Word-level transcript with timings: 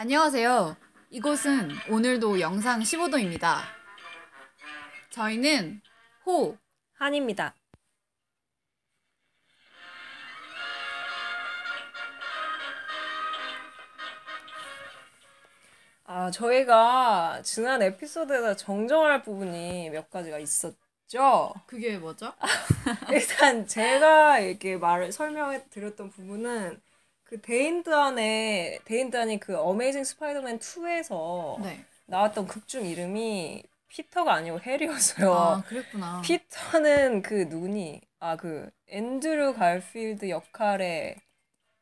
안녕하세요. 0.00 0.76
이곳은 1.10 1.70
오늘도 1.90 2.38
영상 2.38 2.78
15도입니다. 2.78 3.62
저희는 5.10 5.80
호, 6.24 6.56
한입니다. 6.92 7.56
아, 16.04 16.30
저희가 16.30 17.40
지난 17.42 17.82
에피소드에서 17.82 18.54
정정할 18.54 19.24
부분이 19.24 19.90
몇 19.90 20.08
가지가 20.10 20.38
있었죠. 20.38 21.52
그게 21.66 21.98
뭐죠? 21.98 22.32
일단 23.10 23.66
제가 23.66 24.38
이렇게 24.38 24.76
말을 24.76 25.10
설명해 25.10 25.64
드렸던 25.70 26.10
부분은 26.10 26.80
그 27.28 27.38
데인 27.42 27.88
드한의 27.88 28.80
데인 28.86 29.05
드한이 29.05 29.38
그 29.38 29.58
어메이징 29.58 30.02
스파이더맨 30.02 30.60
2에서 30.60 31.60
네. 31.62 31.84
나왔던 32.06 32.46
극중 32.46 32.86
이름이 32.86 33.62
피터가 33.88 34.32
아니고 34.32 34.60
해리였어요. 34.60 35.32
아, 35.34 35.62
그랬구나. 35.62 36.22
피터는 36.24 37.20
그 37.20 37.46
누구니? 37.50 38.00
아, 38.18 38.36
그 38.36 38.70
앤드류 38.88 39.54
가필드 39.54 40.30
역할의 40.30 41.16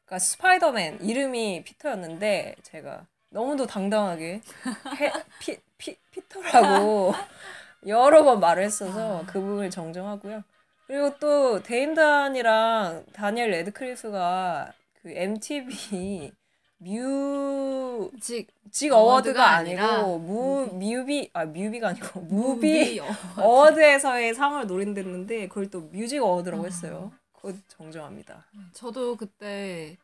그러니까 0.05 0.19
스파이더맨 0.19 1.03
이름이 1.03 1.63
피터였는데 1.65 2.57
제가 2.63 3.07
너무도 3.31 3.67
당당하게 3.67 4.41
해, 5.01 5.13
피, 5.39 5.59
피, 5.79 5.97
피터라고 6.11 7.13
여러 7.87 8.25
번 8.25 8.41
말을 8.41 8.65
했어서 8.65 9.23
그 9.27 9.41
부분을 9.41 9.71
정정하고요. 9.71 10.43
그리고 10.89 11.17
또 11.19 11.63
데인 11.63 11.95
드한이랑 11.95 13.05
다니엘 13.13 13.51
래드클리프가 13.51 14.73
그 15.07 15.13
MTV 15.15 16.33
music 16.79 18.49
직 18.73 18.93
award가 18.93 19.51
아니고 19.51 20.19
무 20.19 20.67
뮤비 20.73 21.31
아 21.33 21.45
뮤비가 21.45 21.91
아니고 21.91 22.21
movie 22.29 22.99
어. 22.99 23.07
award에서의 23.37 24.35
상을 24.35 24.67
노린댔는데 24.67 25.47
그걸 25.47 25.71
또 25.71 25.83
music 25.93 26.19
award라고 26.21 26.65
아. 26.65 26.67
했어요. 26.67 27.13
그거 27.33 27.53
정정합니다. 27.69 28.47
저도 28.73 29.17
그때 29.17 29.97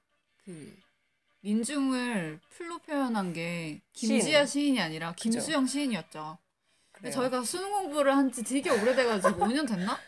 그 0.44 0.72
민중을 1.40 2.38
풀로 2.50 2.78
표현한 2.78 3.32
게 3.32 3.80
시인. 3.92 4.20
김지하 4.20 4.46
시인 4.46 4.76
이 4.76 4.80
아니라 4.80 5.14
김수영 5.16 5.66
시인이었죠. 5.66 6.38
근데 6.92 7.10
그래요. 7.10 7.12
저희가 7.28 7.42
수능 7.42 7.72
공부를 7.72 8.16
한 8.16 8.30
지 8.30 8.44
되게 8.44 8.70
오래돼가지고 8.70 9.30
5년 9.46 9.66
됐나? 9.66 9.98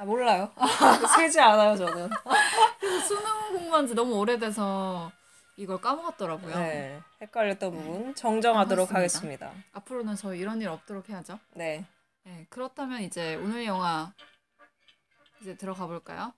아 0.00 0.04
몰라요. 0.06 0.50
세지 1.14 1.38
않아요 1.40 1.76
저는. 1.76 2.08
그래서 2.80 3.06
수능 3.06 3.52
공부한 3.52 3.86
지 3.86 3.94
너무 3.94 4.16
오래돼서 4.16 5.12
이걸 5.58 5.78
까먹었더라고요. 5.78 6.56
네, 6.56 6.98
헷갈렸던 7.20 7.70
부분 7.70 8.14
정정하도록 8.14 8.94
알겠습니다. 8.94 9.48
하겠습니다. 9.48 9.68
앞으로는 9.74 10.16
저희 10.16 10.38
이런 10.38 10.62
일 10.62 10.68
없도록 10.68 11.10
해야죠. 11.10 11.38
네, 11.52 11.84
네, 12.24 12.46
그렇다면 12.48 13.02
이제 13.02 13.34
오늘 13.34 13.66
영화 13.66 14.14
이제 15.42 15.54
들어가 15.58 15.86
볼까요? 15.86 16.32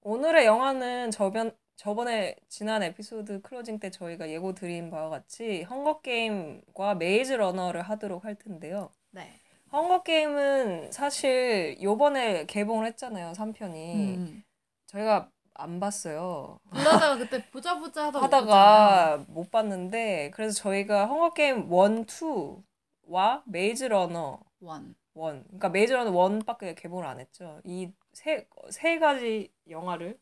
오늘의 0.00 0.46
영화는 0.46 1.12
저번 1.12 1.56
저번에 1.76 2.34
지난 2.48 2.82
에피소드 2.82 3.42
closing 3.42 3.78
때 3.78 3.92
저희가 3.92 4.30
예고 4.30 4.52
드린 4.52 4.90
바와 4.90 5.10
같이 5.10 5.62
헝거 5.62 6.00
게임과 6.00 6.96
메이즈 6.96 7.34
러너를 7.34 7.82
하도록 7.82 8.24
할 8.24 8.34
텐데요. 8.34 8.92
네. 9.12 9.39
헝거 9.72 10.02
게임은 10.02 10.90
사실 10.92 11.76
요번에 11.82 12.46
개봉을 12.46 12.86
했잖아요, 12.88 13.32
3편이. 13.32 14.16
음. 14.16 14.42
저희가 14.86 15.30
안 15.54 15.78
봤어요. 15.78 16.58
보다가 16.70 17.16
그때 17.18 17.44
보자 17.50 17.78
보자 17.78 18.06
하다가 18.06 18.20
못 18.26 18.30
봤잖아요. 18.30 18.52
하다가 18.54 19.24
못 19.28 19.50
봤는데 19.50 20.30
그래서 20.34 20.54
저희가 20.62 21.06
헝거 21.06 21.34
게임 21.34 21.58
1, 21.58 22.06
2와 22.06 23.42
메이즈 23.46 23.84
러너 23.84 24.40
one. 24.60 24.94
1. 25.14 25.22
그러니까 25.44 25.68
메이즈 25.68 25.92
러너 25.92 26.10
1밖에 26.12 26.74
개봉을 26.76 27.06
안 27.06 27.20
했죠. 27.20 27.60
이 27.64 27.92
세 28.12 28.44
세 28.70 28.98
가지 28.98 29.52
영화를 29.68 30.18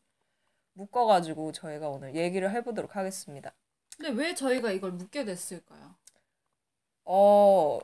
묶어 0.75 1.06
가지고 1.06 1.53
저희가 1.53 1.88
오늘 1.88 2.14
얘기를 2.14 2.50
해 2.50 2.62
보도록 2.62 2.97
하겠습니다. 2.97 3.54
근데 3.97 4.10
왜 4.10 4.34
저희가 4.34 4.70
이걸 4.72 4.92
묶게 4.92 5.24
됐을까요? 5.25 5.94
어 7.06 7.78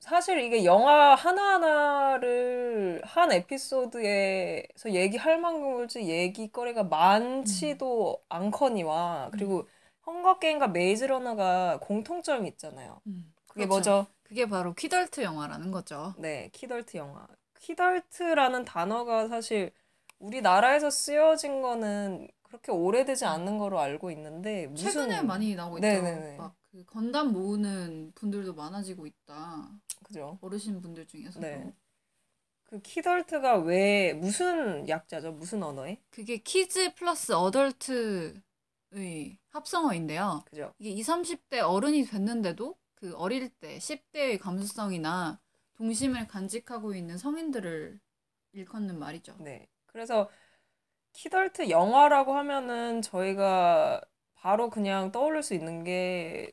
사실 0.00 0.40
이게 0.40 0.64
영화 0.64 1.14
하나하나를 1.14 3.02
한 3.04 3.32
에피소드에서 3.32 4.92
얘기할 4.92 5.38
만큼 5.40 5.74
그렇지 5.76 6.08
얘기거리가 6.08 6.84
많지도 6.84 8.22
않거니와 8.28 9.28
그리고 9.30 9.68
헝거 10.06 10.38
게임과 10.38 10.68
메이즈 10.68 11.04
러너가 11.04 11.78
공통점이 11.80 12.48
있잖아요. 12.48 13.00
음. 13.06 13.32
그게 13.46 13.66
그렇죠. 13.66 13.90
뭐죠? 13.90 14.06
그게 14.22 14.46
바로 14.46 14.72
키덜트 14.74 15.22
영화라는 15.22 15.70
거죠. 15.70 16.14
네, 16.18 16.48
키덜트 16.52 16.96
영화. 16.96 17.26
키덜트라는 17.60 18.64
단어가 18.64 19.28
사실 19.28 19.70
우리나라에서 20.18 20.88
쓰여진 20.88 21.60
거는 21.60 22.26
그렇게 22.42 22.72
오래되지 22.72 23.26
않는 23.26 23.58
거로 23.58 23.78
알고 23.78 24.10
있는데 24.12 24.66
무슨 24.66 24.90
최근에 24.90 25.22
많이 25.22 25.54
나오고 25.54 25.78
있죠. 25.78 25.86
네네네. 25.86 26.36
막 26.38 26.60
그 26.72 26.84
건담 26.84 27.32
모으는 27.32 28.12
분들도 28.14 28.54
많아지고 28.54 29.06
있다. 29.06 29.70
그죠? 30.10 30.38
어르신 30.40 30.80
분들 30.80 31.06
중에서도. 31.06 31.40
네. 31.40 31.72
그 32.64 32.80
키덜트가 32.80 33.58
왜 33.58 34.12
무슨 34.12 34.88
약자죠? 34.88 35.32
무슨 35.32 35.62
언어에? 35.62 36.00
그게 36.10 36.38
kids 36.38 36.92
plus 36.94 37.32
adult의 37.32 38.40
합성어인데요. 39.48 40.42
그죠? 40.46 40.74
이게 40.78 40.90
20, 40.90 41.06
30대 41.48 41.60
어른이 41.60 42.04
됐는데도 42.06 42.76
그 42.94 43.14
어릴 43.16 43.48
때 43.48 43.78
10대의 43.78 44.38
감수성이나 44.38 45.40
동심을 45.74 46.26
간직하고 46.26 46.94
있는 46.94 47.16
성인들을 47.16 48.00
일컫는 48.52 48.98
말이죠. 48.98 49.36
네. 49.38 49.68
그래서 49.86 50.28
키덜트 51.12 51.70
영화라고 51.70 52.34
하면은 52.34 53.02
저희가 53.02 54.00
바로 54.34 54.70
그냥 54.70 55.12
떠올릴 55.12 55.42
수 55.42 55.54
있는 55.54 55.84
게 55.84 56.52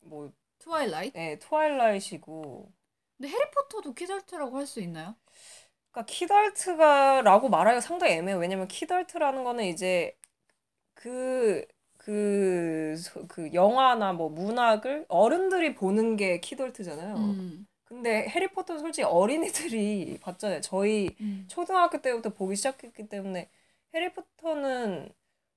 뭐, 0.00 0.32
트와일라잇? 0.64 1.14
네, 1.14 1.38
트와일라잇이고 1.38 2.70
근데 3.18 3.28
해리포터도 3.28 3.94
키덜트라고 3.94 4.56
할 4.58 4.66
수 4.66 4.80
있나요? 4.80 5.16
그러니까 5.90 6.12
키덜트가라고 6.12 7.48
말하기가 7.48 7.80
상당히 7.80 8.14
애매해요. 8.14 8.38
왜냐면 8.40 8.68
키덜트라는 8.68 9.44
거는 9.44 9.64
이제 9.64 10.16
그, 10.94 11.66
그, 11.98 12.96
소- 12.98 13.26
그 13.28 13.52
영화나 13.54 14.12
뭐 14.12 14.30
문학을 14.30 15.06
어른들이 15.08 15.74
보는 15.74 16.16
게 16.16 16.40
키덜트잖아요. 16.40 17.38
음. 17.38 17.66
근데 17.84 18.28
해리포터는 18.30 18.80
솔직히 18.82 19.04
어린이들이 19.04 20.18
봤잖아요. 20.22 20.60
저희 20.62 21.16
음. 21.20 21.48
초등학교 21.48 22.00
때부터 22.02 22.30
보기 22.34 22.56
시작했기 22.56 23.08
때문에 23.08 23.50
해리포터는 23.94 25.10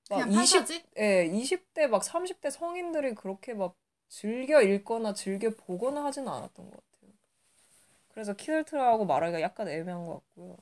막 0.08 0.26
그냥 0.26 0.30
20, 0.30 0.68
판타지? 0.68 0.84
예, 0.98 1.26
20대 1.26 1.86
막 1.86 2.02
30대 2.04 2.50
성인들이 2.50 3.14
그렇게 3.14 3.54
막 3.54 3.76
즐겨 4.08 4.62
읽거나 4.62 5.14
즐겨 5.14 5.50
보거나 5.50 6.04
하지는 6.04 6.28
않았던 6.28 6.70
것 6.70 6.72
같아요. 6.72 7.12
그래서 8.08 8.34
키덜트라고 8.34 9.06
말하기가 9.06 9.40
약간 9.40 9.68
애매한 9.68 10.04
것 10.06 10.14
같고요. 10.14 10.56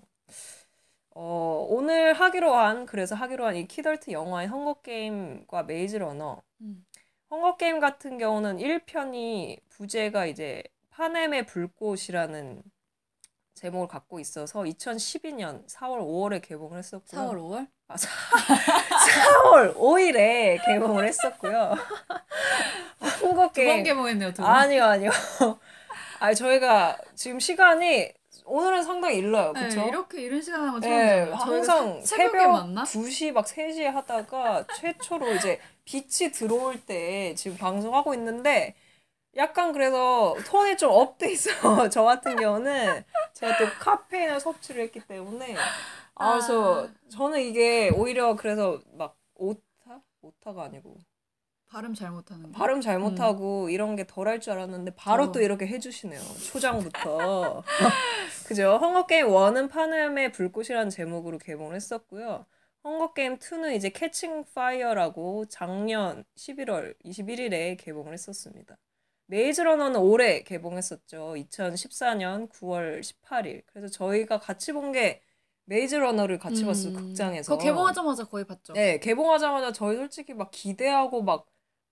어, 1.14 1.66
오늘 1.70 2.12
하기로 2.12 2.54
한, 2.54 2.86
그래서 2.86 3.14
하기로 3.14 3.46
한 3.46 3.56
이 3.56 3.66
키덜트 3.66 4.10
영화의 4.10 4.48
헝거 4.48 4.82
게임과 4.82 5.62
메이즈 5.64 5.96
러너. 5.96 6.42
음. 6.60 6.84
헝거 7.30 7.56
게임 7.56 7.80
같은 7.80 8.18
경우는 8.18 8.58
1편이 8.58 9.60
부제가 9.70 10.26
이제 10.26 10.62
파넴의 10.90 11.46
불꽃이라는 11.46 12.62
제목을 13.54 13.88
갖고 13.88 14.20
있어서 14.20 14.66
2012년 14.66 15.66
4월 15.68 16.00
5월에 16.00 16.42
개봉을 16.42 16.78
했었고요. 16.78 17.20
4월, 17.22 17.36
5월? 17.38 17.68
아, 17.88 17.96
4 17.96 18.10
월 19.50 19.74
5일에 19.76 20.64
개봉을 20.66 21.06
했었고요. 21.06 21.74
한국 23.06 23.30
두 23.30 23.34
번 23.34 23.52
게임 23.52 23.82
개봉했네요, 23.84 24.32
두 24.32 24.42
번. 24.42 24.50
아니요 24.50 24.84
아니요. 24.84 25.10
아 26.20 26.32
저희가 26.34 26.96
지금 27.14 27.38
시간이 27.40 28.12
오늘은 28.44 28.82
상당히 28.84 29.18
일러요, 29.18 29.52
네, 29.52 29.60
그렇죠? 29.60 29.80
이렇게 29.88 30.20
이런 30.22 30.40
시간 30.40 30.80
네, 30.80 30.88
처음이에요. 30.88 31.34
항상 31.34 32.00
새- 32.00 32.16
새벽에 32.16 32.38
새벽 32.38 32.52
만나? 32.52 32.82
2시 32.84 33.32
막 33.32 33.44
3시에 33.44 33.84
하다가 33.84 34.66
최초로 34.78 35.34
이제 35.34 35.60
빛이 35.84 36.30
들어올 36.32 36.80
때 36.80 37.34
지금 37.34 37.56
방송하고 37.56 38.14
있는데 38.14 38.74
약간 39.36 39.72
그래서 39.72 40.34
톤이 40.46 40.76
좀 40.76 40.90
up돼 40.92 41.30
있어. 41.32 41.50
저 41.90 42.04
같은 42.04 42.36
경우는 42.36 43.04
제가 43.34 43.58
또 43.58 43.64
카페인을 43.80 44.40
섭취를 44.40 44.82
했기 44.84 45.00
때문에 45.00 45.56
아, 46.14 46.30
그래서 46.32 46.88
저는 47.10 47.40
이게 47.40 47.90
오히려 47.90 48.34
그래서 48.36 48.80
막 48.94 49.16
오타? 49.34 49.60
오타가 50.22 50.64
아니고 50.64 50.96
발음 51.68 51.94
잘못하는 51.94 52.52
거. 52.52 52.58
발음 52.58 52.80
잘못하고 52.80 53.68
이런 53.70 53.96
게 53.96 54.04
덜 54.06 54.28
할 54.28 54.40
줄 54.40 54.52
알았는데 54.52 54.92
바로 54.94 55.24
어. 55.24 55.32
또 55.32 55.40
이렇게 55.40 55.66
해주시네요. 55.66 56.20
초장부터. 56.52 57.62
그죠? 58.46 58.78
헝거 58.80 59.06
게임 59.06 59.26
1은 59.26 59.68
파넴의 59.70 60.32
불꽃이라는 60.32 60.90
제목으로 60.90 61.38
개봉을 61.38 61.74
했었고요. 61.74 62.46
헝거 62.84 63.12
게임 63.14 63.38
2는 63.38 63.74
이제 63.74 63.88
캣칭 63.90 64.44
파이어라고 64.54 65.46
작년 65.46 66.24
11월 66.36 66.94
21일에 67.04 67.76
개봉을 67.78 68.12
했었습니다. 68.12 68.76
메이즈 69.26 69.60
러너는 69.62 69.98
올해 70.00 70.44
개봉했었죠. 70.44 71.34
2014년 71.36 72.48
9월 72.48 73.00
18일. 73.00 73.62
그래서 73.66 73.88
저희가 73.88 74.38
같이 74.38 74.72
본게 74.72 75.20
메이즈 75.64 75.96
러너를 75.96 76.38
같이 76.38 76.64
봤어요. 76.64 76.92
극장에서. 76.92 77.52
음. 77.54 77.58
그거 77.58 77.64
개봉하자마자 77.68 78.24
거의 78.26 78.44
봤죠. 78.46 78.72
네, 78.74 79.00
개봉하자마자 79.00 79.72
저희 79.72 79.96
솔직히 79.96 80.32
막 80.32 80.52
기대하고 80.52 81.22
막 81.24 81.44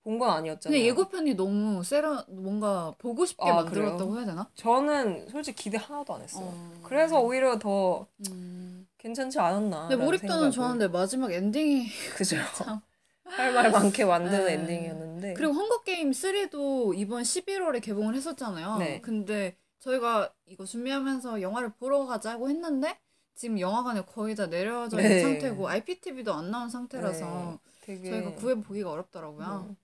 본 0.05 0.19
건 0.19 0.31
아니었잖아요. 0.31 0.77
근데 0.79 0.87
예고편이 0.87 1.35
너무 1.35 1.83
세라 1.83 2.25
뭔가 2.29 2.95
보고 2.99 3.25
싶게 3.25 3.49
아, 3.51 3.55
만들었다고 3.55 4.11
그래요? 4.11 4.17
해야 4.19 4.27
되나? 4.27 4.49
저는 4.55 5.29
솔직히 5.31 5.65
기대 5.65 5.79
하나도 5.79 6.15
안 6.15 6.21
했어요. 6.23 6.45
어. 6.47 6.73
그래서 6.83 7.21
오히려 7.21 7.59
더 7.59 8.07
음. 8.31 8.87
괜찮지 8.99 9.39
않았나. 9.39 9.89
근데 9.89 10.03
몰입도는 10.05 10.51
좋았는데 10.51 10.89
마지막 10.89 11.33
엔딩이 11.33 11.89
그죠. 12.17 12.37
참. 12.55 12.81
할말 13.25 13.71
많게 13.71 14.05
만드는 14.05 14.45
네. 14.45 14.53
엔딩이었는데. 14.53 15.35
그리고 15.35 15.55
헝거 15.55 15.83
게임 15.83 16.11
3도 16.11 16.97
이번 16.97 17.23
11월에 17.23 17.83
개봉을 17.83 18.15
했었잖아요. 18.15 18.77
네. 18.77 19.01
근데 19.01 19.57
저희가 19.81 20.31
이거 20.47 20.65
준비하면서 20.67 21.41
영화를 21.41 21.71
보러 21.71 22.05
가자고 22.05 22.51
했는데 22.51 22.99
지금 23.35 23.59
영화관에 23.59 24.03
거의 24.03 24.35
다 24.37 24.47
내려져 24.47 24.99
있는 24.99 25.11
네. 25.11 25.23
상태고 25.23 25.67
IPTV도 25.69 26.33
안 26.33 26.51
나온 26.51 26.69
상태라서 26.69 27.25
네, 27.25 27.59
되게 27.81 28.11
저희가 28.11 28.35
구해 28.35 28.55
보기가 28.55 28.91
어렵더라고요. 28.93 29.67
네. 29.69 29.75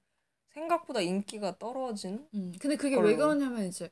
생각보다 0.61 1.01
인기가 1.01 1.59
떨어진. 1.59 2.29
음, 2.35 2.53
근데 2.61 2.77
그게 2.77 2.97
걸로. 2.97 3.09
왜 3.09 3.17
그러냐면 3.17 3.67
이제 3.67 3.91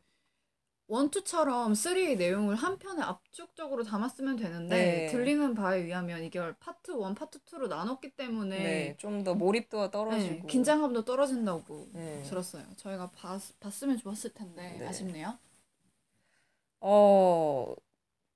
one 0.88 1.08
two처럼 1.08 1.74
3의 1.74 2.16
내용을 2.16 2.56
한 2.56 2.78
편에 2.78 3.02
압축적으로 3.02 3.84
담았으면 3.84 4.36
되는데 4.36 4.76
네. 4.76 5.06
들리는 5.06 5.54
바에 5.54 5.80
의하면 5.82 6.24
이걸 6.24 6.54
파트 6.60 6.92
1, 6.92 7.14
파트 7.14 7.40
2로 7.44 7.68
나눴기 7.68 8.10
때문에 8.16 8.58
네, 8.58 8.96
좀 8.98 9.24
더 9.24 9.34
몰입도가 9.34 9.84
네, 9.86 9.90
떨어지고. 9.90 10.48
긴장감도 10.48 11.04
떨어진다고 11.04 11.88
네. 11.92 12.22
들었어요. 12.24 12.64
저희가 12.76 13.10
봤, 13.10 13.40
봤으면 13.60 13.98
좋았을 13.98 14.32
텐데 14.32 14.76
네. 14.78 14.86
아쉽네요. 14.86 15.38
어, 16.80 17.74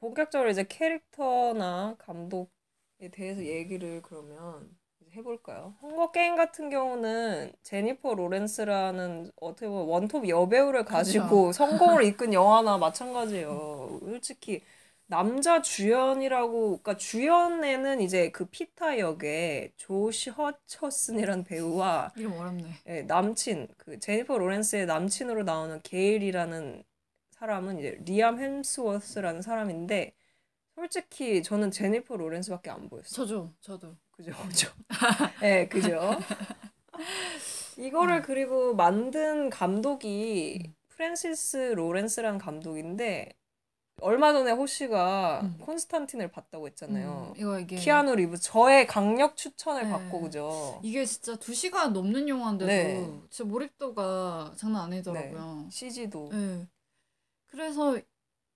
본격적으로 0.00 0.50
이제 0.50 0.64
캐릭터나 0.64 1.96
감독에 1.98 3.08
대해서 3.12 3.44
얘기를 3.44 4.02
그러면 4.02 4.76
해볼까요? 5.16 5.74
헝거 5.82 6.10
게임 6.12 6.36
같은 6.36 6.70
경우는 6.70 7.52
제니퍼 7.62 8.14
로렌스라는 8.14 9.32
어떻게 9.40 9.68
보면 9.68 9.86
원톱 9.88 10.28
여배우를 10.28 10.84
가지고 10.84 11.52
성공을 11.52 12.04
이끈 12.04 12.32
영화나 12.32 12.78
마찬가지예요. 12.78 14.00
솔직히 14.00 14.62
남자 15.06 15.60
주연이라고, 15.60 16.78
그러니까 16.78 16.96
주연에는 16.96 18.00
이제 18.00 18.30
그 18.30 18.46
피타 18.46 18.98
역의 18.98 19.72
조시 19.76 20.30
허처슨이라는 20.30 21.44
배우와 21.44 22.12
이름 22.16 22.32
어렵네. 22.32 22.64
예, 22.86 23.02
남친 23.02 23.68
그 23.76 23.98
제니퍼 23.98 24.38
로렌스의 24.38 24.86
남친으로 24.86 25.42
나오는 25.44 25.80
게일이라는 25.82 26.82
사람은 27.30 27.78
이제 27.78 27.98
리암 28.04 28.40
햄스워스라는 28.40 29.42
사람인데 29.42 30.14
솔직히 30.74 31.42
저는 31.42 31.70
제니퍼 31.70 32.16
로렌스밖에 32.16 32.70
안 32.70 32.88
보였어요. 32.88 33.26
저죠, 33.26 33.52
저도. 33.60 33.96
그죠, 34.24 34.36
그죠. 34.42 34.68
예, 35.42 35.66
그죠. 35.68 36.18
이거를 37.76 38.22
그리고 38.22 38.74
만든 38.74 39.50
감독이 39.50 40.72
프랜시스 40.88 41.74
로렌스라는 41.76 42.38
감독인데 42.38 43.34
얼마 44.00 44.32
전에 44.32 44.50
호시가 44.50 45.40
음. 45.42 45.58
콘스탄틴을 45.60 46.30
봤다고 46.30 46.66
했잖아요. 46.68 47.34
음, 47.34 47.40
이거 47.40 47.58
이게 47.58 47.76
키아누 47.76 48.16
리브스 48.16 48.38
저의 48.38 48.86
강력 48.86 49.36
추천을 49.36 49.84
네. 49.84 49.90
받고 49.90 50.20
그죠. 50.22 50.80
이게 50.82 51.04
진짜 51.04 51.36
2시간 51.36 51.92
넘는 51.92 52.28
영화인데도 52.28 52.66
네. 52.66 53.20
진짜 53.30 53.44
몰입도가 53.44 54.54
장난 54.56 54.84
아니더라고요. 54.84 55.68
CG도 55.70 56.30
네. 56.32 56.66
그래서 57.46 57.98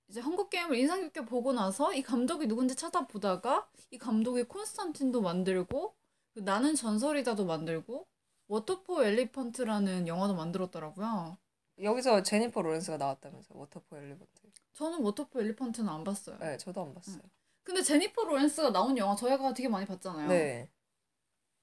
이제 0.08 0.20
헝거 0.20 0.50
게임을 0.50 0.76
인상 0.76 1.00
깊게 1.02 1.24
보고 1.24 1.52
나서 1.52 1.92
이 1.92 2.02
감독이 2.02 2.46
누군지 2.46 2.74
찾아보다가 2.76 3.68
이 3.90 3.98
감독이 3.98 4.44
콘스탄틴도 4.44 5.20
만들고 5.20 5.94
그 6.34 6.40
나는 6.40 6.74
전설이다도 6.74 7.44
만들고 7.44 8.06
워터 8.48 8.89
포 8.89 9.02
엘리펀트라는 9.04 10.06
영화도 10.06 10.34
만들었더라고요. 10.34 11.36
여기서 11.82 12.22
제니퍼 12.22 12.62
로렌스가 12.62 12.96
나왔다면서 12.96 13.54
워터 13.56 13.86
포 13.86 13.96
엘리펀트. 13.96 14.26
저는 14.74 15.00
워터 15.02 15.31
포 15.31 15.40
엘리펀트는 15.40 15.88
안 15.88 16.04
봤어요. 16.04 16.38
네, 16.38 16.56
저도 16.56 16.82
안 16.82 16.94
봤어요. 16.94 17.20
근데 17.64 17.82
제니퍼 17.82 18.24
로렌스가 18.24 18.70
나온 18.70 18.96
영화 18.96 19.16
저희가 19.16 19.52
되게 19.54 19.68
많이 19.68 19.84
봤잖아요. 19.86 20.28
네, 20.28 20.70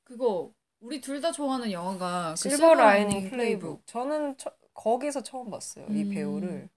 그거 0.04 0.52
우리 0.82 1.00
둘 1.00 1.22
다 1.22 1.32
좋아하는 1.32 1.72
영화가 1.72 2.32
그 2.32 2.50
실버 2.50 2.74
라이닝 2.74 3.30
플레이북. 3.30 3.88
저는 3.88 4.38
처, 4.38 4.52
거기서 4.74 5.24
처음 5.24 5.50
봤어요. 5.50 5.86
이 5.90 6.04
음. 6.04 6.10
배우를. 6.10 6.70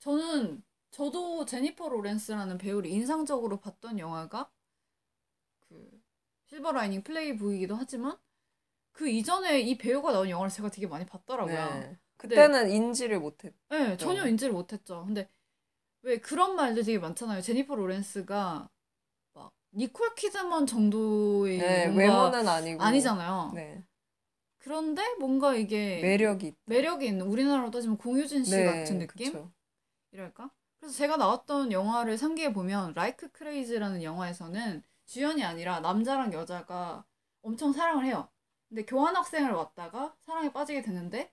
저는 0.00 0.62
저도 0.98 1.44
제니퍼 1.44 1.88
로렌스라는 1.88 2.56
배우를 2.56 2.88
인상적으로 2.88 3.58
봤던 3.58 3.98
영화가 3.98 4.48
그 5.58 6.00
실버 6.44 6.70
라이닝 6.70 7.02
플레이북이기도 7.02 7.74
하지만 7.74 8.16
그 8.92 9.08
이전에 9.08 9.60
이 9.60 9.76
배우가 9.76 10.12
나온 10.12 10.30
영화를 10.30 10.52
제가 10.52 10.70
되게 10.70 10.86
많이 10.86 11.04
봤더라고요. 11.04 11.80
네. 11.80 11.98
그때는 12.16 12.70
인지를 12.70 13.18
못했. 13.18 13.52
네, 13.70 13.96
전혀 13.96 14.24
인지를 14.28 14.52
못했죠. 14.52 15.04
근데 15.04 15.28
왜 16.02 16.20
그런 16.20 16.54
말들 16.54 16.84
되게 16.84 17.00
많잖아요. 17.00 17.42
제니퍼 17.42 17.74
로렌스가 17.74 18.70
막 19.32 19.52
니콜 19.72 20.14
키드만 20.14 20.66
정도의 20.66 21.58
네, 21.58 21.86
외모는 21.86 22.46
아니고. 22.46 22.80
아니잖아요. 22.84 23.50
네, 23.56 23.84
그런데 24.58 25.02
뭔가 25.18 25.56
이게 25.56 26.00
매력이. 26.02 26.46
있- 26.46 26.56
매력이 26.66 27.04
있는 27.04 27.26
우리나라로 27.26 27.72
따지면 27.72 27.98
공효진 27.98 28.44
씨 28.44 28.52
네, 28.58 28.64
같은 28.64 29.00
느낌? 29.00 29.32
그쵸. 29.32 29.50
이랄까? 30.12 30.52
그래서 30.84 30.98
제가 30.98 31.16
나왔던 31.16 31.72
영화를 31.72 32.18
상기해 32.18 32.52
보면 32.52 32.92
라이크 32.92 33.32
크레이즈라는 33.32 34.02
영화에서는 34.02 34.82
주연이 35.06 35.42
아니라 35.42 35.80
남자랑 35.80 36.34
여자가 36.34 37.06
엄청 37.40 37.72
사랑을 37.72 38.04
해요. 38.04 38.28
근데 38.68 38.84
교환학생을 38.84 39.50
왔다가 39.52 40.14
사랑에 40.20 40.52
빠지게 40.52 40.82
되는데 40.82 41.32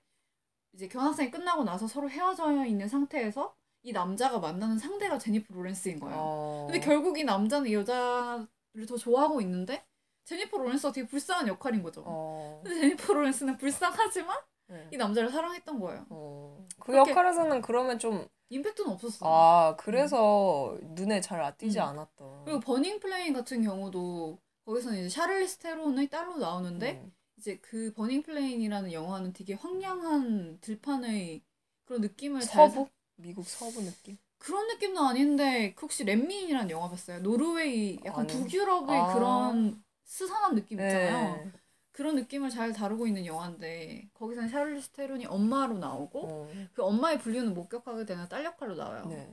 이제 0.72 0.88
교환학생이 0.88 1.30
끝나고 1.30 1.64
나서 1.64 1.86
서로 1.86 2.08
헤어져 2.08 2.64
있는 2.64 2.88
상태에서 2.88 3.54
이 3.82 3.92
남자가 3.92 4.38
만나는 4.38 4.78
상대가 4.78 5.18
제니퍼 5.18 5.52
로렌스인 5.54 6.00
거예요. 6.00 6.16
어... 6.18 6.66
근데 6.70 6.80
결국 6.80 7.18
이 7.18 7.24
남자는 7.24 7.68
이 7.68 7.74
여자를 7.74 8.86
더 8.88 8.96
좋아하고 8.96 9.42
있는데 9.42 9.84
제니퍼 10.24 10.56
로렌스가 10.56 10.92
되게 10.92 11.06
불쌍한 11.06 11.48
역할인 11.48 11.82
거죠. 11.82 12.02
어... 12.06 12.62
근데 12.64 12.80
제니퍼 12.80 13.12
로렌스는 13.12 13.58
불쌍하지만 13.58 14.34
네. 14.72 14.88
이 14.90 14.96
남자를 14.96 15.30
사랑했던 15.30 15.78
거예요. 15.78 16.06
어... 16.08 16.66
그 16.80 16.96
역할에서는 16.96 17.60
그러면 17.60 17.98
좀 17.98 18.26
임팩트는 18.48 18.90
없었어요. 18.90 19.30
아, 19.30 19.76
그래서 19.76 20.76
눈에 20.80 21.20
잘 21.20 21.56
띄지 21.56 21.78
음. 21.78 21.84
않았던. 21.84 22.44
그리고 22.44 22.60
버닝 22.60 23.00
플레인 23.00 23.32
같은 23.34 23.62
경우도 23.62 24.38
거기서는 24.64 25.00
이제 25.00 25.08
샤를리스 25.08 25.58
테론이 25.58 26.08
따로 26.08 26.36
나오는데 26.38 27.02
음. 27.02 27.12
이제 27.38 27.58
그 27.58 27.92
버닝 27.94 28.22
플레인이라는 28.22 28.92
영화는 28.92 29.32
되게 29.32 29.54
황량한 29.54 30.58
들판의 30.60 31.42
그런 31.84 32.00
느낌을 32.00 32.40
잘 32.40 32.70
서부? 32.70 32.88
미국 33.16 33.46
서부 33.46 33.82
느낌? 33.82 34.16
그런 34.38 34.66
느낌도 34.68 35.00
아닌데 35.00 35.72
그 35.74 35.86
혹시 35.86 36.04
렛미인이라는 36.04 36.70
영화 36.70 36.88
봤어요? 36.88 37.20
노르웨이 37.20 38.00
약간 38.04 38.28
아니요. 38.28 38.38
북유럽의 38.38 38.98
아. 38.98 39.14
그런 39.14 39.82
스산한 40.04 40.54
느낌 40.54 40.78
있잖아요. 40.80 41.36
네. 41.36 41.52
그런 41.92 42.14
느낌을 42.16 42.50
잘 42.50 42.72
다루고 42.72 43.06
있는 43.06 43.26
영화인데 43.26 44.08
거기서는 44.14 44.48
샤를리스 44.48 44.90
테론이 44.90 45.26
엄마로 45.26 45.78
나오고 45.78 46.26
어, 46.26 46.50
그 46.72 46.82
엄마의 46.82 47.18
불륜을 47.18 47.52
목격하게 47.52 48.06
되는 48.06 48.28
딸 48.28 48.44
역할로 48.44 48.74
나와요. 48.74 49.04
네. 49.06 49.32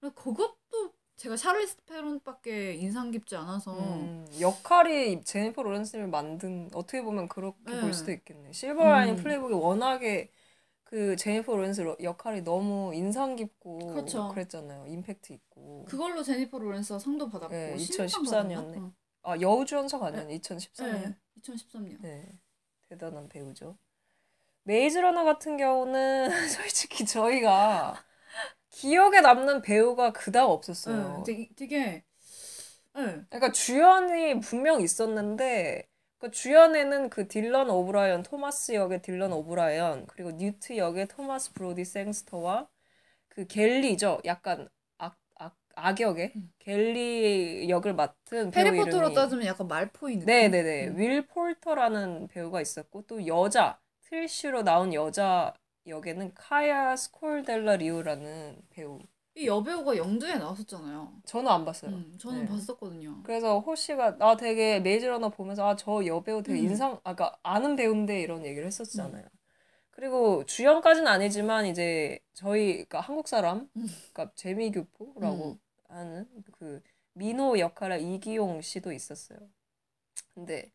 그것도 0.00 0.92
제가 1.16 1.36
샤를리스 1.36 1.76
테론밖에 1.86 2.74
인상 2.74 3.10
깊지 3.10 3.36
않아서 3.36 3.72
음, 3.78 4.26
역할이 4.40 5.22
제니퍼 5.24 5.62
로렌스를 5.62 6.08
만든 6.08 6.68
어떻게 6.74 7.02
보면 7.02 7.28
그렇게 7.28 7.72
네. 7.72 7.80
볼 7.80 7.92
수도 7.94 8.12
있겠네. 8.12 8.52
실버 8.52 8.82
라이닝 8.84 9.16
음. 9.16 9.22
플레이북이 9.22 9.54
워낙에 9.54 10.30
그 10.82 11.16
제니퍼 11.16 11.56
로렌스 11.56 11.80
로- 11.80 11.96
역할이 12.02 12.42
너무 12.42 12.92
인상 12.94 13.36
깊고 13.36 13.78
그렇죠. 13.78 14.28
그랬잖아요. 14.28 14.86
임팩트 14.86 15.32
있고. 15.32 15.84
그걸로 15.86 16.22
제니퍼 16.22 16.58
로렌스가 16.58 16.98
상도 16.98 17.28
받았고 17.28 17.54
네, 17.54 17.78
신인상 17.78 18.06
2014 18.06 18.36
받았나? 18.42 18.60
년에. 18.62 18.78
어. 18.78 18.92
아 19.22 19.40
여우주연상 19.40 20.02
아니었나? 20.04 20.30
2014년. 20.34 20.92
네, 20.92 21.16
2013년. 21.38 22.00
네. 22.00 22.38
대단한 22.88 23.28
배우죠. 23.28 23.76
메이즈 24.64 24.98
러너 24.98 25.24
같은 25.24 25.56
경우는 25.56 26.28
솔직히 26.48 27.04
저희가 27.04 28.02
기억에 28.70 29.20
남는 29.20 29.62
배우가 29.62 30.12
그닥 30.12 30.50
없었어요. 30.50 31.18
네, 31.18 31.22
되게, 31.24 31.48
되게 31.54 31.78
네. 32.94 33.24
그러니까 33.28 33.52
주연이 33.52 34.40
분명 34.40 34.80
있었는데 34.80 35.88
그 36.18 36.30
주연에는 36.30 37.10
그 37.10 37.28
딜런 37.28 37.68
오브라이언 37.68 38.22
토마스 38.22 38.72
역의 38.72 39.02
딜런 39.02 39.32
오브라이언 39.32 40.06
그리고 40.06 40.30
뉴트 40.32 40.76
역의 40.76 41.08
토마스 41.08 41.52
브로디 41.52 41.84
생스터와 41.84 42.68
그 43.28 43.46
갤리죠. 43.46 44.20
약간 44.24 44.68
악, 45.76 45.86
악 45.86 45.86
악역의 46.00 46.32
음. 46.36 46.52
갤리 46.58 47.68
역을 47.68 47.94
맡은 47.94 48.52
이름이 48.52 49.14
따지면 49.14 49.46
약간 49.46 49.68
말포이 49.68 50.14
느낌. 50.14 50.26
네네네 50.26 50.88
음. 50.88 50.98
윌 50.98 51.26
폴터라는 51.26 52.28
배우가 52.28 52.60
있었고 52.60 53.02
또 53.06 53.26
여자 53.26 53.78
트리쉬로 54.02 54.62
나온 54.62 54.92
여자 54.94 55.54
역에는 55.86 56.32
카야 56.34 56.96
스콜델라 56.96 57.76
리오라는 57.76 58.62
배우 58.70 58.98
이 59.36 59.46
여배우가 59.46 59.96
영드에 59.96 60.36
나왔었잖아요. 60.36 61.12
저는 61.26 61.50
안 61.50 61.64
봤어요. 61.64 61.90
음, 61.90 62.16
저는 62.20 62.42
네. 62.42 62.46
봤었거든요. 62.46 63.20
그래서 63.24 63.58
호 63.58 63.74
씨가 63.74 64.16
나 64.18 64.36
되게 64.36 64.78
메이즈러너 64.80 65.30
보면서 65.30 65.68
아 65.68 65.76
저 65.76 66.06
여배우 66.06 66.42
되게 66.44 66.60
음. 66.60 66.64
인상 66.66 67.00
아까 67.02 67.36
아는 67.42 67.74
배우인데 67.74 68.20
이런 68.20 68.44
얘기를 68.46 68.64
했었잖아요. 68.66 69.24
그리고 69.90 70.44
주연까지는 70.46 71.08
아니지만 71.08 71.66
이제 71.66 72.18
저희 72.32 72.72
그러니까 72.74 73.00
한국 73.00 73.26
사람 73.28 73.68
음. 73.76 73.86
그러니까 74.12 74.32
재미교포라고 74.36 75.52
음. 75.52 75.58
하는 75.94 76.28
그 76.52 76.82
민호 77.14 77.58
역할의 77.58 78.14
이기홍 78.14 78.60
씨도 78.60 78.92
있었어요. 78.92 79.38
근데 80.34 80.72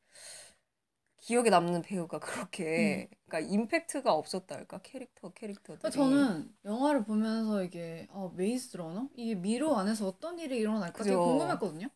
기억에 1.17 1.49
남는 1.51 1.81
배우가 1.83 2.19
그렇게 2.19 3.07
그러니까 3.27 3.51
임팩트가 3.53 4.11
없었다 4.13 4.55
할까 4.55 4.79
캐릭터 4.81 5.29
캐릭터들이 5.33 5.81
그러니까 5.81 5.89
저는 5.89 6.53
영화를 6.65 7.03
보면서 7.03 7.63
이게 7.63 8.07
아, 8.11 8.29
메이즈 8.35 8.77
러너? 8.77 9.09
이게 9.15 9.35
미로 9.35 9.77
안에서 9.77 10.07
어떤 10.07 10.39
일이 10.39 10.57
일어날까 10.57 11.03
되게. 11.03 11.17
궁금했거든요. 11.17 11.87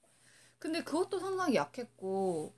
근데 0.60 0.84
그것도 0.84 1.20
상당히 1.20 1.56
약했고 1.56 2.53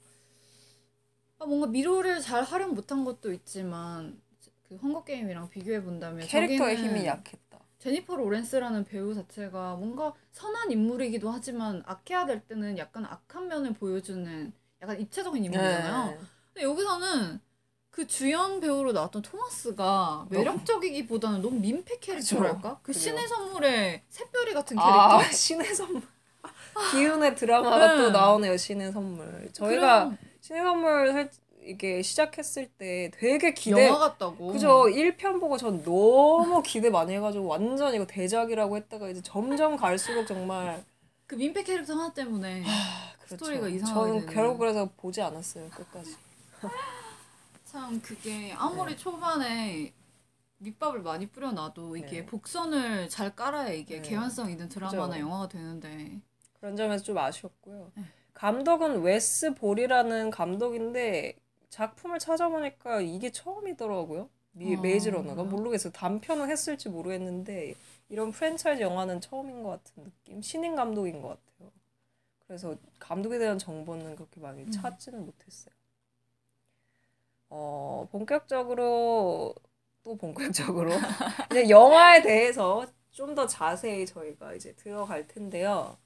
아, 1.40 1.46
뭔가 1.46 1.68
미로를 1.68 2.22
잘 2.22 2.44
활용 2.44 2.74
못한 2.74 3.04
것도 3.06 3.32
있지만 3.34 4.22
그 4.64 4.76
헝거 4.76 5.04
게임이랑 5.04 5.50
비교해 5.50 5.82
본다면 5.84 6.28
캐릭터의 6.28 6.76
저기는 6.76 6.78
힘이 6.78 7.06
약했다. 7.06 7.65
제니퍼 7.86 8.16
로렌스라는 8.16 8.84
배우 8.86 9.14
자체가 9.14 9.76
뭔가 9.76 10.12
선한 10.32 10.72
인물이기도 10.72 11.30
하지만 11.30 11.84
악해야 11.86 12.26
될 12.26 12.40
때는 12.40 12.80
약간 12.80 13.06
악한 13.06 13.48
면을 13.48 13.74
보여주는 13.74 14.52
약간 14.82 15.00
입체적인 15.00 15.46
인물이잖아요. 15.46 16.08
네. 16.08 16.20
근데 16.52 16.64
여기서는 16.68 17.40
그 17.92 18.08
주연 18.08 18.60
배우로 18.60 18.92
나왔던 18.92 19.22
토마스가 19.22 20.26
매력적이기보다는 20.32 21.44
너무 21.44 21.60
민폐 21.60 22.00
캐릭터랄까? 22.00 22.80
그 22.82 22.88
그죠. 22.88 23.00
신의 23.02 23.28
선물의 23.28 24.02
샛별이 24.10 24.54
같은 24.56 24.78
캐릭터? 24.78 25.20
아 25.20 25.22
신의 25.30 25.76
선물 25.76 26.02
기운의 26.92 27.36
드라마가 27.36 27.96
네. 27.96 27.98
또 27.98 28.10
나오네요 28.10 28.58
신의 28.58 28.94
선물 28.94 29.48
저희가 29.54 30.06
그런 30.06 30.18
신의 30.42 30.64
선물 30.64 31.12
살 31.12 31.30
이게 31.66 32.02
시작했을 32.02 32.68
때 32.78 33.12
되게 33.14 33.54
기대 33.54 33.88
영화 33.88 34.00
같다고. 34.00 34.54
그죠 34.54 34.84
1편 34.86 35.40
보고 35.40 35.58
전 35.58 35.84
너무 35.84 36.62
기대 36.64 36.90
많이 36.90 37.14
해 37.14 37.20
가지고 37.20 37.48
완전 37.48 37.94
이거 37.94 38.06
대작이라고 38.06 38.78
했다가 38.78 39.10
이제 39.10 39.22
점점 39.24 39.76
갈수록 39.76 40.26
정말 40.26 40.84
그 41.28 41.36
민폐 41.36 41.64
캐릭터 41.64 41.94
하나 41.94 42.14
때문에 42.14 42.64
그렇죠. 43.20 43.46
스토리가 43.46 43.68
이상하게 43.68 43.94
저는 44.08 44.20
되는. 44.22 44.34
결국 44.34 44.58
그래서 44.60 44.90
보지 44.98 45.22
않았어요 45.22 45.70
끝까지 45.70 46.16
참 47.66 48.00
그게 48.02 48.54
아무리 48.54 48.92
네. 48.92 48.98
초반에 48.98 49.94
밑밥을 50.60 51.02
많이 51.02 51.28
뿌려놔도 51.28 51.98
이게 51.98 52.22
네. 52.22 52.26
복선을 52.26 53.10
잘 53.10 53.36
깔아야 53.36 53.70
이게 53.72 54.02
네. 54.02 54.02
개연성 54.10 54.50
있는 54.50 54.70
드라마나 54.70 55.08
그죠. 55.08 55.20
영화가 55.20 55.50
되는데 55.50 56.20
그런 56.60 56.76
점에서 56.76 57.04
좀 57.04 57.18
아쉬웠고요 57.18 57.92
네. 57.96 58.04
감독은 58.34 59.02
웨스 59.02 59.54
볼이라는 59.56 60.30
감독인데 60.30 61.36
작품을 61.76 62.20
찾아보니까 62.20 63.02
이게 63.02 63.30
처음이더라고요. 63.32 64.30
미, 64.54 64.76
어, 64.76 64.82
메이즈 64.82 65.10
러너가? 65.10 65.44
모르겠어요. 65.44 65.92
단편은 65.92 66.50
했을지 66.50 66.88
모르겠는데 66.88 67.76
이런 68.08 68.32
프랜차이즈 68.32 68.82
영화는 68.82 69.20
처음인 69.20 69.62
것 69.62 69.72
같은 69.72 70.04
느낌? 70.06 70.42
신인 70.42 70.76
감독인 70.78 71.22
것 71.22 71.28
같아요. 71.30 71.72
그래서 72.48 72.76
감독에 73.00 73.38
대한 73.40 73.58
정보는 73.58 74.16
그렇게 74.16 74.40
많이 74.40 74.64
음. 74.64 74.72
찾지는 74.72 75.26
못했어요. 75.26 75.76
어 77.50 78.08
본격적으로 78.12 79.54
또 80.04 80.16
본격적으로? 80.18 80.92
이제 81.52 81.70
영화에 81.70 82.22
대해서 82.22 82.86
좀 83.12 83.36
더 83.36 83.48
자세히 83.48 84.06
저희가 84.06 84.54
이제 84.56 84.74
들어갈 84.76 85.28
텐데요. 85.28 85.98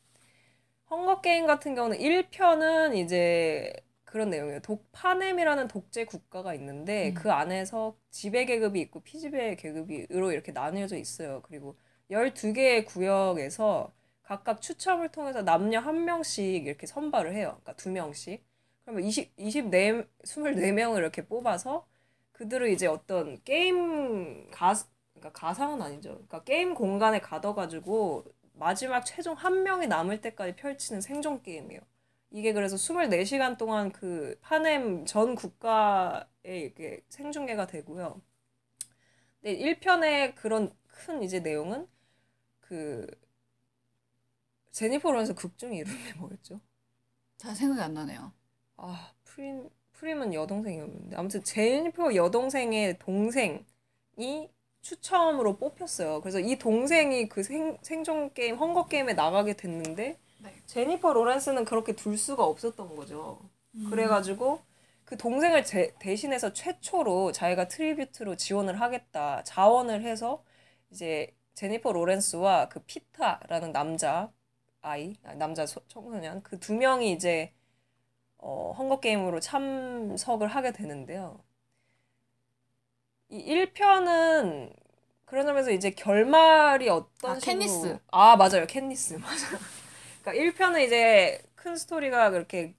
헝거 0.89 1.21
게임 1.21 1.45
같은 1.47 1.75
경우는 1.75 1.97
1편은 1.99 2.95
이제 2.97 3.73
그런 4.09 4.31
내용이에요. 4.31 4.61
독 4.61 4.91
파넴이라는 4.91 5.67
독재 5.67 6.05
국가가 6.05 6.55
있는데 6.55 7.09
음. 7.09 7.13
그 7.13 7.31
안에서 7.31 7.95
지배 8.09 8.45
계급이 8.45 8.81
있고 8.81 9.01
피지배 9.01 9.55
계급이로 9.55 10.31
이렇게 10.31 10.51
나뉘어져 10.51 10.97
있어요. 10.97 11.41
그리고 11.43 11.77
12개의 12.09 12.85
구역에서 12.87 13.93
각각 14.23 14.61
추첨을 14.61 15.09
통해서 15.11 15.43
남녀 15.43 15.79
한 15.79 16.05
명씩 16.05 16.65
이렇게 16.65 16.87
선발을 16.87 17.35
해요. 17.35 17.59
그러니까 17.61 17.75
두 17.75 17.91
명씩. 17.91 18.43
그러면 18.83 19.03
20, 19.03 19.33
24, 19.37 19.69
24명을 20.23 20.97
이렇게 20.97 21.27
뽑아서 21.27 21.87
그들을 22.31 22.69
이제 22.69 22.87
어떤 22.87 23.39
게임 23.43 24.49
가, 24.49 24.73
그러니까 25.13 25.39
가상은 25.39 25.81
아니죠. 25.83 26.13
그러니까 26.13 26.43
게임 26.43 26.73
공간에 26.73 27.19
가둬 27.19 27.53
가지고 27.53 28.25
마지막 28.53 29.05
최종 29.05 29.35
한 29.35 29.61
명이 29.63 29.85
남을 29.87 30.21
때까지 30.21 30.55
펼치는 30.55 31.01
생존 31.01 31.43
게임이에요. 31.43 31.81
이게 32.31 32.53
그래서 32.53 32.75
24시간 32.75 33.57
동안 33.57 33.91
그 33.91 34.38
파넴 34.41 35.05
전 35.05 35.36
국가에 35.36 36.25
이렇게 36.45 37.01
생중계가 37.09 37.67
되고요. 37.67 38.21
근데 39.41 39.57
1편의 39.57 40.36
그런 40.36 40.71
큰 40.88 41.24
이제 41.24 41.39
내용은 41.39 41.88
그 42.59 43.07
제니퍼 44.71 45.12
로렌스 45.12 45.33
극중 45.33 45.74
이름이 45.74 46.13
뭐였죠? 46.17 46.62
잘 47.38 47.55
생각이 47.55 47.81
안 47.81 47.93
나네요. 47.93 48.31
아, 48.77 49.13
프림, 49.24 49.69
프림은 49.93 50.33
여동생이었는데. 50.33 51.15
아무튼 51.15 51.43
제니퍼 51.43 52.15
여동생의 52.15 53.00
동생이 53.00 53.65
추첨으로 54.81 55.57
뽑혔어요. 55.57 56.21
그래서 56.21 56.39
이 56.39 56.57
동생이 56.57 57.27
그 57.27 57.43
생, 57.43 57.77
생존 57.81 58.33
게임, 58.33 58.55
헝거 58.55 58.86
게임에 58.86 59.13
나가게 59.13 59.53
됐는데, 59.53 60.19
네. 60.39 60.53
제니퍼 60.65 61.13
로렌스는 61.13 61.65
그렇게 61.65 61.93
둘 61.93 62.17
수가 62.17 62.43
없었던 62.46 62.96
거죠. 62.96 63.39
음. 63.75 63.89
그래가지고 63.89 64.62
그 65.05 65.17
동생을 65.17 65.63
제, 65.65 65.93
대신해서 66.00 66.53
최초로 66.53 67.31
자기가 67.31 67.67
tribute로 67.67 68.35
지원을 68.38 68.79
하겠다 68.79 69.43
자원을 69.43 70.03
해서 70.03 70.43
이제 70.91 71.36
제니퍼 71.55 71.91
로렌스와 71.91 72.69
그 72.69 72.79
피타라는 72.84 73.72
남자 73.74 74.31
아이 74.81 75.15
남자 75.38 75.65
소- 75.65 75.81
청소년 75.88 76.41
그 76.43 76.60
두 76.60 76.74
명이 76.75 77.12
이제 77.12 77.53
어, 78.39 78.74
헝거 78.77 79.00
게임으로 79.01 79.39
참석을 79.41 80.48
하게 80.50 80.72
되는데요. 80.74 81.43
이 83.29 83.38
1편은 83.39 84.74
그런 85.25 85.46
점에서 85.46 85.72
이제 85.72 85.91
결말이 85.91 86.89
어떤 86.89 87.38
아, 87.38 87.39
식으로 87.39 87.46
캣니스. 87.45 87.99
아 88.12 88.36
맞아요 88.36 88.65
캣니스 88.67 89.13
맞아요. 89.22 89.60
그러니까 90.31 90.33
1편은 90.33 90.86
이제 90.86 91.41
큰 91.55 91.75
스토리가 91.75 92.29
그렇게 92.31 92.75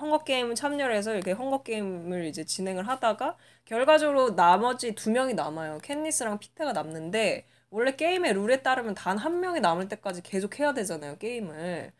헝거 0.00 0.24
게임 0.24 0.54
참여를 0.54 0.94
해서 0.96 1.14
이렇게 1.14 1.32
헝거 1.32 1.62
게임을 1.62 2.24
이제 2.26 2.44
진행을 2.44 2.88
하다가 2.88 3.36
결과적으로 3.64 4.34
나머지 4.34 4.94
두 4.94 5.10
명이 5.10 5.34
남아요. 5.34 5.78
캣니스랑 5.82 6.38
피타가 6.38 6.72
남는데 6.72 7.46
원래 7.70 7.94
게임의 7.96 8.34
룰에 8.34 8.62
따르면 8.62 8.94
단 8.94 9.18
한 9.18 9.40
명이 9.40 9.60
남을 9.60 9.88
때까지 9.88 10.22
계속 10.22 10.58
해야 10.58 10.72
되잖아요, 10.74 11.18
게임을. 11.18 11.92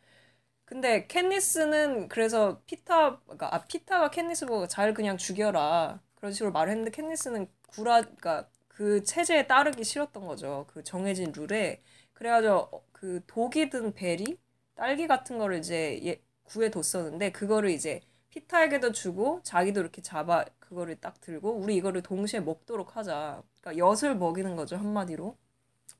근데 0.64 1.06
캣니스는 1.06 2.08
그래서 2.08 2.60
피타 2.66 3.20
그러니까 3.22 3.54
아 3.54 3.64
피타가 3.66 4.10
캣니스 4.10 4.46
보고 4.46 4.66
잘 4.68 4.94
그냥 4.94 5.16
죽여라. 5.18 6.00
그런 6.16 6.32
식으로 6.32 6.52
말을 6.52 6.72
했는데 6.72 6.90
캣니스는 6.90 7.48
구라 7.68 8.00
그러니까 8.02 8.48
그 8.68 9.04
체제에 9.04 9.46
따르기 9.46 9.84
싫었던 9.84 10.26
거죠. 10.26 10.66
그 10.68 10.82
정해진 10.84 11.32
룰에. 11.32 11.82
그래가지고 12.14 12.84
그 12.92 13.22
독이 13.26 13.70
든 13.70 13.92
berry 13.94 14.38
딸기 14.74 15.06
같은 15.06 15.38
거를 15.38 15.58
이제 15.58 16.00
예, 16.04 16.22
구해뒀었는데 16.44 17.32
그거를 17.32 17.70
이제 17.70 18.00
피타에게도 18.30 18.92
주고 18.92 19.40
자기도 19.44 19.80
이렇게 19.80 20.02
잡아 20.02 20.44
그거를 20.58 20.96
딱 21.00 21.20
들고 21.20 21.52
우리 21.54 21.76
이거를 21.76 22.02
동시에 22.02 22.40
먹도록 22.40 22.96
하자. 22.96 23.42
그러니까 23.60 23.78
엿을 23.86 24.16
먹이는 24.16 24.56
거죠 24.56 24.76
한마디로. 24.76 25.36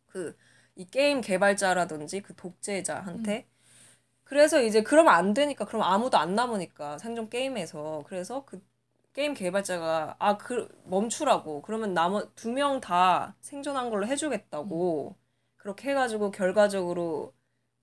그 0.08 0.36
이 0.76 0.86
게임 0.86 1.20
개발자라든지 1.20 2.20
그 2.22 2.34
독재자한테. 2.36 3.46
그래서 4.24 4.62
이제 4.62 4.82
그러면 4.82 5.14
안 5.14 5.34
되니까 5.34 5.64
그럼 5.66 5.82
아무도 5.82 6.16
안 6.18 6.34
남으니까 6.34 6.98
생존 6.98 7.28
게임에서 7.30 8.04
그래서 8.06 8.44
그 8.46 8.62
게임 9.12 9.34
개발자가 9.34 10.16
아 10.18 10.38
그 10.38 10.68
멈추라고 10.86 11.62
그러면 11.62 11.94
남은 11.94 12.30
두 12.34 12.50
명 12.50 12.80
다 12.80 13.36
생존한 13.40 13.90
걸로 13.90 14.06
해주겠다고 14.06 15.16
그렇게 15.56 15.90
해가지고 15.90 16.30
결과적으로 16.32 17.34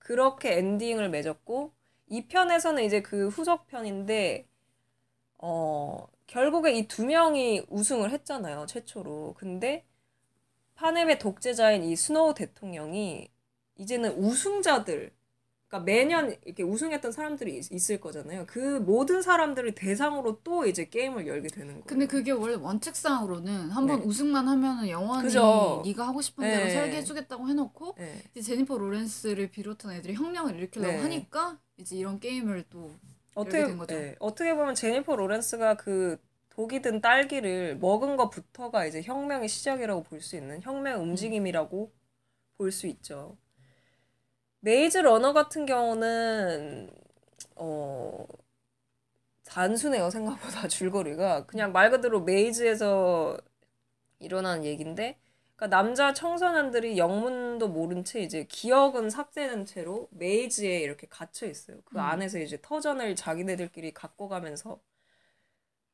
그렇게 0.02 0.58
엔딩을 0.58 1.08
맺었고 1.10 1.72
2편에서는 2.10 2.84
이제 2.84 3.02
그 3.02 3.28
후속 3.28 3.66
편인데 3.68 4.46
어 5.38 6.06
결국에 6.26 6.72
이 6.72 6.88
두 6.88 7.04
명이 7.06 7.66
우승을 7.70 8.10
했잖아요 8.12 8.66
최초로. 8.66 9.34
근데 9.38 9.84
파넴의 10.76 11.18
독재자인 11.18 11.84
이 11.84 11.96
스노우 11.96 12.34
대통령이 12.34 13.30
이제는 13.76 14.12
우승자들 14.18 15.12
그러니까 15.72 15.84
매년 15.86 16.36
이렇게 16.44 16.62
우승했던 16.62 17.12
사람들이 17.12 17.56
있, 17.56 17.72
있을 17.72 17.98
거잖아요. 17.98 18.44
그 18.46 18.58
모든 18.80 19.22
사람들을 19.22 19.74
대상으로 19.74 20.40
또 20.44 20.66
이제 20.66 20.84
게임을 20.84 21.26
열게 21.26 21.48
되는 21.48 21.68
거예요. 21.68 21.84
근데 21.86 22.06
그게 22.06 22.30
원래 22.30 22.56
원칙상으로는 22.56 23.70
한번 23.70 24.00
네. 24.00 24.06
우승만 24.06 24.46
하면은 24.48 24.90
영원히 24.90 25.22
그죠. 25.24 25.82
네가 25.86 26.06
하고 26.06 26.20
싶은 26.20 26.44
대로 26.44 26.64
네. 26.64 26.70
살게 26.70 26.96
해주겠다고 26.98 27.48
해놓고 27.48 27.94
네. 27.96 28.22
이제 28.34 28.42
제니퍼 28.42 28.76
로렌스를 28.76 29.50
비롯한 29.50 29.92
애들이 29.92 30.12
혁명을 30.12 30.56
일으키려고 30.56 30.92
네. 30.92 31.00
하니까 31.00 31.58
이제 31.78 31.96
이런 31.96 32.20
게임을 32.20 32.64
또 32.68 32.90
어떻게 33.34 33.60
열게 33.60 33.68
된 33.70 33.78
거죠. 33.78 33.94
예, 33.94 34.14
어떻게 34.20 34.54
보면 34.54 34.74
제니퍼 34.74 35.16
로렌스가 35.16 35.78
그 35.78 36.18
독이 36.50 36.82
든 36.82 37.00
딸기를 37.00 37.78
먹은 37.78 38.16
것부터가 38.16 38.84
이제 38.84 39.00
혁명의 39.00 39.48
시작이라고 39.48 40.02
볼 40.02 40.20
수 40.20 40.36
있는 40.36 40.60
혁명 40.60 41.00
움직임이라고 41.02 41.90
볼수 42.58 42.86
있죠. 42.88 43.38
메이즈 44.62 44.98
러너 44.98 45.32
같은 45.32 45.66
경우는 45.66 46.88
어 47.56 48.26
단순해요 49.44 50.10
생각보다 50.10 50.68
줄거리가 50.68 51.46
그냥 51.46 51.72
말 51.72 51.90
그대로 51.90 52.20
maze에서 52.22 53.36
일어나는 54.20 54.64
얘긴데 54.64 55.18
그러니까 55.56 55.76
남자 55.76 56.12
청소년들이 56.14 56.96
영문도 56.98 57.68
모른 57.68 58.04
채 58.04 58.20
이제 58.20 58.44
기억은 58.44 59.10
삭제된 59.10 59.66
채로 59.66 60.08
maze에 60.12 60.80
이렇게 60.80 61.06
갇혀 61.08 61.46
있어요. 61.46 61.78
그 61.84 61.98
음. 61.98 62.00
안에서 62.00 62.38
이제 62.38 62.58
터전을 62.62 63.16
자기네들끼리 63.16 63.92
갖고 63.92 64.28
가면서 64.28 64.80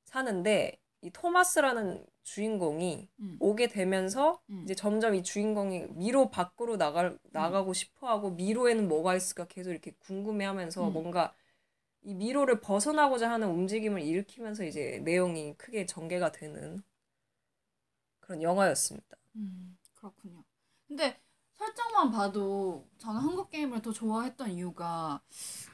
사는데 0.05 0.79
이 1.03 1.11
토마스라는 1.11 2.05
주인공이 2.29 3.09
음. 3.21 3.37
오게 3.41 3.69
되면서 3.69 4.41
음. 4.51 4.63
이제 4.65 4.75
점점 4.75 5.15
이 5.15 5.23
주인공이 5.23 5.87
미로 5.93 6.31
밖으로 6.31 6.77
나갈 6.77 7.19
나가고 7.33 7.73
싶어하고 7.73 8.33
미로에는 8.33 8.87
뭐가 8.87 9.17
있을까 9.17 9.47
계속 9.47 9.71
이렇게 9.71 9.93
궁금해하면서 10.01 10.89
음. 10.89 10.93
뭔가 10.93 11.35
이 12.03 12.15
미로를 12.15 12.61
벗어나고자 12.61 13.31
하는 13.31 13.49
움직임을 13.49 14.03
일으키면서 14.03 14.65
이제 14.65 15.01
내용이 15.05 15.55
크게 15.57 15.87
전개가 15.87 16.33
되는 16.33 16.83
그런 18.21 18.43
영화였습니다. 18.43 19.17
음, 19.37 19.79
그렇군요. 19.95 20.45
근데 20.87 21.19
설정만 21.59 22.11
봐도 22.13 22.87
저는 22.99 23.21
한국 23.21 23.51
게임을 23.51 23.83
더 23.83 23.93
좋아했던 23.93 24.51
이유가 24.53 25.21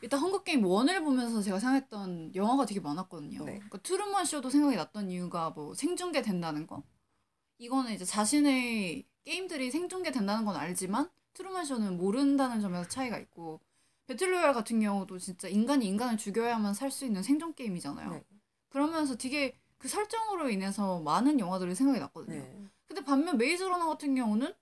일단 0.00 0.18
헝거 0.20 0.44
게임 0.44 0.62
1을 0.62 1.04
보면서 1.04 1.42
제가 1.42 1.58
생각했던 1.58 2.34
영화가 2.34 2.64
되게 2.66 2.80
많았거든요. 2.80 3.44
네. 3.44 3.54
그러니까 3.54 3.78
트루먼 3.78 4.24
쇼도 4.24 4.48
생각이 4.50 4.76
났던 4.76 5.10
이유가 5.10 5.50
뭐 5.50 5.74
생중계 5.74 6.22
된다는 6.22 6.66
거. 6.66 6.82
이거는 7.58 7.92
이제 7.92 8.04
자신의 8.04 9.06
게임들이 9.24 9.70
생중계 9.70 10.10
된다는 10.10 10.44
건 10.44 10.56
알지만 10.56 11.10
트루먼 11.34 11.64
쇼는 11.66 11.98
모른다는 11.98 12.60
점에서 12.60 12.88
차이가 12.88 13.18
있고 13.18 13.60
배틀로얄 14.06 14.52
같은 14.54 14.80
경우도 14.80 15.18
진짜 15.18 15.48
인간이 15.48 15.86
인간을 15.86 16.16
죽여야만 16.16 16.74
살 16.74 16.90
수 16.90 17.04
있는 17.04 17.22
생존 17.22 17.54
게임이잖아요. 17.54 18.10
네. 18.10 18.24
그러면서 18.68 19.16
되게 19.16 19.56
그 19.78 19.88
설정으로 19.88 20.48
인해서 20.50 21.00
많은 21.00 21.38
영화들이 21.40 21.74
생각이 21.74 22.00
났거든요. 22.00 22.38
네. 22.38 22.64
근데 22.86 23.04
반면 23.04 23.36
메이즈 23.36 23.62
러너 23.62 23.86
같은 23.86 24.14
경우는 24.14 24.52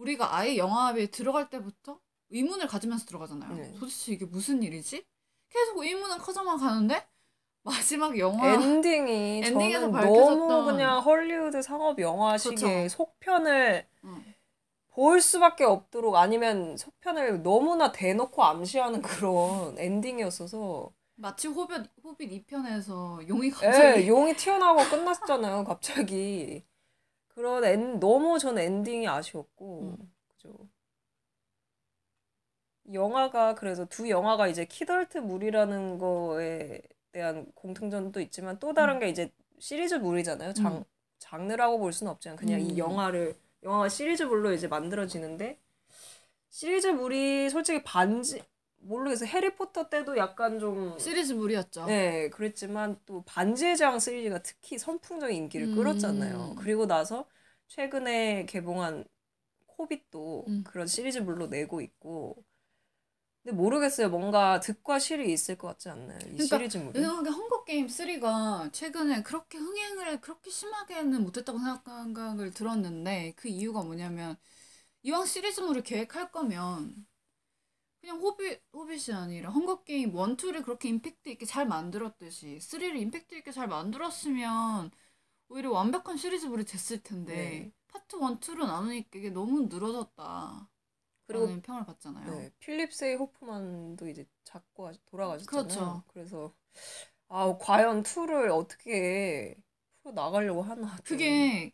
우리가 0.00 0.34
아예 0.36 0.56
영화에 0.56 1.06
들어갈 1.06 1.50
때부터 1.50 1.98
의문을 2.30 2.66
가지면서 2.66 3.04
들어가잖아요. 3.06 3.54
네. 3.54 3.74
도대체 3.78 4.12
이게 4.12 4.24
무슨 4.24 4.62
일이지? 4.62 5.04
계속 5.50 5.78
의문은 5.82 6.18
커져만 6.18 6.58
가는데 6.58 7.06
마지막 7.62 8.18
영화 8.18 8.48
엔딩이 8.54 9.42
엔딩에서 9.44 9.80
저는 9.90 9.92
밝혀졌던- 10.00 10.48
너무 10.48 10.64
그냥 10.72 11.00
헐리우드 11.00 11.60
상업 11.62 11.98
영화식의. 12.00 12.88
속편을 12.88 13.86
응. 14.04 14.24
볼 14.92 15.20
수밖에 15.20 15.64
없도록 15.64 16.16
아니면 16.16 16.76
속편을 16.76 17.42
너무나 17.42 17.92
대놓고 17.92 18.42
암시하는 18.42 19.02
그런 19.02 19.78
엔딩이었어서 19.78 20.90
마치 21.16 21.48
호빗 21.48 21.86
호빗 22.02 22.46
2편에서 22.46 23.28
용이 23.28 23.48
예, 23.48 23.50
갑자기 23.50 24.08
용이 24.08 24.34
튀어나오고 24.34 24.84
끝났잖아요 24.84 25.64
갑자기 25.64 26.64
그런 27.40 27.64
엔, 27.64 27.98
너무 27.98 28.38
저는 28.38 28.62
엔딩이 28.62 29.08
아쉬웠고 29.08 29.96
음. 29.98 30.12
그죠 30.28 30.68
영화가 32.92 33.54
그래서 33.54 33.86
두 33.86 34.10
영화가 34.10 34.48
이제 34.48 34.66
키덜트물이라는 34.66 35.96
거에 35.98 36.82
대한 37.12 37.50
공통점도 37.54 38.20
있지만 38.20 38.58
또 38.58 38.74
다른 38.74 38.98
게 38.98 39.08
이제 39.08 39.32
시리즈물이잖아요 39.58 40.52
장 40.52 40.76
음. 40.76 40.84
장르라고 41.18 41.78
볼 41.78 41.94
수는 41.94 42.12
없지만 42.12 42.36
그냥 42.36 42.60
음. 42.60 42.66
이 42.66 42.76
영화를 42.76 43.38
영화가 43.62 43.88
시리즈물로 43.88 44.52
이제 44.52 44.68
만들어지는데 44.68 45.58
시리즈물이 46.50 47.48
솔직히 47.48 47.82
반지 47.82 48.42
모르겠어요 48.80 49.28
해리포터 49.28 49.88
때도 49.88 50.16
약간 50.16 50.58
좀 50.58 50.98
시리즈물이었죠. 50.98 51.86
네, 51.86 52.28
그랬지만 52.30 52.98
또 53.06 53.22
반지의 53.24 53.76
제왕 53.76 53.98
시리즈가 53.98 54.42
특히 54.42 54.78
선풍적인 54.78 55.36
인기를 55.36 55.68
음. 55.68 55.76
끌었잖아요. 55.76 56.56
그리고 56.58 56.86
나서 56.86 57.26
최근에 57.68 58.46
개봉한 58.46 59.04
코빗도 59.66 60.44
음. 60.48 60.64
그런 60.64 60.86
시리즈물로 60.86 61.46
내고 61.46 61.80
있고. 61.80 62.42
근데 63.42 63.56
모르겠어요. 63.56 64.10
뭔가 64.10 64.60
득과 64.60 64.98
실이 64.98 65.32
있을 65.32 65.56
것 65.56 65.68
같지 65.68 65.88
않나요? 65.88 66.18
이 66.18 66.32
그러니까 66.32 66.58
시리즈물이. 66.58 66.92
내 66.92 67.06
생각에 67.06 67.30
헝거 67.30 67.64
게임 67.64 67.88
3가 67.88 68.68
최근에 68.70 69.22
그렇게 69.22 69.56
흥행을 69.56 70.20
그렇게 70.20 70.50
심하게는 70.50 71.22
못했다고 71.22 71.58
생각을 71.58 72.50
들었는데 72.52 73.32
그 73.36 73.48
이유가 73.48 73.82
뭐냐면 73.82 74.36
이왕 75.02 75.24
시리즈물을 75.24 75.82
계획할 75.82 76.30
거면 76.32 76.94
그냥 78.00 78.18
호빗 78.18 78.62
호빗이 78.72 79.14
아니라 79.14 79.50
헝거 79.50 79.84
게임 79.84 80.10
1, 80.10 80.36
2를 80.36 80.62
그렇게 80.62 80.88
임팩트 80.88 81.28
있게 81.30 81.44
잘 81.46 81.66
만들었듯이 81.66 82.58
3를 82.60 82.96
임팩트 82.96 83.34
있게 83.36 83.52
잘 83.52 83.68
만들었으면 83.68 84.90
오히려 85.48 85.70
완벽한 85.72 86.16
시리즈물이 86.16 86.64
됐을 86.64 87.02
텐데 87.02 87.34
네. 87.34 87.72
파트 87.88 88.16
1, 88.16 88.40
2로 88.40 88.66
나누니까 88.66 89.18
이게 89.18 89.30
너무 89.30 89.62
늘어졌다. 89.62 90.68
그리고 91.26 91.60
평을 91.62 91.84
받잖아요. 91.84 92.34
네, 92.34 92.50
필립 92.58 92.92
세이모어 92.92 93.14
호프만도 93.14 94.08
이제 94.08 94.26
작고 94.44 94.90
돌아가셨잖아요. 95.06 95.68
그렇죠. 95.68 96.02
그래서 96.08 96.54
아, 97.28 97.56
과연 97.58 98.02
2를 98.02 98.50
어떻게 98.50 99.56
풀어 100.02 100.12
나가려고 100.12 100.62
하나. 100.62 100.96
또. 100.96 101.02
그게 101.04 101.72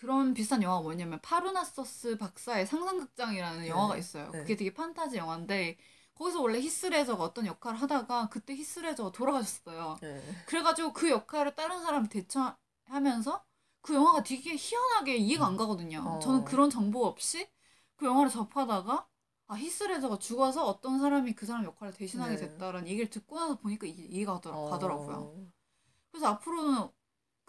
그런 0.00 0.32
비슷한 0.32 0.62
영화가 0.62 0.80
뭐냐면 0.80 1.20
파르나서스 1.20 2.16
박사의 2.16 2.66
상상극장이라는 2.66 3.60
네, 3.60 3.68
영화가 3.68 3.98
있어요. 3.98 4.30
네. 4.30 4.38
그게 4.38 4.56
되게 4.56 4.72
판타지 4.72 5.18
영화인데 5.18 5.76
거기서 6.14 6.40
원래 6.40 6.58
히스레저가 6.58 7.22
어떤 7.22 7.44
역할을 7.44 7.78
하다가 7.82 8.30
그때 8.30 8.54
히스레저가 8.54 9.12
돌아가셨어요. 9.12 9.98
네. 10.00 10.22
그래가지고 10.46 10.94
그 10.94 11.10
역할을 11.10 11.54
다른 11.54 11.82
사람이 11.82 12.08
대체하면서 12.08 13.44
그 13.82 13.94
영화가 13.94 14.22
되게 14.22 14.56
희한하게 14.56 15.16
이해가 15.16 15.46
안 15.46 15.58
가거든요. 15.58 16.00
어. 16.00 16.18
저는 16.18 16.46
그런 16.46 16.70
정보 16.70 17.04
없이 17.04 17.46
그 17.96 18.06
영화를 18.06 18.30
접하다가 18.30 19.06
아 19.48 19.54
히스레저가 19.54 20.18
죽어서 20.18 20.64
어떤 20.64 20.98
사람이 20.98 21.34
그 21.34 21.44
사람 21.44 21.64
역할을 21.64 21.92
대신하게 21.92 22.36
네. 22.36 22.48
됐다라는 22.48 22.88
얘기를 22.88 23.10
듣고 23.10 23.38
나서 23.38 23.58
보니까 23.58 23.86
이해가 23.86 24.34
가더라, 24.34 24.56
어. 24.56 24.70
가더라고요. 24.70 25.50
그래서 26.10 26.28
앞으로는 26.28 26.88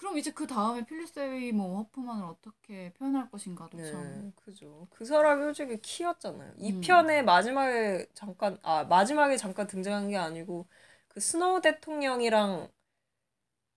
그럼 0.02 0.18
이제 0.18 0.32
그 0.32 0.48
다음에 0.48 0.84
필립 0.84 1.08
세이모어 1.10 1.78
호프만을 1.78 2.26
어떻게 2.26 2.92
표현할 2.94 3.30
것인가도 3.30 3.78
네, 3.78 3.92
참. 3.92 4.34
그죠. 4.36 4.88
그 4.90 5.06
사람이 5.06 5.44
솔직히 5.44 5.80
키였잖아요. 5.80 6.54
이 6.58 6.72
음. 6.72 6.82
편의 6.82 7.24
마지막에 7.24 8.08
잠깐, 8.16 8.58
아, 8.64 8.84
마지막에 8.84 9.38
잠깐 9.38 9.68
등장한 9.68 10.10
게 10.10 10.18
아니고, 10.18 10.66
그 11.08 11.20
스노우 11.20 11.62
대통령이랑 11.62 12.68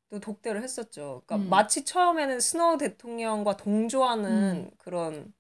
또 0.09 0.19
독대를 0.19 0.63
했었죠. 0.63 1.23
그러니까 1.27 1.47
음. 1.47 1.51
마치 1.51 1.85
처음에는 1.85 2.41
스노우 2.41 2.79
대통령과 2.79 3.59
동조하는 3.59 4.31
음. 4.33 4.71
그런, 4.79 5.35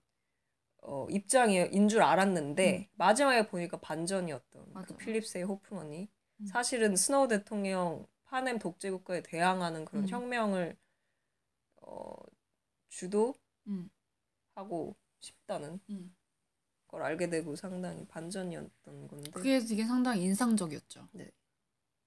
어, 0.83 1.07
입장인 1.09 1.89
줄 1.89 2.03
알았는데, 2.03 2.91
마지막에 2.97 3.47
보니까 3.49 3.79
반전이었던 3.81 4.65
그 4.67 4.71
맞아요. 4.75 4.97
필립 4.99 5.27
세이모어 5.27 5.45
호프만이 5.45 6.11
음. 6.41 6.47
사실은 6.47 6.95
스노우 6.95 7.27
대통령 7.29 8.07
파넴 8.35 8.59
독재 8.59 8.91
국가에 8.91 9.23
대항하는 9.23 9.85
그런 9.85 10.03
음. 10.03 10.09
혁명을, 10.09 10.77
어, 11.83 12.17
주도 12.89 13.33
음. 13.69 13.89
하고 14.57 14.97
싶다는 15.21 15.79
음. 15.91 16.17
걸 16.89 17.03
알게 17.03 17.31
되고 17.31 17.55
상당히 17.55 18.05
반전이었던 18.09 19.07
건데 19.07 19.31
그게 19.31 19.61
되게 19.61 19.85
상당히 19.85 20.25
인상적이었죠. 20.25 21.09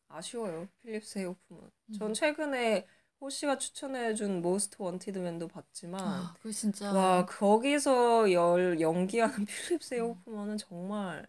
아쉬워요 0.09 0.67
필립 0.81 1.05
세이모어 1.05 1.32
호프만 1.32 1.63
음. 1.63 1.93
전 1.93 2.13
최근에 2.13 2.85
호 3.21 3.29
씨가 3.29 3.57
추천해준 3.57 4.41
모스트 4.41 4.81
원티드 4.81 5.21
맨도 5.21 5.47
봤지만 5.47 6.01
아, 6.01 6.35
그 6.41 6.51
진짜. 6.51 6.91
와 6.91 7.25
거기서 7.25 8.33
열 8.33 8.81
연기하는 8.81 9.45
필립 9.45 9.81
세이모어 9.81 10.11
호프만은 10.11 10.57
정말 10.57 11.25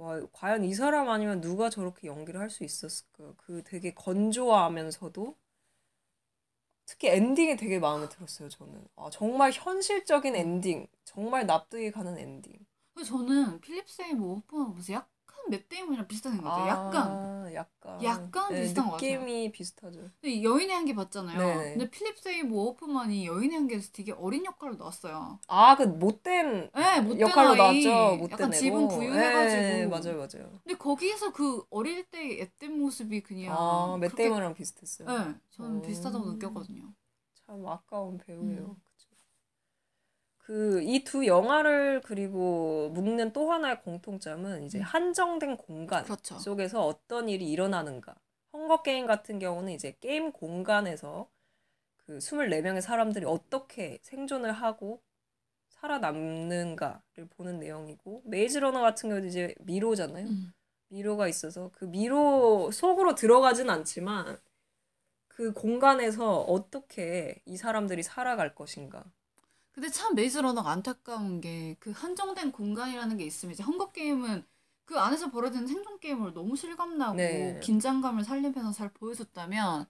와 0.00 0.20
과연 0.32 0.64
이 0.64 0.74
사람 0.74 1.08
아니면 1.08 1.40
누가 1.40 1.70
저렇게 1.70 2.08
연기를 2.08 2.40
할 2.40 2.50
수 2.50 2.64
있었을까? 2.64 3.34
그 3.36 3.62
되게 3.64 3.94
건조하면서도 3.94 5.36
특히 6.86 7.08
엔딩이 7.08 7.56
되게 7.56 7.78
마음에 7.78 8.08
들었어요 8.08 8.48
저는. 8.50 8.86
아 8.96 9.08
정말 9.10 9.50
현실적인 9.52 10.36
엔딩 10.36 10.86
정말 11.04 11.46
납득이 11.46 11.90
가는 11.90 12.18
엔딩. 12.18 12.52
저는 13.04 13.60
필립 13.60 13.88
세이모어 13.88 14.36
호프만 14.36 14.66
보면서 14.68 14.92
약간 14.92 15.10
맷 15.50 15.68
데이먼이랑 15.68 16.06
비슷한 16.06 16.40
것 16.40 16.48
같아요. 16.48 16.68
약간. 16.68 17.54
약간 17.54 18.02
약간 18.02 18.54
비슷한 18.54 18.86
것 18.86 18.92
같아요. 18.92 19.20
느낌이 19.20 19.50
비슷하죠. 19.52 20.10
근데 20.20 20.42
여인의 20.42 20.76
향기 20.76 20.94
봤잖아요. 20.94 21.38
네네. 21.38 21.70
근데 21.72 21.90
필립 21.90 22.18
세이모어 22.18 22.54
호프만이 22.54 23.26
여인의 23.26 23.56
향기에서 23.56 23.90
되게 23.92 24.12
어린 24.12 24.44
역할로 24.44 24.76
나왔어요. 24.76 25.40
아, 25.48 25.76
그 25.76 25.82
못된 25.82 26.70
네, 26.74 27.00
못된 27.00 27.20
역할로 27.20 27.50
아이. 27.62 27.82
나왔죠. 27.84 28.16
못된 28.18 28.32
약간. 28.32 28.52
집은 28.52 28.88
부유해가지고. 28.88 29.62
네, 29.62 29.86
맞아요, 29.86 30.16
맞아요. 30.16 30.60
근데 30.62 30.76
거기에서 30.78 31.32
그 31.32 31.64
어릴 31.70 32.04
때의 32.04 32.38
앳된 32.40 32.78
모습이 32.78 33.22
그냥. 33.22 33.56
아, 33.58 33.96
맷 34.00 34.13
데이먼이랑 34.13 34.54
비슷했어요. 34.54 35.08
네, 35.08 35.34
저는 35.50 35.70
음. 35.76 35.82
비슷하다고 35.82 36.32
느꼈거든요. 36.32 36.92
참 37.46 37.66
아까운 37.66 38.18
배우예요. 38.18 38.76
음. 38.78 38.89
그 40.50 40.82
이 40.82 41.04
두 41.04 41.26
영화를 41.28 42.00
그리고 42.00 42.90
묶는 42.92 43.32
또 43.32 43.52
하나의 43.52 43.82
공통점은 43.82 44.64
이제 44.64 44.78
음. 44.78 44.82
한정된 44.82 45.56
공간 45.56 46.02
그렇죠. 46.02 46.40
속에서 46.40 46.84
어떤 46.84 47.28
일이 47.28 47.48
일어나는가. 47.48 48.16
헝거 48.52 48.82
게임 48.82 49.06
같은 49.06 49.38
경우는 49.38 49.72
이제 49.72 49.96
게임 50.00 50.32
공간에서 50.32 51.28
그 51.98 52.18
24명의 52.18 52.80
사람들이 52.80 53.24
어떻게 53.26 54.00
생존을 54.02 54.50
하고 54.50 55.00
살아남는가를 55.68 57.28
보는 57.30 57.60
내용이고 57.60 58.22
메이즈 58.24 58.58
러너 58.58 58.80
같은 58.80 59.08
경우도 59.08 59.28
이제 59.28 59.54
미로잖아요. 59.60 60.26
음. 60.26 60.52
미로가 60.88 61.28
있어서 61.28 61.70
그 61.72 61.84
미로 61.84 62.72
속으로 62.72 63.14
들어가진 63.14 63.70
않지만 63.70 64.36
그 65.28 65.52
공간에서 65.52 66.40
어떻게 66.40 67.40
이 67.46 67.56
사람들이 67.56 68.02
살아갈 68.02 68.56
것인가. 68.56 69.04
근데 69.72 69.88
참 69.88 70.14
메이즈 70.14 70.38
러너가 70.38 70.70
안타까운 70.70 71.40
게 71.40 71.76
그 71.80 71.90
한정된 71.92 72.52
공간이라는 72.52 73.16
게 73.16 73.24
있으면 73.24 73.54
이제 73.54 73.62
헝거 73.62 73.92
게임은 73.92 74.44
그 74.84 74.98
안에서 74.98 75.30
벌어지는 75.30 75.66
생존 75.66 76.00
게임을 76.00 76.34
너무 76.34 76.56
실감나고 76.56 77.16
네. 77.16 77.60
긴장감을 77.62 78.24
살리면서 78.24 78.72
잘 78.72 78.88
보여줬다면 78.92 79.86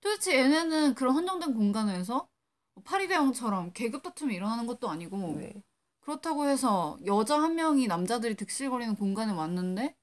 도대체 0.00 0.36
얘네는 0.38 0.94
그런 0.94 1.16
한정된 1.16 1.54
공간에서 1.54 2.28
뭐 2.74 2.84
파리대왕처럼 2.84 3.72
계급 3.72 4.02
다툼이 4.02 4.34
일어나는 4.34 4.66
것도 4.66 4.88
아니고 4.88 5.36
네. 5.38 5.62
그렇다고 6.00 6.46
해서 6.46 6.98
여자 7.06 7.40
한 7.40 7.54
명이 7.54 7.86
남자들이 7.86 8.34
득실거리는 8.36 8.94
공간에 8.94 9.32
왔는데 9.32 9.96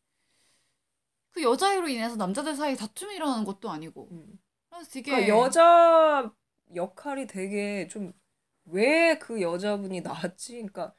그 1.31 1.43
여자애로 1.43 1.88
인해서 1.88 2.15
남자들 2.15 2.55
사이에 2.55 2.75
다툼이 2.75 3.15
일어나는 3.15 3.45
것도 3.45 3.69
아니고 3.69 4.07
음. 4.12 4.39
그래서 4.69 4.89
되게 4.89 5.12
그러니까 5.12 5.38
여자 5.38 6.33
역할이 6.75 7.27
되게 7.27 7.88
좀 7.88 8.13
왜 8.67 9.17
그 9.19 9.41
여자분이 9.41 10.01
나왔지? 10.01 10.53
그러니까 10.53 10.93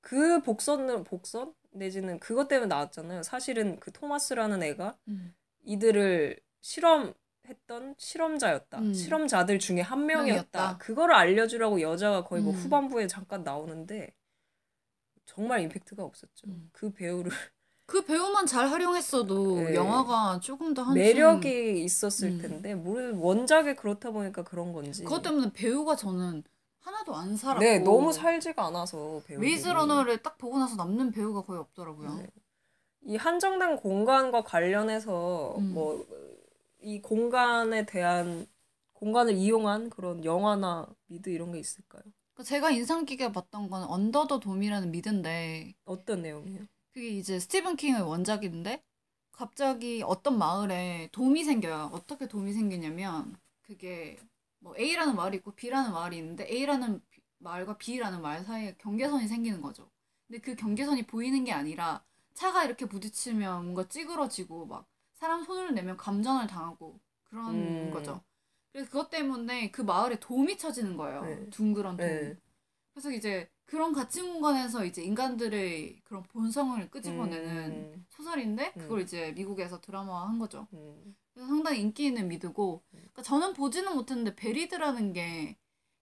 그 0.00 0.42
복선은 0.42 1.04
복선 1.04 1.54
내지는 1.72 2.20
그것 2.20 2.48
때문에 2.48 2.68
나왔잖아요. 2.68 3.22
사실은 3.22 3.80
그 3.80 3.90
토마스라는 3.92 4.62
애가 4.62 4.96
음. 5.08 5.34
이들을 5.64 6.38
실험했던 6.60 7.94
실험자였다. 7.98 8.78
음. 8.78 8.94
실험자들 8.94 9.58
중에 9.58 9.80
한 9.80 10.06
명이었다. 10.06 10.32
명이었다. 10.58 10.78
그거를 10.78 11.14
알려주라고 11.14 11.80
여자가 11.80 12.24
거의 12.24 12.42
뭐 12.42 12.52
음. 12.52 12.58
후반부에 12.58 13.06
잠깐 13.06 13.42
나오는데 13.42 14.14
정말 15.26 15.60
임팩트가 15.62 16.02
없었죠. 16.04 16.46
음. 16.48 16.68
그 16.72 16.92
배우를 16.92 17.32
그 17.86 18.04
배우만 18.04 18.46
잘 18.46 18.68
활용했어도 18.68 19.60
네. 19.64 19.74
영화가 19.74 20.40
조금 20.40 20.72
더 20.74 20.82
한층 20.82 21.02
매력이 21.02 21.82
있었을 21.84 22.28
음. 22.30 22.38
텐데 22.38 22.74
뭘 22.74 23.12
원작에 23.12 23.74
그렇다 23.74 24.10
보니까 24.10 24.42
그런 24.42 24.72
건지. 24.72 25.02
그것 25.04 25.22
때문에 25.22 25.52
배우가 25.52 25.96
저는 25.96 26.44
하나도 26.84 27.16
안 27.16 27.34
살았고 27.36 27.60
네, 27.60 27.78
너무 27.78 28.12
살지가 28.12 28.66
않아서 28.66 29.22
배우. 29.26 29.40
메이즈 29.40 29.68
러너를 29.68 30.22
딱 30.22 30.36
보고 30.36 30.58
나서 30.58 30.76
남는 30.76 31.12
배우가 31.12 31.42
거의 31.42 31.58
없더라고요. 31.60 32.14
네. 32.16 32.26
이 33.06 33.16
한정된 33.16 33.76
공간과 33.76 34.42
관련해서 34.44 35.56
음. 35.58 35.72
뭐이 35.72 37.00
공간에 37.02 37.86
대한 37.86 38.46
공간을 38.92 39.34
이용한 39.34 39.88
그런 39.90 40.24
영화나 40.24 40.86
미드 41.06 41.30
이런 41.30 41.52
게 41.52 41.58
있을까요? 41.58 42.02
그러니까 42.34 42.48
제가 42.48 42.70
인상 42.70 43.06
깊게 43.06 43.32
봤던 43.32 43.70
건 43.70 43.84
언더 43.84 44.26
더 44.26 44.38
돔이라는 44.38 44.90
미드인데 44.90 45.74
어떤 45.86 46.20
내용이에요? 46.20 46.64
그게 46.92 47.08
이제 47.08 47.38
스티븐 47.38 47.76
킹의 47.76 48.02
원작인데 48.02 48.82
갑자기 49.32 50.02
어떤 50.04 50.36
마을에 50.38 51.08
돔이 51.12 51.44
생겨요. 51.44 51.90
어떻게 51.92 52.28
돔이 52.28 52.52
생기냐면 52.52 53.36
그게 53.62 54.18
뭐 54.64 54.74
A라는 54.78 55.14
마을이 55.14 55.36
있고 55.36 55.52
B라는 55.54 55.92
마을이 55.92 56.16
있는데 56.16 56.48
A라는 56.50 57.02
비- 57.10 57.20
마을과 57.38 57.76
B라는 57.76 58.22
마을 58.22 58.42
사이에 58.44 58.74
경계선이 58.78 59.28
생기는 59.28 59.60
거죠. 59.60 59.90
근데 60.26 60.40
그 60.40 60.56
경계선이 60.56 61.06
보이는 61.06 61.44
게 61.44 61.52
아니라 61.52 62.02
차가 62.32 62.64
이렇게 62.64 62.86
부딪히면 62.86 63.62
뭔가 63.62 63.86
찌그러지고 63.86 64.64
막 64.66 64.88
사람 65.12 65.44
손을 65.44 65.74
내면 65.74 65.98
감전을 65.98 66.46
당하고 66.46 66.98
그런 67.24 67.54
음. 67.54 67.90
거죠. 67.92 68.22
그래서 68.72 68.90
그것 68.90 69.10
때문에 69.10 69.70
그 69.70 69.82
마을에 69.82 70.18
돔이 70.18 70.56
쳐지는 70.56 70.96
거예요. 70.96 71.22
네. 71.22 71.50
둥그런 71.50 71.98
돔. 71.98 72.06
네. 72.06 72.34
그래서 72.94 73.10
이제 73.12 73.50
그런 73.66 73.92
가치 73.92 74.22
공간에서 74.22 74.84
이제 74.86 75.02
인간들의 75.02 76.00
그런 76.04 76.22
본성을 76.22 76.90
끄집어내는 76.90 77.70
음, 77.70 78.06
소설인데 78.08 78.72
음. 78.76 78.80
그걸 78.80 79.02
이제 79.02 79.32
미국에서 79.32 79.80
드라마화 79.82 80.26
한 80.28 80.38
거죠. 80.38 80.66
음. 80.72 81.14
상당히 81.36 81.80
인기 81.80 82.06
있는 82.06 82.28
미드고, 82.28 82.82
그러니까 82.90 83.22
저는 83.22 83.52
보지는 83.54 83.94
못했는데 83.94 84.34
베리드라는 84.36 85.12
게 85.12 85.56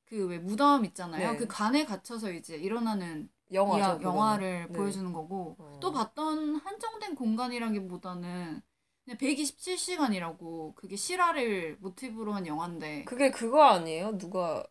그 0.05 0.27
왜 0.29 0.38
무덤 0.38 0.85
있잖아요. 0.85 1.33
네. 1.33 1.38
그 1.38 1.47
간에 1.47 1.87
갇혀서 1.87 2.33
이제 2.33 2.55
일어나는 2.57 3.31
그거는. 3.51 4.03
영화를 4.03 4.66
네. 4.68 4.73
보여주는 4.77 5.11
거고 5.11 5.57
어. 5.59 5.79
또 5.81 5.90
봤던 5.90 6.57
한정된 6.57 7.14
공간이라기보다는 7.14 8.61
그냥 9.07 9.18
127시간이라고 9.18 10.75
그게 10.75 10.97
실화를 10.97 11.79
모티브로 11.81 12.35
한 12.35 12.47
영화인데 12.47 13.05
그게 13.05 13.31
그거 13.31 13.62
아니에요? 13.64 14.18
누가 14.18 14.62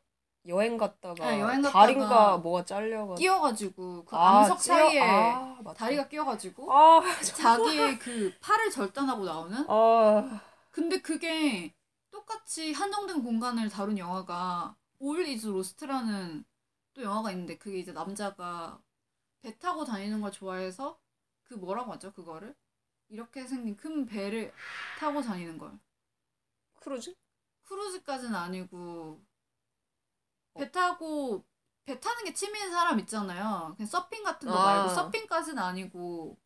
여행 0.48 0.78
갔다가 0.78 1.32
네, 1.32 1.40
여행 1.40 1.62
갔다가 1.64 1.80
다리인가 1.88 2.38
뭐가 2.38 2.64
잘려가. 2.66 3.16
끼어가지고 3.16 4.06
그 4.06 4.16
아, 4.16 4.42
암석 4.42 4.60
찌어- 4.60 4.76
사이에 4.76 5.02
아. 5.02 5.58
다리가 5.76 6.08
끼어가지고 6.08 6.72
아, 6.72 7.02
자기의 7.22 7.98
그 8.00 8.32
팔을 8.42 8.70
절단하고 8.70 9.24
나오는 9.26 9.66
아, 9.68 10.40
근데 10.72 11.02
그게 11.02 11.76
똑같이 12.10 12.74
한정된 12.74 13.24
공간을 13.24 13.70
다룬 13.70 13.98
영화가 13.98 14.76
All 15.02 15.26
is 15.26 15.48
Lost라는 15.48 16.46
또 16.94 17.04
영화가 17.04 17.32
있는데 17.32 17.58
그게 17.58 17.80
이제 17.80 17.92
남자가 17.92 18.82
배 19.42 19.58
타고 19.58 19.86
다니는 19.86 20.22
걸 20.22 20.32
좋아해서 20.32 21.00
그 21.44 21.54
뭐라고 21.56 21.92
하죠 21.94 22.14
그거를 22.14 22.56
이렇게 23.10 23.46
생긴 23.46 23.76
큰 23.76 24.06
배를 24.06 24.54
타고 25.00 25.22
다니는 25.22 25.58
걸 25.58 25.78
크루즈? 26.80 27.16
크루즈까지는 27.64 28.36
아니고 28.36 29.22
배 30.54 30.72
타고 30.72 31.46
배 31.86 32.00
타는 32.00 32.26
게 32.26 32.34
취미인 32.34 32.70
사람 32.70 33.00
있잖아요 33.00 33.74
그냥 33.76 33.88
서핑 33.88 34.24
같은 34.24 34.50
거 34.50 34.58
아. 34.58 34.66
말고 34.66 34.90
서핑까지는 34.96 35.62
아니고 35.62 36.38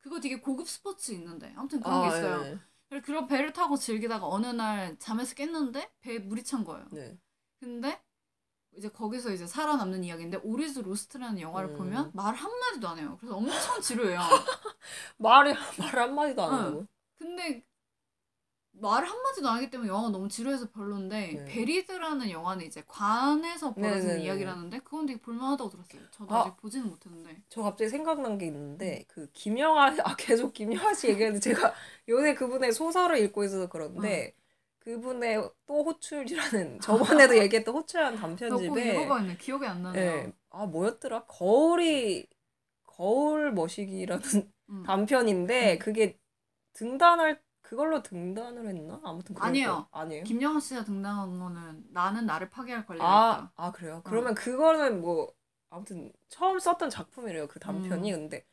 그거 0.00 0.20
되게 0.20 0.40
고급 0.40 0.68
스포츠 0.68 1.12
있는데 1.12 1.52
아무튼 1.56 1.80
그런 1.80 2.02
게 2.02 2.08
아, 2.08 2.18
있어요 2.18 2.42
네. 2.42 2.58
그런 3.00 3.26
배를 3.26 3.52
타고 3.52 3.76
즐기다가 3.76 4.26
어느 4.28 4.46
날 4.46 4.98
잠에서 4.98 5.34
깼는데 5.34 5.90
배에 6.00 6.18
물이 6.18 6.44
찬 6.44 6.64
거예요. 6.64 6.86
네. 6.90 7.18
근데 7.60 8.00
이제 8.76 8.88
거기서 8.88 9.32
이제 9.32 9.46
살아남는 9.46 10.04
이야기인데 10.04 10.38
올 10.42 10.55
이즈 10.55 10.80
로스트라는 10.80 11.40
영화를 11.40 11.70
음. 11.70 11.76
보면 11.76 12.10
말 12.14 12.34
한마디도 12.34 12.88
안 12.88 12.98
해요. 12.98 13.16
그래서 13.20 13.36
엄청 13.36 13.80
지루해요. 13.80 14.18
말이 15.18 15.54
말 15.78 15.98
한마디도 15.98 16.42
안 16.42 16.52
응. 16.52 16.58
하고. 16.58 16.86
근데 17.16 17.64
말 18.74 19.04
한마디도 19.04 19.48
안 19.48 19.56
하기 19.56 19.70
때문에 19.70 19.90
영화가 19.90 20.08
너무 20.08 20.28
지루해서 20.28 20.70
별론데 20.70 21.32
네. 21.32 21.44
베리드라는 21.44 22.30
영화는 22.30 22.64
이제 22.64 22.82
관에서 22.88 23.74
벌어지는 23.74 24.06
네네네. 24.06 24.24
이야기라는데 24.24 24.78
그건 24.80 25.06
되게 25.06 25.20
볼만하다고 25.20 25.70
들었어요. 25.70 26.02
저도 26.10 26.34
아. 26.34 26.40
아. 26.40 26.44
직 26.44 26.56
보지는 26.56 26.88
못했는데. 26.88 27.42
저 27.48 27.62
갑자기 27.62 27.90
생각난 27.90 28.38
게 28.38 28.46
있는데 28.46 29.04
그 29.08 29.28
김영하 29.32 29.94
아 30.04 30.16
계속 30.16 30.52
김영하 30.52 30.94
씨 30.94 31.08
얘기하는데 31.08 31.40
제가 31.40 31.74
요새 32.08 32.34
그분의 32.34 32.72
소설을 32.72 33.18
읽고 33.18 33.44
있어서 33.44 33.68
그런데 33.68 34.34
그분의 34.80 35.48
또 35.66 35.84
호출이라는 35.84 36.80
저번에도 36.80 37.38
얘기했던 37.38 37.74
호출이라는 37.74 38.18
저꼭 38.18 38.36
단편집에 38.38 38.94
읽어봤는데 38.94 39.36
기억이 39.36 39.66
안 39.66 39.82
나네요. 39.82 40.02
예. 40.02 40.32
아 40.50 40.66
뭐였더라 40.66 41.24
거울이 41.26 42.26
거울 42.84 43.52
머시기라는 43.52 44.50
음. 44.70 44.82
단편인데 44.84 45.74
음. 45.74 45.78
그게 45.78 46.18
등단할 46.72 47.40
그걸로 47.72 48.02
등단을 48.02 48.66
했나 48.68 49.00
아무튼 49.02 49.34
아니에요. 49.38 49.88
거- 49.90 49.98
아니에요 49.98 50.24
김영하 50.24 50.60
씨가 50.60 50.84
등장한 50.84 51.38
거는 51.38 51.84
나는 51.90 52.26
나를 52.26 52.50
파괴할 52.50 52.84
권리가 52.84 53.06
아, 53.06 53.32
있다. 53.38 53.52
아 53.56 53.72
그래요? 53.72 54.02
그러면 54.04 54.34
그거는 54.34 55.00
뭐 55.00 55.32
아무튼 55.70 56.12
처음 56.28 56.58
썼던 56.58 56.90
작품이래요. 56.90 57.48
그 57.48 57.58
음. 57.58 57.60
단편이 57.60 58.12
근데 58.12 58.44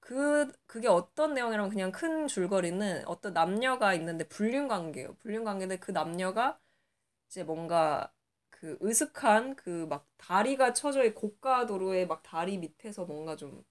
그 0.00 0.50
그게 0.66 0.88
어떤 0.88 1.34
내용이라면 1.34 1.70
그냥 1.70 1.92
큰 1.92 2.26
줄거리는 2.28 3.04
어떤 3.06 3.32
남녀가 3.34 3.94
있는데 3.94 4.26
불륜 4.28 4.68
관계예요. 4.68 5.14
불륜 5.16 5.44
관계인데 5.44 5.78
그 5.78 5.90
남녀가 5.92 6.58
이제 7.28 7.44
뭔가 7.44 8.12
그 8.50 8.78
으슥한 8.82 9.56
그 9.56 9.86
막 9.88 10.06
다리가 10.18 10.72
쳐져 10.74 11.02
있는 11.04 11.14
고가 11.14 11.66
도로에 11.66 12.06
막 12.06 12.22
다리 12.22 12.58
밑에서 12.58 13.04
뭔가 13.06 13.36
좀 13.36 13.64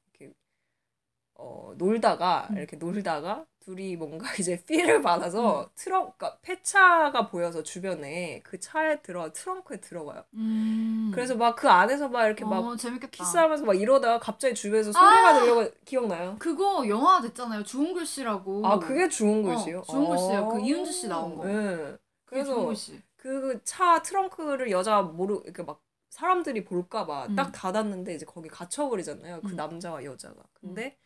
어, 1.40 1.74
놀다가 1.78 2.48
음. 2.52 2.58
이렇게 2.58 2.78
놀다가 2.78 3.46
둘이 3.60 3.96
뭔가 3.98 4.26
이제 4.40 4.64
필을 4.66 5.02
받아서 5.02 5.64
음. 5.64 5.68
트렁크 5.76 6.18
그러니까 6.18 6.40
폐차가 6.42 7.28
보여서 7.28 7.64
주변에 7.64 8.42
그 8.44 8.60
차에 8.60 9.02
들어가 9.02 9.32
트렁크에 9.34 9.82
들어가요. 9.82 10.24
음. 10.36 11.12
그래서 11.14 11.36
막 11.36 11.56
그 11.56 11.68
안에서 11.70 12.08
막 12.10 12.26
이렇게 12.26 12.46
막 12.46 12.60
어, 12.66 12.76
재밌겠다. 12.76 13.12
키스하면서 13.12 13.66
막 13.66 13.74
이러다가 13.76 14.20
갑자기 14.20 14.56
주변에서 14.56 14.92
소리가 14.92 15.28
아! 15.30 15.40
들려가 15.40 15.70
기억나요? 15.86 16.36
그거 16.40 16.88
영화 16.88 17.22
됐잖아요. 17.22 17.64
좋은 17.64 17.94
글씨라고. 17.94 18.66
아 18.66 18.80
그게 18.80 19.10
주은 19.10 19.44
글씨요? 19.44 19.80
어, 19.80 19.84
주은 19.84 20.08
글씨예요. 20.10 20.48
그 20.50 20.58
아. 20.58 20.60
이은주 20.60 20.92
씨 20.92 21.08
나온 21.08 21.36
거. 21.36 21.46
네. 21.46 21.98
그래서. 22.26 22.74
그 23.18 23.60
차 23.66 24.02
트렁크를 24.02 24.72
여자 24.72 25.02
모르 25.02 25.42
이렇게 25.44 25.64
막 25.64 25.82
사람들이 26.10 26.64
볼까봐 26.64 27.26
음. 27.28 27.36
딱 27.36 27.52
닫았는데 27.52 28.14
이제 28.16 28.26
거기 28.26 28.48
갇혀버리잖아요. 28.48 29.42
그 29.42 29.50
음. 29.52 29.56
남자와 29.56 30.04
여자가. 30.06 30.36
근데 30.54 30.98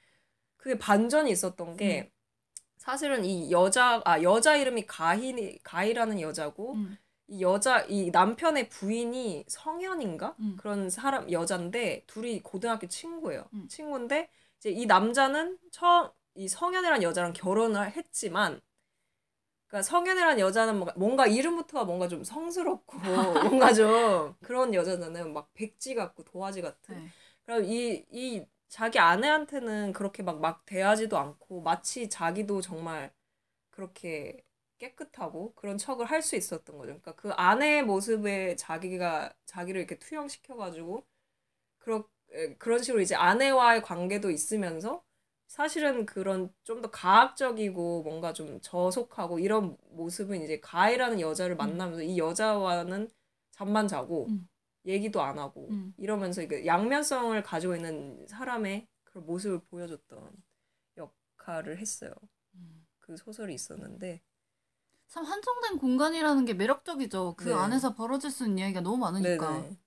그게 0.62 0.78
반전이 0.78 1.32
있었던 1.32 1.76
게 1.76 2.12
사실은 2.78 3.26
이 3.26 3.52
여자 3.52 4.00
아 4.06 4.22
여자 4.22 4.56
이름이 4.56 4.86
가희 4.86 5.60
가희라는 5.64 6.22
여자고 6.22 6.74
음. 6.74 6.98
이 7.28 7.42
여자 7.42 7.82
이 7.90 8.12
남편의 8.12 8.70
부인이 8.70 9.46
성현인가 9.48 10.36
음. 10.40 10.56
그런 10.60 10.90
사람 10.90 11.32
여잔데 11.32 12.04
둘이 12.06 12.42
고등학교 12.44 12.88
친구예요. 12.88 13.46
음. 13.54 13.68
친구인데 13.68 14.30
이제 14.60 14.70
이 14.70 14.86
남자는 14.86 15.58
처음 15.72 16.10
이 16.36 16.48
성현이라는 16.48 17.02
여자랑 17.02 17.34
결혼을 17.34 17.92
했지만 17.92 18.62
그러니까 19.68 19.82
성현이라는 19.84 20.40
여자는 20.40 20.76
뭔가, 20.76 20.94
뭔가 20.96 21.28
이름부터가 21.28 21.86
뭔가 21.86 22.08
좀 22.08 22.24
성스럽고 22.24 22.98
뭔가 23.50 23.74
좀 23.74 24.36
그런 24.42 24.76
여자잖아요. 24.76 25.30
막 25.30 25.50
백지 25.56 25.96
같고 25.96 26.24
도화지 26.24 26.62
같은. 26.62 26.96
네. 26.96 27.08
그럼 27.46 27.66
이, 27.66 28.06
이 28.12 28.46
자기 28.72 29.00
아내한테는 29.00 29.94
그렇게 29.94 30.24
막, 30.24 30.42
막 30.42 30.66
대하지도 30.66 31.20
않고 31.20 31.62
마치 31.64 32.10
자기도 32.10 32.62
정말 32.62 33.14
그렇게 33.72 34.44
깨끗하고 34.80 35.54
그런 35.56 35.78
척을 35.78 36.06
할 36.08 36.22
수 36.24 36.36
있었던 36.38 36.78
거죠. 36.78 36.88
그러니까 37.02 37.16
그 37.16 37.32
아내의 37.34 37.84
모습에 37.86 38.56
자기가 38.58 39.34
자기를 39.46 39.80
이렇게 39.82 40.00
투영시켜가지고 40.00 41.06
그런 41.80 42.04
그런 42.60 42.82
식으로 42.84 43.02
이제 43.02 43.16
아내와의 43.16 43.82
관계도 43.84 44.32
있으면서 44.32 45.04
사실은 45.48 46.06
그런 46.06 46.54
좀 46.64 46.82
더 46.82 46.90
가학적이고 46.92 48.04
뭔가 48.04 48.34
좀 48.34 48.60
저속하고 48.62 49.40
이런 49.40 49.78
모습은 49.92 50.42
이제 50.44 50.60
가이라는 50.62 51.20
여자를 51.22 51.56
만나면서 51.58 52.04
이 52.04 52.18
여자와는 52.18 53.10
잠만 53.52 53.88
자고 53.88 54.28
음. 54.30 54.48
얘기도 54.86 55.22
안 55.22 55.38
하고 55.38 55.70
음. 55.70 55.94
이러면서 55.98 56.42
이게 56.42 56.66
양면성을 56.66 57.42
가지고 57.44 57.76
있는 57.76 58.26
사람의 58.28 58.88
그런 59.04 59.26
모습을 59.26 59.60
보여줬던 59.66 60.32
역할을 60.98 61.78
했어요. 61.78 62.14
음. 62.56 62.86
그 63.00 63.16
소설이 63.18 63.54
있었는데 63.54 64.22
참 65.08 65.26
한정된 65.26 65.78
공간이라는 65.78 66.46
게 66.46 66.54
매력적이죠. 66.54 67.36
그 67.38 67.50
네. 67.50 67.56
안에서 67.56 67.96
벌어질 67.96 68.32
수 68.32 68.46
있는 68.46 68.60
이야기가 68.60 68.82
너무 68.82 68.98
많으니까. 68.98 69.52
네네. 69.52 69.78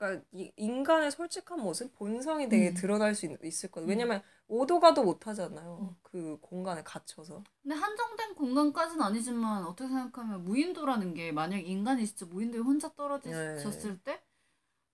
그러니까 0.00 0.24
이 0.32 0.50
인간의 0.56 1.10
솔직한 1.10 1.60
모습, 1.60 1.94
본성이 1.94 2.48
되게 2.48 2.70
음. 2.70 2.74
드러날 2.74 3.14
수 3.14 3.26
있, 3.26 3.44
있을 3.44 3.70
거예요. 3.70 3.86
음. 3.86 3.90
왜냐면 3.90 4.22
오도 4.48 4.80
가도 4.80 5.04
못 5.04 5.26
하잖아요. 5.26 5.78
음. 5.82 5.96
그 6.02 6.38
공간에 6.40 6.82
갇혀서. 6.82 7.44
근데 7.62 7.76
한정된 7.76 8.34
공간까지는 8.34 9.02
아니지만 9.02 9.64
어떻게 9.64 9.88
생각하면 9.88 10.42
무인도라는 10.44 11.12
게 11.12 11.32
만약 11.32 11.58
인간이 11.58 12.06
진짜 12.06 12.24
무인도에 12.24 12.60
혼자 12.62 12.88
떨어졌을 12.94 13.92
네. 13.92 13.98
때 14.02 14.22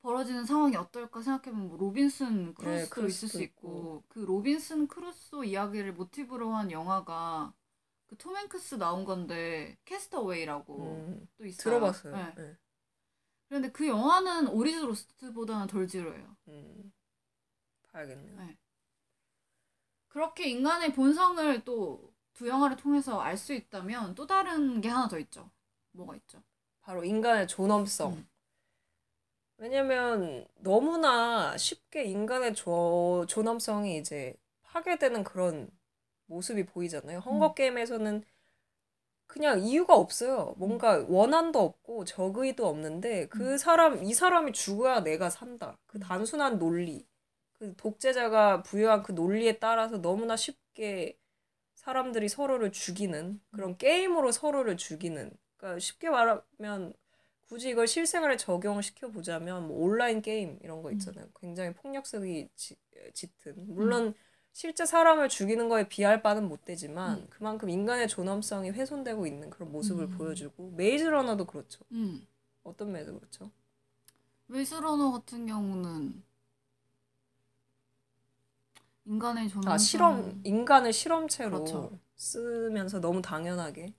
벌어지는 0.02 0.44
상황이 0.44 0.74
어떨까 0.76 1.22
생각해보면 1.22 1.68
뭐 1.68 1.76
로빈슨 1.78 2.54
크루소도 2.54 2.90
그럴 2.90 3.08
있을 3.08 3.28
수도 3.28 3.38
수 3.38 3.44
있고 3.44 4.02
그 4.08 4.20
로빈슨 4.20 4.88
크루소 4.88 5.44
이야기를 5.44 5.94
모티브로 5.94 6.52
한 6.52 6.72
영화가 6.72 7.54
그 8.08 8.22
톰 8.22 8.36
행크스 8.36 8.76
나온 8.76 9.04
건데 9.04 9.78
캐스트 9.84 10.31
어웨이라고 10.31 10.78
음, 10.78 11.28
또 11.38 11.44
있어요. 11.44 11.74
들어봤어요. 11.74 12.16
네. 12.16 12.34
네. 12.36 12.56
그런데 13.48 13.70
그 13.70 13.86
영화는 13.86 14.48
오리지 14.48 14.78
로스트보다는 14.80 15.66
덜 15.68 15.86
지루해요. 15.86 16.36
음, 16.48 16.92
봐야겠네요. 17.92 18.36
네. 18.36 18.56
그렇게 20.08 20.48
인간의 20.48 20.92
본성을 20.94 21.64
또 21.64 22.16
두 22.36 22.46
영화를 22.48 22.76
통해서 22.76 23.18
알 23.20 23.36
수 23.38 23.54
있다면 23.54 24.14
또 24.14 24.26
다른 24.26 24.80
게 24.82 24.88
하나 24.90 25.08
더 25.08 25.18
있죠. 25.18 25.50
뭐가 25.92 26.14
있죠? 26.16 26.42
바로 26.82 27.02
인간의 27.02 27.48
존엄성. 27.48 28.12
음. 28.12 28.28
왜냐면 29.56 30.46
너무나 30.56 31.56
쉽게 31.56 32.04
인간의 32.04 32.54
조, 32.54 33.24
존엄성이 33.26 33.96
이제 33.96 34.34
파괴되는 34.64 35.24
그런 35.24 35.70
모습이 36.26 36.66
보이잖아요. 36.66 37.20
헝거 37.20 37.54
게임에서는 37.54 38.22
그냥 39.26 39.60
이유가 39.60 39.94
없어요. 39.96 40.54
뭔가 40.58 41.04
원한도 41.08 41.60
없고 41.60 42.04
적의도 42.04 42.66
없는데 42.66 43.26
그 43.28 43.44
음. 43.52 43.58
사람 43.58 44.02
이 44.04 44.14
사람이 44.14 44.52
죽어야 44.52 45.00
내가 45.02 45.30
산다. 45.30 45.78
그 45.86 45.98
음. 45.98 46.00
단순한 46.00 46.58
논리. 46.58 47.06
그 47.54 47.74
독재자가 47.76 48.62
부여한 48.62 49.02
그 49.02 49.12
논리에 49.12 49.58
따라서 49.58 50.00
너무나 50.00 50.36
쉽게 50.36 51.18
사람들이 51.76 52.28
서로를 52.28 52.72
죽이는 52.72 53.40
그런 53.52 53.76
게임으로 53.78 54.32
서로를 54.32 54.76
죽이는. 54.76 55.32
그러니까 55.56 55.78
쉽게 55.80 56.10
말하면 56.10 56.94
굳이 57.48 57.70
이걸 57.70 57.86
실생활에 57.86 58.36
적용을 58.36 58.82
시켜 58.82 59.08
보자면 59.08 59.68
뭐 59.68 59.78
온라인 59.84 60.20
게임 60.22 60.58
이런 60.62 60.82
거 60.82 60.90
있잖아요. 60.92 61.26
굉장히 61.40 61.72
폭력성이 61.74 62.48
지- 62.56 62.76
짙은. 63.14 63.54
물론 63.74 64.14
실제 64.56 64.86
사람을 64.86 65.28
죽이는 65.28 65.68
거에 65.68 65.86
비할 65.86 66.22
바는 66.22 66.48
못 66.48 66.64
되지만 66.64 67.18
음. 67.18 67.26
그만큼 67.28 67.68
인간의 67.68 68.08
존엄성이 68.08 68.70
훼손되고 68.70 69.26
있는 69.26 69.50
그런 69.50 69.70
모습을 69.70 70.04
음. 70.04 70.16
보여주고 70.16 70.70
메이즈 70.70 71.04
러너도 71.04 71.44
그렇죠. 71.44 71.84
음. 71.92 72.26
어떤 72.64 72.90
면에서 72.90 73.12
그렇죠? 73.12 73.50
메이즈 74.48 74.80
러너 74.80 75.12
같은 75.12 75.46
경우는 75.46 76.22
인간의 79.04 79.50
존엄성 79.50 79.72
아 79.74 79.76
실험 79.76 80.40
인간을 80.42 80.90
실험체로 80.90 81.58
그렇죠. 81.58 81.98
쓰면서 82.14 82.98
너무 83.02 83.20
당연하게 83.20 83.92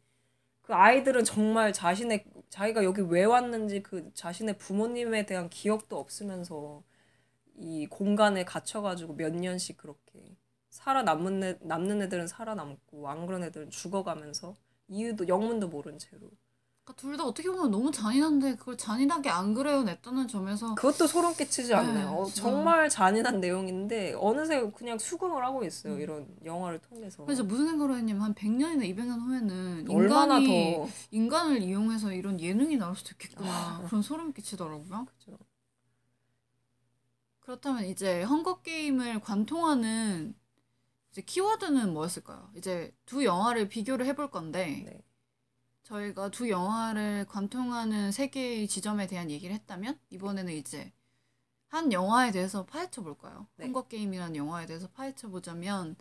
그 0.64 0.74
아이들은 0.74 1.24
정말 1.24 1.72
자신의 1.72 2.26
자기가 2.50 2.84
여기 2.84 3.02
왜 3.02 3.26
왔는지 3.26 3.84
그 3.84 4.12
자신의 4.16 4.58
부모님에 4.58 5.28
대한 5.28 5.52
기억도 5.52 6.00
없으면서 6.00 6.82
이 7.58 7.86
공간에 7.86 8.44
갇혀가지고 8.44 9.18
몇 9.18 9.36
년씩 9.36 9.78
그렇게 9.78 10.36
살아남는 10.70 11.44
애, 11.44 11.58
남는 11.62 12.02
애들은 12.04 12.28
살아남고 12.28 13.10
안 13.10 13.26
그런 13.26 13.44
애들은 13.44 13.70
죽어가면서 13.70 14.56
이유도 14.88 15.28
영문도 15.28 15.68
모른 15.70 15.98
채로 16.00 16.30
그러니까 16.84 17.02
둘 17.02 17.18
다 17.18 17.26
어떻게 17.26 17.50
보면 17.50 17.70
너무 17.70 17.92
잔인한데 17.92 18.56
그걸 18.56 18.78
잔인하게 18.78 19.30
안 19.30 19.54
그려냈다는 19.54 20.28
점에서 20.30 20.76
그것도 20.76 21.08
소름 21.08 21.34
끼치지 21.34 21.74
않나요? 21.74 22.10
어, 22.12 22.26
진짜. 22.26 22.42
정말 22.44 22.88
잔인한 22.90 23.42
내용인데 23.42 24.14
어느새 24.18 24.70
그냥 24.72 24.98
수긍을 24.98 25.44
하고 25.44 25.66
있어요 25.66 25.96
음. 25.96 26.00
이런 26.00 26.38
영화를 26.46 26.80
통해서 26.80 27.26
그래서 27.26 27.44
무슨 27.44 27.68
생각을 27.68 27.98
했냐면 27.98 28.22
한 28.22 28.34
100년이나 28.36 28.84
200년 28.96 29.20
후에는 29.22 29.86
얼마나 29.90 30.38
인간이 30.40 30.76
더 30.78 30.88
인간을 31.12 31.62
이용해서 31.62 32.14
이런 32.14 32.40
예능이 32.40 32.78
나올 32.78 32.96
수도 32.96 33.10
있겠구나 33.14 33.82
그런 33.88 34.02
소름 34.02 34.32
끼치더라고요. 34.32 35.06
그죠. 35.06 35.38
그렇다면 37.42 37.86
이제 37.86 38.24
헝거 38.24 38.62
게임을 38.62 39.22
관통하는 39.22 40.36
이제 41.12 41.22
키워드는 41.22 41.94
뭐였을까요? 41.94 42.50
이제 42.56 42.94
두 43.06 43.24
영화를 43.26 43.70
비교를 43.70 44.06
해볼 44.08 44.30
건데 44.32 44.84
네. 44.86 45.04
저희가 45.84 46.30
두 46.30 46.50
영화를 46.50 47.26
관통하는 47.28 48.12
세 48.12 48.28
개의 48.28 48.68
지점에 48.68 49.08
대한 49.08 49.32
얘기를 49.32 49.54
했다면 49.56 50.00
이번에는 50.10 50.54
이제 50.54 50.92
한 51.70 51.92
영화에 51.92 52.32
대해서 52.32 52.66
파헤쳐 52.66 53.02
볼까요? 53.04 53.48
네. 53.56 53.66
헝거 53.66 53.88
게임이라는 53.88 54.36
영화에 54.36 54.66
대해서 54.66 54.88
파헤쳐 54.90 55.30
보자면 55.30 55.96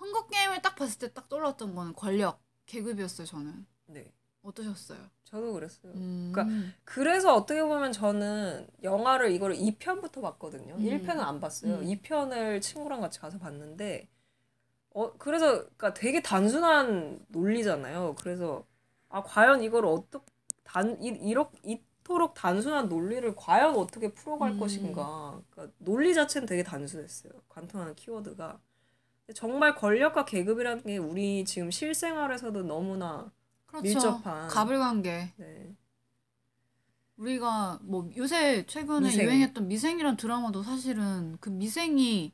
헝거 0.00 0.26
게임을 0.28 0.62
딱 0.62 0.76
봤을 0.76 0.98
때 0.98 1.12
딱 1.14 1.28
떠올랐던 1.28 1.74
거는 1.74 1.92
권력 1.94 2.40
계급이었어요. 2.66 3.26
저는 3.26 3.66
네. 3.86 4.12
어떠셨어요? 4.42 4.98
저도 5.24 5.52
그랬어요. 5.52 5.92
음, 5.92 6.32
그래서 6.84 7.34
어떻게 7.34 7.62
보면 7.62 7.92
저는 7.92 8.66
영화를 8.82 9.30
이거를 9.32 9.56
2편부터 9.56 10.22
봤거든요. 10.22 10.74
음. 10.76 10.80
1편은 10.82 11.18
안 11.20 11.40
봤어요. 11.40 11.76
음. 11.76 11.84
2편을 11.84 12.62
친구랑 12.62 13.00
같이 13.00 13.20
가서 13.20 13.38
봤는데 13.38 14.08
어 14.92 15.12
그래서 15.18 15.52
그러니까 15.52 15.94
되게 15.94 16.20
단순한 16.20 17.24
논리잖아요. 17.28 18.16
그래서 18.18 18.64
아 19.08 19.22
과연 19.22 19.62
이걸 19.62 19.86
어떻게 19.86 20.24
단 20.64 21.00
이, 21.02 21.08
이렇게 21.08 21.58
이토록 21.64 22.34
단순한 22.34 22.88
논리를 22.88 23.34
과연 23.36 23.74
어떻게 23.76 24.12
풀어갈 24.12 24.52
음. 24.52 24.60
것인가. 24.60 25.40
그러니까 25.50 25.74
논리 25.78 26.14
자체는 26.14 26.46
되게 26.46 26.62
단순했어요. 26.62 27.32
관통하는 27.48 27.94
키워드가. 27.94 28.60
정말 29.34 29.76
권력과 29.76 30.24
계급이라는 30.24 30.82
게 30.82 30.98
우리 30.98 31.44
지금 31.44 31.70
실생활에서도 31.70 32.62
너무나 32.64 33.30
그렇죠. 33.66 33.84
밀접한. 33.84 34.48
가불관계. 34.48 35.32
네. 35.36 35.76
우리가 37.16 37.78
뭐 37.82 38.10
요새 38.16 38.64
최근에 38.66 39.06
미생. 39.06 39.26
유행했던 39.26 39.68
미생이란 39.68 40.16
드라마도 40.16 40.62
사실은 40.62 41.36
그 41.40 41.50
미생이 41.50 42.32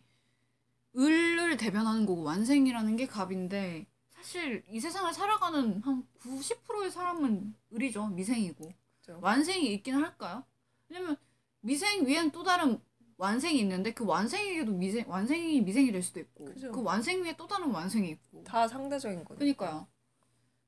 을을 0.97 1.57
대변하는 1.57 2.07
거고 2.07 2.23
완생이라는 2.23 2.97
게 2.97 3.07
갑인데 3.07 3.87
사실 4.11 4.65
이 4.69 4.81
세상을 4.81 5.13
살아가는 5.13 5.83
한 5.83 6.07
90%의 6.21 6.91
사람은 6.91 7.55
을이죠. 7.73 8.09
미생이고. 8.09 8.73
그죠. 9.01 9.19
완생이 9.21 9.73
있긴 9.75 9.95
할까요? 9.95 10.43
왜냐면 10.89 11.17
미생 11.61 12.07
위엔 12.07 12.31
또 12.31 12.43
다른 12.43 12.81
완생이 13.19 13.59
있는데 13.61 13.93
그 13.93 14.05
완생에게도 14.05 14.73
미생 14.73 15.05
완생이 15.09 15.61
미생이 15.63 15.93
될 15.93 16.03
수도 16.03 16.21
있고 16.21 16.47
그죠. 16.47 16.73
그 16.73 16.83
완생 16.83 17.23
위에 17.23 17.37
또 17.37 17.47
다른 17.47 17.71
완생이 17.71 18.11
있고 18.11 18.45
다 18.45 18.67
상대적인 18.69 19.25
거죠. 19.25 19.39
그니까요. 19.39 19.87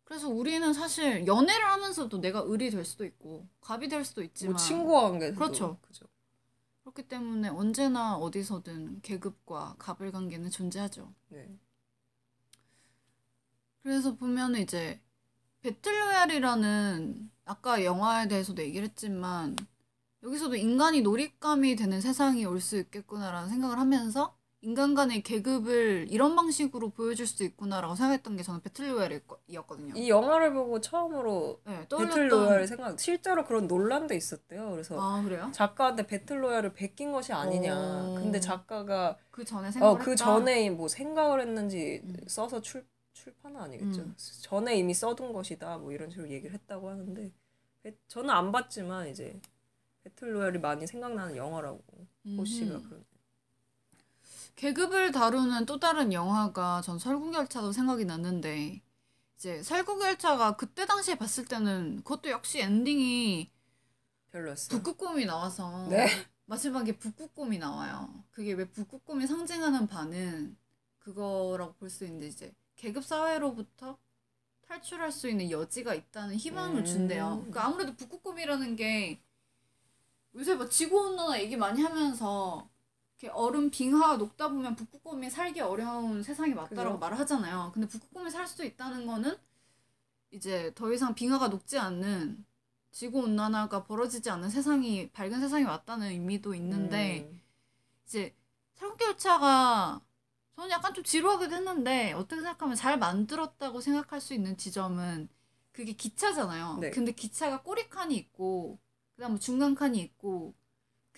그래서 0.04 0.28
우리는 0.28 0.72
사실 0.72 1.26
연애를 1.26 1.66
하면서도 1.66 2.20
내가 2.20 2.42
을이 2.50 2.70
될 2.70 2.84
수도 2.84 3.04
있고 3.04 3.46
갑이 3.60 3.88
될 3.88 4.04
수도 4.04 4.22
있지만 4.22 4.52
뭐 4.54 4.58
친구 4.58 4.92
관계도 4.92 5.34
그렇죠. 5.34 5.76
그죠. 5.82 6.06
그렇기 6.98 7.08
때문에 7.08 7.48
언제나 7.48 8.16
어디서든 8.16 9.00
계급과 9.02 9.76
갑을 9.78 10.10
관계는 10.10 10.50
존재하죠. 10.50 11.12
네. 11.28 11.58
그래서 13.82 14.16
보면 14.16 14.56
이제 14.56 15.00
배틀로얄이라는 15.62 17.30
아까 17.44 17.84
영화에 17.84 18.28
대해서도 18.28 18.62
얘기를 18.62 18.88
했지만 18.88 19.56
여기서도 20.22 20.56
인간이 20.56 21.02
놀잇감이 21.02 21.76
되는 21.76 22.00
세상이 22.00 22.44
올 22.44 22.60
수 22.60 22.76
있겠구나라는 22.78 23.48
생각을 23.48 23.78
하면서 23.78 24.36
인간 24.60 24.94
간의 24.94 25.22
계급을 25.22 26.08
이런 26.10 26.34
방식으로 26.34 26.90
보여줄 26.90 27.28
수도 27.28 27.44
있구나라고 27.44 27.94
생각했던 27.94 28.36
게 28.36 28.42
저는 28.42 28.60
배틀로얄이었거든요. 28.62 29.94
이 29.96 30.08
영화를 30.08 30.52
보고 30.52 30.80
처음으로 30.80 31.60
네, 31.64 31.74
배틀 31.82 31.88
떠올렸던 31.88 32.28
로얄 32.28 32.66
생각 32.66 32.98
실제로 32.98 33.44
그런 33.44 33.68
논란도 33.68 34.14
있었대요. 34.14 34.70
그래서 34.72 34.96
아? 35.00 35.22
작가한테 35.52 36.06
배틀 36.08 36.42
로얄을 36.42 36.72
베낀 36.72 37.12
것이 37.12 37.32
아니냐. 37.32 37.76
어. 37.78 38.14
근데 38.18 38.40
작가가 38.40 39.16
그 39.30 39.44
전에 39.44 39.70
생각을 39.70 39.94
어 40.00 40.04
그. 40.04 40.16
전에 40.16 40.70
뭐 40.70 40.88
생각을 40.88 41.40
했는지 41.40 42.00
음. 42.04 42.16
써서 42.26 42.60
출 42.60 42.84
출판은 43.12 43.60
아니겠죠. 43.60 44.00
음. 44.02 44.14
전에 44.42 44.76
이미 44.76 44.92
써둔 44.92 45.32
것이다. 45.32 45.78
뭐 45.78 45.92
이런 45.92 46.10
식으로 46.10 46.28
얘기를 46.30 46.52
했다고 46.54 46.88
하는데 46.90 47.30
배- 47.82 47.96
저는 48.08 48.30
안 48.30 48.50
봤지만 48.50 49.08
이제 49.08 49.40
배틀 50.02 50.34
로얄이 50.34 50.58
많이 50.58 50.86
생각나는 50.86 51.36
영화라고 51.36 51.80
음흠. 52.26 52.88
그런. 52.88 53.04
계급을 54.58 55.12
다루는 55.12 55.66
또 55.66 55.78
다른 55.78 56.12
영화가 56.12 56.80
전 56.82 56.98
설국열차도 56.98 57.70
생각이 57.70 58.04
났는데 58.04 58.82
이제 59.36 59.62
설국열차가 59.62 60.56
그때 60.56 60.84
당시에 60.84 61.14
봤을 61.14 61.44
때는 61.44 61.98
그것도 61.98 62.28
역시 62.30 62.58
엔딩이 62.58 63.52
별로였어요. 64.32 64.82
북극곰이 64.82 65.26
나와서 65.26 65.86
네. 65.88 66.08
마지막에 66.46 66.98
북극곰이 66.98 67.58
나와요. 67.58 68.24
그게 68.32 68.52
왜 68.52 68.68
북극곰이 68.68 69.28
상징하는 69.28 69.86
바는 69.86 70.56
그거라고 70.98 71.74
볼 71.74 71.88
수 71.88 72.04
있는데 72.04 72.26
이제 72.26 72.52
계급 72.74 73.04
사회로부터 73.04 73.96
탈출할 74.66 75.12
수 75.12 75.28
있는 75.28 75.52
여지가 75.52 75.94
있다는 75.94 76.34
희망을 76.34 76.80
음. 76.80 76.84
준대요. 76.84 77.36
그러니까 77.36 77.64
아무래도 77.64 77.94
북극곰이라는 77.94 78.74
게 78.74 79.22
요새 80.34 80.56
뭐 80.56 80.68
지구온난화 80.68 81.40
얘기 81.40 81.56
많이 81.56 81.80
하면서 81.80 82.68
이렇게 83.18 83.28
얼음 83.36 83.70
빙하가 83.70 84.16
녹다 84.16 84.48
보면 84.48 84.76
북극곰이 84.76 85.28
살기 85.28 85.60
어려운 85.60 86.22
세상이 86.22 86.54
맞다라고 86.54 86.94
그죠. 86.94 86.98
말을 86.98 87.18
하잖아요. 87.18 87.72
근데 87.74 87.88
북극곰이 87.88 88.30
살 88.30 88.46
수도 88.46 88.64
있다는 88.64 89.06
거는 89.06 89.36
이제 90.30 90.72
더 90.76 90.92
이상 90.92 91.14
빙하가 91.14 91.48
녹지 91.48 91.78
않는 91.78 92.44
지구 92.92 93.20
온난화가 93.20 93.84
벌어지지 93.84 94.30
않는 94.30 94.50
세상이 94.50 95.10
밝은 95.10 95.40
세상이 95.40 95.64
왔다는 95.64 96.08
의미도 96.10 96.54
있는데 96.54 97.28
음. 97.28 97.40
이제 98.06 98.34
설국열차가 98.74 100.00
저는 100.54 100.70
약간 100.70 100.94
좀 100.94 101.02
지루하기도 101.02 101.54
했는데 101.54 102.12
어떻게 102.12 102.36
생각하면 102.36 102.76
잘 102.76 102.98
만들었다고 102.98 103.80
생각할 103.80 104.20
수 104.20 104.32
있는 104.32 104.56
지점은 104.56 105.28
그게 105.72 105.92
기차잖아요. 105.92 106.78
네. 106.80 106.90
근데 106.90 107.12
기차가 107.12 107.62
꼬리칸이 107.62 108.16
있고 108.16 108.78
그다음 109.16 109.32
뭐 109.32 109.40
중간 109.40 109.74
칸이 109.74 109.98
있고 110.00 110.54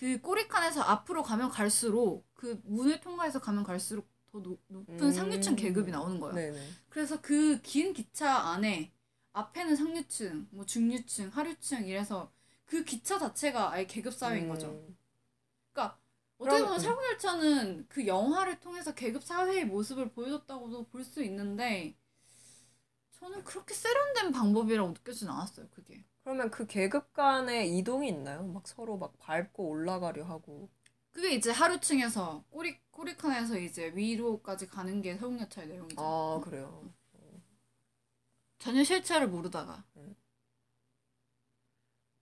그 0.01 0.19
꼬리칸에서 0.21 0.81
앞으로 0.83 1.23
가면 1.23 1.51
갈수록 1.51 2.27
그 2.35 2.61
문을 2.65 3.01
통과해서 3.01 3.39
가면 3.41 3.63
갈수록 3.65 4.09
더 4.31 4.39
높, 4.41 4.61
은 4.71 4.85
음. 4.89 5.11
상류층 5.11 5.55
계급이 5.57 5.91
나오는 5.91 6.19
거예요. 6.19 6.33
네네. 6.35 6.59
그래서 6.89 7.21
그 7.21 7.61
긴 7.63 7.93
기차 7.93 8.33
안에 8.53 8.93
앞에는 9.33 9.75
상류층, 9.77 10.49
뭐 10.51 10.65
중류층, 10.65 11.29
하류층 11.29 11.87
이래서 11.87 12.33
그 12.65 12.83
기차 12.85 13.19
자체가 13.19 13.71
아예 13.73 13.87
계급 13.87 14.13
사회인 14.15 14.49
거죠. 14.49 14.69
음. 14.69 14.97
그러니까 15.73 15.99
어떻게 16.39 16.63
보면 16.63 16.79
설국열차는 16.79 17.87
그 17.89 18.07
영화를 18.07 18.59
통해서 18.61 18.93
계급 18.95 19.23
사회의 19.23 19.65
모습을 19.65 20.11
보여줬다고도 20.13 20.87
볼 20.89 21.03
수 21.05 21.23
있는데 21.23 21.97
저는 23.11 23.43
그렇게 23.45 23.73
세련된 23.73 24.31
방법이라고 24.33 24.89
느껴지진 24.91 25.29
않았어요. 25.29 25.67
그게. 25.71 26.03
그러면 26.23 26.51
그 26.51 26.67
계급 26.67 27.13
간의 27.13 27.77
이동이 27.77 28.07
있나요? 28.09 28.43
막 28.43 28.67
서로 28.67 28.97
막 28.97 29.17
밟고 29.19 29.67
올라가려 29.67 30.23
하고. 30.23 30.69
그게 31.11 31.33
이제 31.33 31.51
하류층에서 31.51 32.43
꼬리 32.49 32.79
꼬리칸에서 32.91 33.57
이제 33.57 33.91
위로까지 33.95 34.67
가는 34.67 35.01
게 35.01 35.17
설국열차의 35.17 35.67
내용이죠. 35.67 36.01
아 36.01 36.39
그래요. 36.43 36.89
전혀 38.59 38.83
실체를 38.83 39.27
모르다가. 39.27 39.83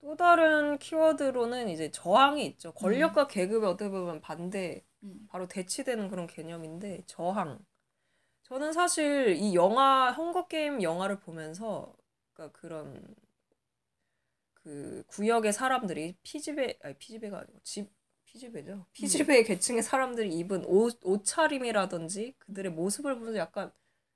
또 0.01 0.15
다른 0.15 0.77
키워드로는 0.79 1.67
이제 1.69 1.91
저항이 1.91 2.45
있죠. 2.45 2.71
권력과 2.71 3.27
계급의 3.27 3.69
어떻게 3.69 3.89
보면 3.89 4.21
반대, 4.21 4.85
음. 5.03 5.27
바로 5.29 5.47
대치되는 5.47 6.09
그런 6.09 6.25
개념인데 6.25 7.03
저항. 7.05 7.59
저는 8.43 8.71
사실 8.71 9.35
이 9.35 9.53
영화 9.53 10.11
헝거 10.11 10.47
게임 10.47 10.81
영화를 10.81 11.19
보면서 11.19 11.93
그러니까 12.33 12.57
그런 12.57 13.03
그 14.63 15.03
구역의 15.07 15.53
사람들이 15.53 16.17
피지배 16.23 16.79
아니 16.83 16.95
피지배가 16.95 17.39
아니고 17.39 17.59
집 17.63 17.89
피지배죠. 18.25 18.85
피지배 18.93 19.43
계층의 19.43 19.81
사람들이 19.81 20.37
입은 20.37 20.65
옷 20.65 20.99
옷차림이라든지 21.03 22.35
그들의 22.37 22.71
모습을 22.71 23.15
보면서 23.17 23.39
약간 23.39 23.71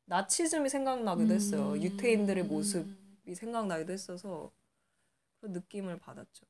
나치즘이 0.05 0.69
생각나기도 0.69 1.33
했어요. 1.33 1.71
음. 1.71 1.81
유태인들의 1.81 2.43
모습이 2.45 3.35
생각나기도 3.35 3.91
했어서 3.91 4.51
그런 5.39 5.53
느낌을 5.53 5.97
받았죠. 5.99 6.45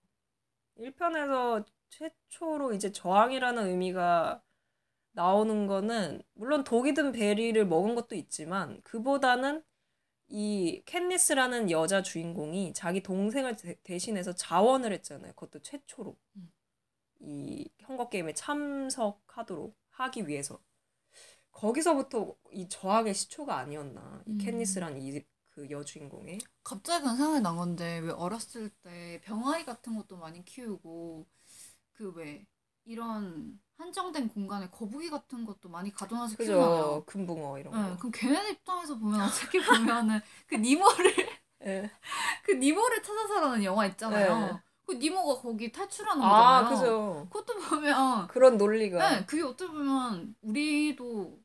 1편에서 0.77 1.65
최초로 1.89 2.73
이제 2.73 2.91
저항이라는 2.91 3.67
의미가 3.67 4.41
나오는 5.11 5.67
거는 5.67 6.21
물론 6.33 6.63
독이 6.63 6.93
든 6.95 7.11
베리를 7.11 7.65
먹은 7.65 7.95
것도 7.95 8.15
있지만 8.15 8.81
그보다는 8.81 9.63
이 10.27 10.81
캔니스라는 10.85 11.71
여자 11.71 12.01
주인공이 12.01 12.73
자기 12.73 13.03
동생을 13.03 13.55
대- 13.55 13.75
대신해서 13.83 14.33
자원을 14.35 14.91
했잖아요. 14.93 15.33
그것도 15.33 15.61
최초로 15.61 16.17
음. 16.37 16.51
이 17.21 17.69
헝거 17.87 18.09
게임에 18.09 18.33
참석하도록 18.33 19.75
하기 19.91 20.27
위해서 20.27 20.59
거기서부터 21.51 22.35
이 22.51 22.67
저항의 22.69 23.13
시초가 23.13 23.57
아니었나 23.57 24.23
이 24.27 24.31
음. 24.31 24.37
캔니스라는 24.37 25.01
이그 25.01 25.69
여주인공의 25.69 26.39
갑자기 26.63 27.03
그런 27.03 27.17
생각이 27.17 27.41
난 27.41 27.55
건데 27.57 27.99
왜 27.99 28.11
어렸을 28.11 28.69
때 28.83 29.21
병아리 29.23 29.65
같은 29.65 29.95
것도 29.97 30.17
많이 30.17 30.43
키우고 30.45 31.27
그 31.93 32.13
왜 32.15 32.45
이런 32.85 33.59
한정된 33.77 34.29
공간에 34.29 34.69
거북이 34.69 35.09
같은 35.09 35.45
것도 35.45 35.69
많이 35.69 35.91
가둬놔서 35.91 36.37
키우잖아요. 36.37 37.03
금붕어 37.05 37.59
이런 37.59 37.73
네, 37.73 37.89
거. 37.91 37.97
그럼 37.97 38.11
걔네 38.13 38.51
입장에서 38.51 38.97
보면 38.97 39.21
어떻게 39.21 39.59
보면은 39.63 40.19
그 40.47 40.55
니모를 40.55 41.13
예. 41.65 41.89
그 42.43 42.51
니모를 42.51 43.01
찾아서라는 43.01 43.63
영화 43.63 43.85
있잖아요. 43.87 44.45
네. 44.45 44.59
그 44.85 44.93
니모가 44.93 45.41
거기 45.41 45.71
탈출하는 45.71 46.21
아 46.21 46.63
거잖아요. 46.69 46.79
그죠. 46.79 47.27
그것도 47.31 47.59
보면 47.59 48.27
그런 48.27 48.57
논리가 48.57 49.09
네, 49.09 49.25
그게 49.25 49.41
어떻게 49.41 49.71
보면 49.71 50.35
우리도 50.41 51.39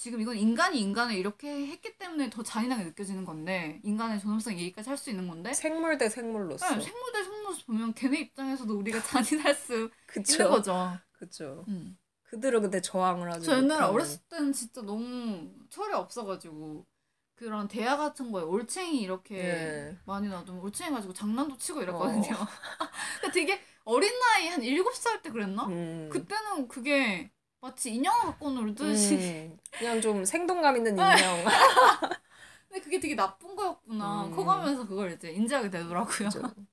지금 0.00 0.18
이건 0.22 0.34
인간이 0.38 0.80
인간을 0.80 1.14
이렇게 1.14 1.66
했기 1.66 1.98
때문에 1.98 2.30
더 2.30 2.42
잔인하게 2.42 2.84
느껴지는 2.84 3.26
건데 3.26 3.80
인간의 3.84 4.18
존엄성 4.18 4.54
얘기까지 4.54 4.88
할 4.88 4.96
수 4.96 5.10
있는 5.10 5.28
건데 5.28 5.52
생물 5.52 5.98
대 5.98 6.08
생물로서. 6.08 6.74
네, 6.74 6.80
생물 6.80 7.12
대 7.12 7.22
생물 7.22 7.54
보면 7.66 7.92
걔네 7.92 8.18
입장에서도 8.20 8.78
우리가 8.78 8.98
잔인할 9.04 9.54
수 9.54 9.90
있는. 10.16 10.48
거죠. 10.50 10.98
그쵸. 11.12 11.66
음. 11.68 11.98
그들은 12.22 12.62
근데 12.62 12.80
저항을 12.80 13.30
하지 13.30 13.44
저 13.44 13.58
옛날에. 13.58 13.84
어렸을 13.84 14.20
때는 14.30 14.54
진짜 14.54 14.80
너무 14.80 15.50
철이 15.68 15.92
없어가지고 15.92 16.86
그런 17.34 17.68
대화 17.68 17.98
같은 17.98 18.32
거에 18.32 18.42
올챙이 18.42 19.02
이렇게 19.02 19.36
예. 19.38 19.98
많이 20.06 20.28
놔두면 20.28 20.62
올챙이 20.62 20.92
가지고 20.92 21.12
장난도 21.12 21.58
치고 21.58 21.82
이랬거든요. 21.82 22.36
어. 22.36 22.46
되게 23.34 23.60
어린 23.84 24.10
나이 24.18 24.48
한 24.48 24.62
7살 24.62 25.20
때 25.20 25.30
그랬나? 25.30 25.66
음. 25.66 26.08
그때는 26.10 26.68
그게 26.68 27.30
마치 27.60 27.94
인형을 27.94 28.20
갖고 28.22 28.50
놀듯이 28.50 29.16
음. 29.16 29.58
그냥 29.72 30.00
좀 30.00 30.24
생동감 30.24 30.76
있는 30.76 30.94
네. 30.94 31.02
인형. 31.02 31.44
근데 32.68 32.80
그게 32.82 33.00
되게 33.00 33.14
나쁜 33.14 33.54
거였구나 33.54 34.26
음. 34.26 34.30
커가면서 34.34 34.86
그걸 34.86 35.12
이제 35.12 35.30
인지하게 35.30 35.70
되더라고요. 35.70 36.06
그죠. 36.06 36.40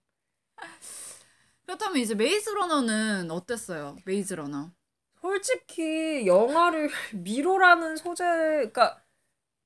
그렇다면 1.65 1.97
이제 1.97 2.15
메이즈 2.15 2.49
러너는 2.51 3.29
어땠어요? 3.31 3.97
메이즈 4.05 4.35
러너. 4.35 4.71
솔직히 5.19 6.25
영화를 6.25 6.89
미로라는 7.13 7.97
소재, 7.97 8.23
그러니까 8.23 9.01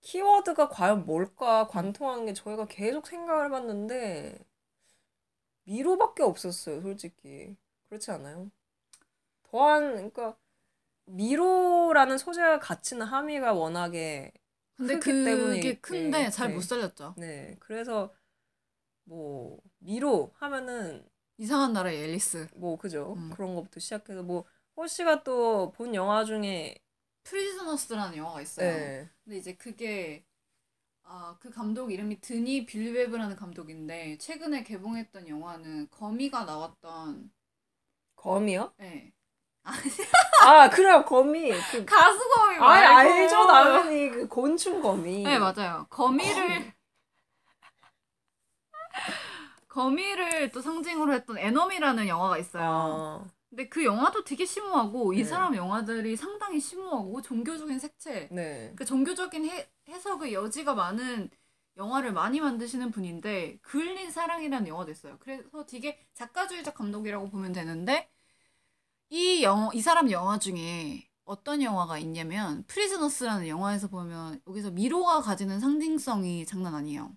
키워드가 0.01 0.69
과연 0.69 1.05
뭘까 1.05 1.67
관통한 1.67 2.25
게 2.25 2.33
저희가 2.33 2.65
계속 2.65 3.05
생각을 3.05 3.45
해봤는데 3.45 4.39
미로밖에 5.65 6.23
없었어요, 6.23 6.81
솔직히. 6.81 7.55
그렇지 7.89 8.09
않아요? 8.11 8.49
더한, 9.43 9.91
그러니까 9.91 10.35
미로라는 11.05 12.17
소재가 12.17 12.59
갖추는 12.59 13.05
함의가 13.05 13.53
워낙에 13.53 14.31
근데 14.77 14.99
크기 14.99 15.23
때문에 15.23 15.55
그게 15.57 15.79
큰데 15.79 16.29
잘 16.29 16.49
네. 16.49 16.55
못 16.55 16.61
살렸죠. 16.61 17.13
네, 17.17 17.55
그래서 17.59 18.13
뭐 19.03 19.59
미로 19.79 20.31
하면은 20.35 21.07
이상한 21.37 21.73
나라의 21.73 22.03
앨리스. 22.03 22.47
뭐 22.55 22.77
그죠 22.77 23.13
음. 23.17 23.29
그런 23.35 23.55
것부터 23.55 23.79
시작해서 23.79 24.23
뭐 24.23 24.45
호씨가 24.77 25.23
또 25.23 25.71
본 25.75 25.93
영화 25.95 26.23
중에 26.25 26.75
프리즈너스라는 27.23 28.17
영화가 28.17 28.41
있어요. 28.41 28.67
네. 28.67 29.09
근데 29.23 29.37
이제 29.37 29.55
그게 29.55 30.25
아, 31.03 31.37
그 31.39 31.49
감독 31.51 31.91
이름이 31.91 32.21
드니 32.21 32.65
빌뇌브라는 32.65 33.35
감독인데 33.35 34.17
최근에 34.19 34.63
개봉했던 34.63 35.27
영화는 35.29 35.89
거미가 35.91 36.45
나왔던 36.45 37.31
거미요? 38.15 38.73
예. 38.81 39.11
아 40.43 40.69
그래요 40.69 41.05
거미 41.05 41.51
그 41.51 41.85
가수 41.85 42.19
거미 42.35 42.55
아 42.57 42.61
말고 42.61 43.09
알죠 43.11 43.47
당연히 43.47 44.09
그 44.09 44.27
곤충 44.27 44.81
거미 44.81 45.23
네, 45.23 45.37
맞아요. 45.39 45.85
거미를 45.89 46.73
거미를 49.67 50.51
또 50.51 50.61
상징으로 50.61 51.13
했던 51.13 51.37
에너미라는 51.37 52.07
영화가 52.07 52.37
있어요. 52.37 52.63
아, 52.63 53.25
근데 53.49 53.69
그 53.69 53.85
영화도 53.85 54.23
되게 54.23 54.45
심오하고 54.45 55.13
이 55.13 55.17
네. 55.17 55.23
사람 55.23 55.55
영화들이 55.55 56.15
상당히 56.17 56.59
심오하고 56.59 57.21
종교적인 57.21 57.79
색채, 57.79 58.27
네 58.31 58.73
그 58.75 58.83
종교적인 58.85 59.45
해, 59.45 59.69
해석의 59.89 60.33
여지가 60.33 60.73
많은 60.75 61.29
영화를 61.77 62.11
많이 62.11 62.41
만드시는 62.41 62.91
분인데 62.91 63.59
그을린 63.61 64.11
사랑이라는 64.11 64.67
영화도 64.67 64.91
있어요. 64.91 65.17
그래서 65.19 65.65
되게 65.65 65.99
작가주의적 66.13 66.73
감독이라고 66.75 67.29
보면 67.29 67.53
되는데 67.53 68.09
이 69.13 69.43
영화 69.43 69.69
이 69.73 69.81
사람 69.81 70.09
영화 70.09 70.39
중에 70.39 71.05
어떤 71.25 71.61
영화가 71.61 71.99
있냐면 71.99 72.63
프리즈너스라는 72.67 73.45
영화에서 73.49 73.89
보면 73.89 74.41
여기서 74.47 74.71
미로가 74.71 75.19
가지는 75.19 75.59
상징성이 75.59 76.45
장난 76.45 76.73
아니에요. 76.73 77.13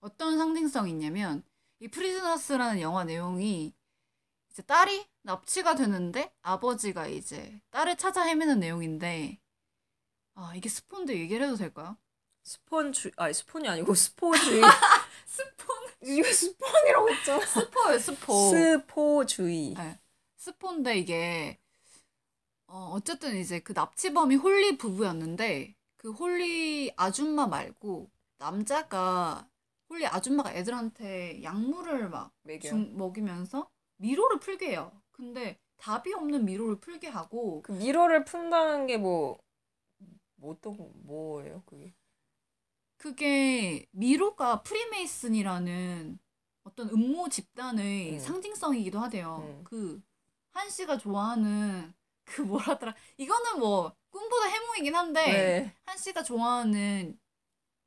어떤 0.00 0.38
상징성이 0.38 0.92
있냐면 0.92 1.42
이 1.80 1.88
프리즈너스라는 1.88 2.80
영화 2.80 3.02
내용이 3.02 3.74
이제 4.52 4.62
딸이 4.62 5.04
납치가 5.24 5.74
되는데 5.74 6.32
아버지가 6.42 7.08
이제 7.08 7.60
딸을 7.70 7.96
찾아 7.96 8.22
헤매는 8.22 8.60
내용인데 8.60 9.40
아 10.36 10.52
이게 10.54 10.68
스폰데 10.68 11.10
얘기를 11.10 11.44
해도 11.44 11.56
될까요? 11.56 11.96
스폰 12.44 12.92
주 12.92 13.10
아니 13.16 13.34
스폰이 13.34 13.68
아니고 13.68 13.96
스포 13.96 14.32
주의 14.36 14.62
스폰 15.26 15.76
이거 16.02 16.32
스폰이라고 16.32 17.10
했잖아 17.10 17.44
스포예요 17.44 17.98
스포 17.98 18.50
스포 18.50 19.26
주의 19.26 19.74
네. 19.74 19.98
스폰데 20.50 20.98
이게 20.98 21.58
어, 22.68 22.90
어쨌든 22.92 23.36
이제 23.36 23.58
그 23.60 23.72
납치범이 23.72 24.36
홀리 24.36 24.78
부부였는데 24.78 25.74
그 25.96 26.12
홀리 26.12 26.92
아줌마 26.96 27.46
말고 27.48 28.08
남자가 28.38 29.48
홀리 29.88 30.06
아줌마가 30.06 30.52
애들한테 30.54 31.42
약물을 31.42 32.10
막 32.10 32.32
매겨 32.42 32.68
중, 32.68 32.96
먹이면서 32.96 33.68
미로를 33.96 34.38
풀게 34.38 34.70
해요. 34.70 34.92
근데 35.10 35.58
답이 35.78 36.12
없는 36.14 36.44
미로를 36.44 36.78
풀게 36.78 37.08
하고 37.08 37.62
그 37.62 37.72
미로를 37.72 38.24
푼다는 38.24 38.86
게뭐뭐 38.86 39.38
어떤 40.42 40.76
거- 40.76 40.90
뭐예요 40.94 41.62
그게 41.66 41.92
그게 42.96 43.86
미로가 43.90 44.62
프리메이슨이라는 44.62 46.18
어떤 46.64 46.88
음모 46.90 47.28
집단의 47.30 48.14
음. 48.14 48.18
상징성이기도 48.18 48.98
하대요. 48.98 49.44
음. 49.44 49.64
그 49.64 50.02
한 50.56 50.70
씨가 50.70 50.98
좋아하는 50.98 51.92
그 52.24 52.42
뭐라더라 52.42 52.94
이거는 53.18 53.58
뭐 53.60 53.94
꿈보다 54.10 54.46
해몽이긴 54.46 54.94
한데 54.94 55.22
네 55.26 55.74
한 55.84 55.96
씨가 55.98 56.22
좋아하는 56.22 57.18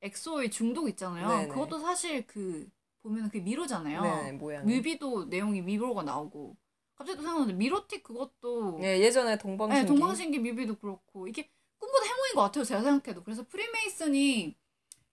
엑소의 0.02 0.52
중독 0.52 0.88
있잖아요. 0.90 1.28
네네. 1.28 1.48
그것도 1.50 1.80
사실 1.80 2.26
그 2.26 2.70
보면 3.02 3.30
그 3.30 3.38
미로잖아요. 3.38 4.02
네, 4.02 4.32
모양 4.34 4.66
뮤비도 4.66 5.26
내용이 5.26 5.62
미로가 5.62 6.04
나오고 6.04 6.56
갑자기 6.96 7.18
또 7.18 7.24
생각나는데 7.24 7.58
미로틱 7.58 8.04
그것도 8.04 8.80
네, 8.80 9.00
예전에 9.02 9.38
동방신기 9.38 9.82
네, 9.82 9.86
동방신기 9.88 10.40
뮤비도 10.40 10.76
그렇고 10.80 11.28
이게 11.28 11.50
꿈보다 11.78 12.06
해몽인 12.06 12.36
것 12.36 12.42
같아요. 12.44 12.64
제가 12.64 12.82
생각해도 12.82 13.24
그래서 13.24 13.46
프리메이슨이 13.48 14.56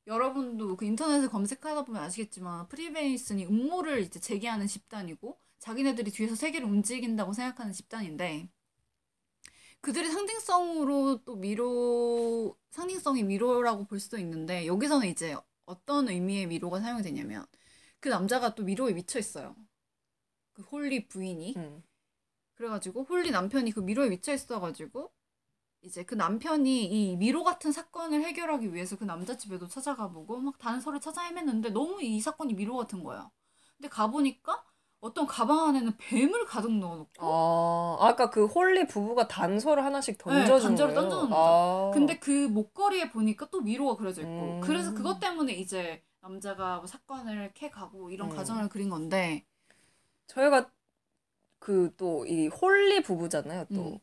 여러분도 0.07 0.77
그 0.77 0.85
인터넷에 0.85 1.27
검색하다 1.29 1.85
보면 1.85 2.03
아시겠지만 2.03 2.69
프리메이슨이 2.69 3.47
음모를 3.47 4.01
이제 4.03 4.21
제기하는 4.21 4.67
집단이고 4.69 5.39
자기네들이 5.59 6.11
뒤에서 6.11 6.35
세계를 6.35 6.67
움직인다고 6.67 7.33
생각하는 7.33 7.73
집단인데 7.73 8.49
그들의 9.81 10.11
상징성으로 10.11 11.23
또 11.25 11.37
미로 11.37 12.57
상징성이 12.71 13.23
미로라고 13.23 13.85
볼 13.87 14.01
수도 14.01 14.19
있는데 14.19 14.67
여기서는 14.67 15.09
이제 15.09 15.37
어떤 15.65 16.09
의미의 16.09 16.47
미로가 16.47 16.81
사용이 16.81 17.03
되냐면 17.03 17.47
그 18.01 18.09
남자가 18.09 18.55
또 18.55 18.65
미로에 18.65 18.93
미쳐 18.93 19.19
있어요. 19.19 19.57
그 20.53 20.63
홀리 20.63 21.09
부인이 21.09 21.55
음. 21.57 21.83
그래가지고 22.55 23.05
홀리 23.05 23.31
남편이 23.31 23.73
그 23.73 23.81
미로에 23.81 24.09
미쳐 24.09 24.33
있어가지고 24.33 25.13
이제 25.83 26.03
그 26.05 26.15
남편이 26.15 26.85
이 26.85 27.17
미로 27.17 27.45
같은 27.45 27.71
사건을 27.71 28.25
해결하기 28.25 28.75
위해서 28.75 28.97
그 28.97 29.05
남자 29.05 29.37
집에도 29.37 29.69
찾아가 29.69 30.11
보고 30.11 30.39
막 30.39 30.59
단서를 30.59 31.01
찾아 31.01 31.23
헤맸는데 31.23 31.71
너무 31.71 32.03
이 32.03 32.21
사건이 32.21 32.55
미로 32.55 32.77
같은 32.77 33.05
거야. 33.05 33.31
근데 33.77 33.89
가보니까 33.89 34.65
어떤 35.07 35.27
가방 35.27 35.69
안에는 35.69 35.97
뱀을 35.99 36.47
가득 36.47 36.73
넣어놓고 36.73 37.11
아, 37.21 37.97
아까 38.01 38.31
그 38.31 38.47
홀리 38.47 38.87
부부가 38.87 39.29
단서를 39.29 39.85
하나씩 39.85 40.19
던져주는 40.19 40.59
네, 40.59 40.63
단서를 40.69 40.95
거예요? 40.95 41.09
던져놓는 41.11 41.37
아. 41.37 41.91
근데 41.95 42.19
그 42.19 42.31
목걸이에 42.49 43.11
보니까 43.11 43.49
또 43.51 43.61
미로가 43.61 43.97
그려져 43.97 44.23
있고 44.23 44.31
음. 44.33 44.61
그래서 44.61 44.93
그것 44.95 45.19
때문에 45.21 45.53
이제 45.55 46.03
남자가 46.21 46.79
뭐 46.79 46.87
사건을 46.87 47.53
캐가고 47.55 48.11
이런 48.11 48.31
음. 48.31 48.37
과정을 48.37 48.69
그린 48.69 48.89
건데 48.91 49.45
저희가 50.27 50.71
그 51.59 51.91
또 51.97 52.27
이 52.27 52.49
홀리 52.49 53.03
부부잖아요. 53.03 53.67
또 53.75 53.81
음. 53.93 53.99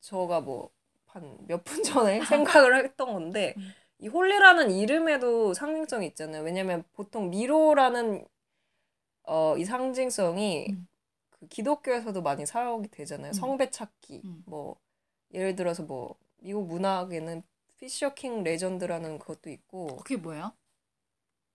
저가 0.00 0.40
뭐 0.40 0.70
한 1.14 1.22
몇 1.48 1.62
분 1.64 1.82
전에 1.84 2.18
생각을 2.26 2.84
했던 2.84 3.12
건데 3.12 3.54
음. 3.56 3.72
이 4.00 4.08
홀리라는 4.08 4.72
이름에도 4.72 5.54
상징성이 5.54 6.08
있잖아요. 6.08 6.42
왜냐면 6.42 6.82
보통 6.92 7.30
미로라는 7.30 8.24
어, 9.24 9.56
이 9.56 9.64
상징성이 9.64 10.66
음. 10.70 10.86
그 11.30 11.46
기독교에서도 11.48 12.20
많이 12.22 12.46
사용이 12.46 12.88
되잖아요. 12.88 13.30
음. 13.30 13.32
성배 13.32 13.70
찾기. 13.70 14.22
음. 14.24 14.42
뭐 14.46 14.76
예를 15.32 15.56
들어서 15.56 15.82
뭐 15.82 16.14
미국 16.38 16.66
문학에는 16.66 17.42
Fisher 17.78 18.14
King 18.14 18.42
legend라는 18.44 19.18
것도 19.18 19.50
있고 19.50 19.96
그게 19.96 20.16
뭐예요? 20.16 20.52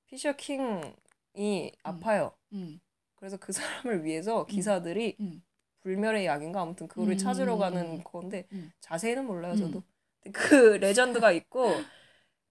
Fisher 0.07 0.33
King이 0.33 1.71
아파요. 1.83 2.33
음. 2.53 2.79
그래서 3.15 3.37
그 3.37 3.51
사람을 3.51 4.03
위해서 4.03 4.45
기사들이 4.45 5.17
음. 5.19 5.43
불멸의 5.81 6.25
약인가 6.25 6.61
아무튼 6.61 6.87
그거를 6.87 7.13
음. 7.13 7.17
찾으러 7.17 7.57
가는 7.57 8.03
건데 8.03 8.47
음. 8.51 8.71
자세히는 8.79 9.25
몰라요 9.25 9.55
저도. 9.55 9.79
음. 10.25 10.31
그 10.31 10.53
legend가 10.77 11.31
있고 11.31 11.65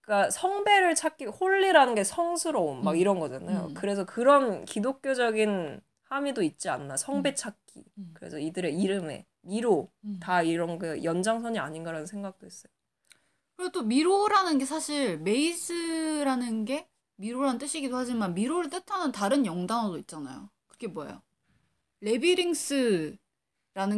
그러니까 0.09 0.31
성배를 0.31 0.95
찾기 0.95 1.27
holy라는 1.27 1.95
게 1.95 2.03
성스러움 2.03 2.83
막 2.83 2.93
음. 2.93 2.97
이런 2.97 3.21
거잖아요. 3.21 3.67
음. 3.67 3.75
그래서 3.75 4.07
그런 4.07 4.65
기독교적인 4.65 5.83
함의도 6.05 6.43
있지 6.43 6.71
않나 6.71 6.97
성배 6.97 7.31
음. 7.33 7.35
찾기. 7.35 7.85
음. 7.99 8.11
그래서 8.15 8.39
이들의 8.39 8.75
이름에 8.81 9.27
미로 9.43 9.93
음. 10.05 10.19
다 10.19 10.41
이런 10.43 10.79
그 10.79 11.05
연장선이 11.05 11.59
아닌가라는 11.59 12.07
생각도 12.07 12.47
했어요. 12.47 12.73
그리고 13.55 13.71
또 13.71 13.83
미로라는 13.83 14.57
게 14.57 14.65
사실 14.65 15.19
maze라는 15.19 16.65
게 16.65 16.89
미로란 17.17 17.59
뜻이기도 17.59 17.95
하지만 17.95 18.33
미로를 18.33 18.71
뜻하는 18.71 19.13
다른 19.13 19.45
영단어도 19.45 19.99
있잖아요. 19.99 20.49
그게 20.69 20.87
뭐예요? 20.87 21.21
labyrinth라는 22.01 23.19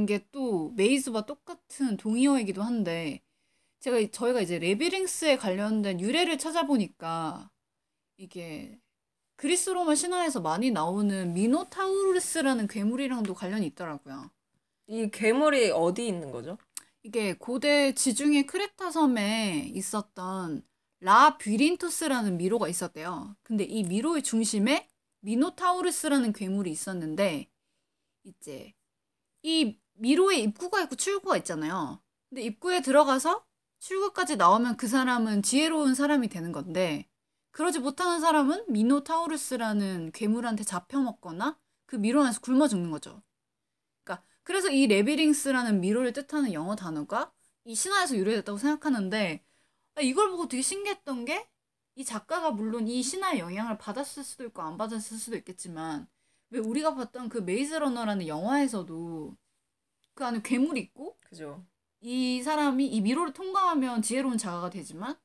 게 0.08 0.26
또 0.32 0.72
maze와 0.74 1.22
똑같은 1.26 1.96
동의어이기도 1.96 2.62
한데 2.62 3.22
제가 3.81 3.99
이- 3.99 4.11
저희가 4.11 4.41
이제 4.41 4.59
labyrinth에 4.59 5.36
관련된 5.39 6.01
유래를 6.01 6.39
찾아보니까 6.39 7.51
이게 8.18 8.78
그리스 9.37 9.70
로마 9.70 9.95
신화에서 9.95 10.41
많이 10.41 10.70
나오는 10.70 11.33
미노타우루스라는 11.33 12.66
괴물이랑도 12.66 13.33
관련이 13.35 13.66
있더라고요. 13.68 14.31
이 14.87 15.09
괴물이 15.11 15.70
어디 15.70 16.07
있는 16.07 16.31
거죠? 16.31 16.59
이게 17.03 17.33
고대 17.35 17.95
지중해 17.95 18.45
크레타 18.45 18.91
섬에 18.91 19.70
있었던 19.74 20.62
라뷰린투스라는 21.01 22.36
미로가 22.37 22.68
있었대요. 22.68 23.35
근데 23.43 23.64
이 23.64 23.85
미로의 23.85 24.22
중심에 24.22 24.87
미노타우루스라는 25.20 26.35
괴물이 26.35 26.70
있었는데 26.70 27.49
이제 28.24 28.74
이 29.43 29.78
미로에 29.95 30.37
입구가 30.41 30.83
있고 30.83 30.97
출구가 30.97 31.39
있잖아요. 31.39 32.03
근데 32.28 32.43
입구에 32.43 32.83
들어가서 32.83 33.43
출구까지 33.81 34.37
나오면 34.37 34.76
그 34.76 34.89
사람은 34.89 35.43
지혜로운 35.43 35.95
사람이 35.95 36.28
되는 36.28 36.53
건데 36.53 37.09
그러지 37.53 37.81
못하는 37.81 38.20
사람은 38.20 38.66
미노타우루스라는 38.68 40.12
괴물한테 40.12 40.64
잡혀먹거나 40.64 41.59
그 41.87 41.97
미로 41.97 42.22
안에서 42.22 42.41
굶어 42.41 42.68
죽는 42.68 42.91
거죠. 42.91 43.22
그러니까 44.05 44.24
그래서 44.43 44.70
이 44.70 44.87
labyrinth라는 44.86 45.80
미로를 45.81 46.12
뜻하는 46.12 46.53
영어 46.53 46.76
단어가 46.76 47.33
이 47.64 47.74
신화에서 47.74 48.16
유래됐다고 48.16 48.59
생각하는데 48.59 49.45
아, 49.97 50.01
이걸 50.03 50.31
보고 50.31 50.49
되게 50.49 50.62
신기했던 50.62 51.24
게 51.26 51.51
이 51.97 52.05
작가가 52.05 52.51
물론 52.51 52.89
이 52.89 53.03
신화의 53.03 53.41
영향을 53.41 53.76
받았을 53.78 54.24
수도 54.24 54.45
있고 54.47 54.62
안 54.62 54.78
받았을 54.78 55.18
수도 55.18 55.37
있겠지만 55.37 56.09
왜 56.51 56.59
우리가 56.59 56.95
봤던 56.95 57.28
그 57.28 57.39
메이즈 57.39 57.74
러너라는 57.74 58.26
영화에서도 58.26 59.37
그 60.14 60.24
안에 60.24 60.43
괴물이 60.43 60.81
있고 60.81 61.18
그죠. 61.20 61.66
이 62.01 62.42
사람이 62.42 62.86
이 62.86 63.01
미로를 63.01 63.32
통과하면 63.32 64.03
지혜로운 64.03 64.38
자가가 64.38 64.70
되지만 64.70 65.16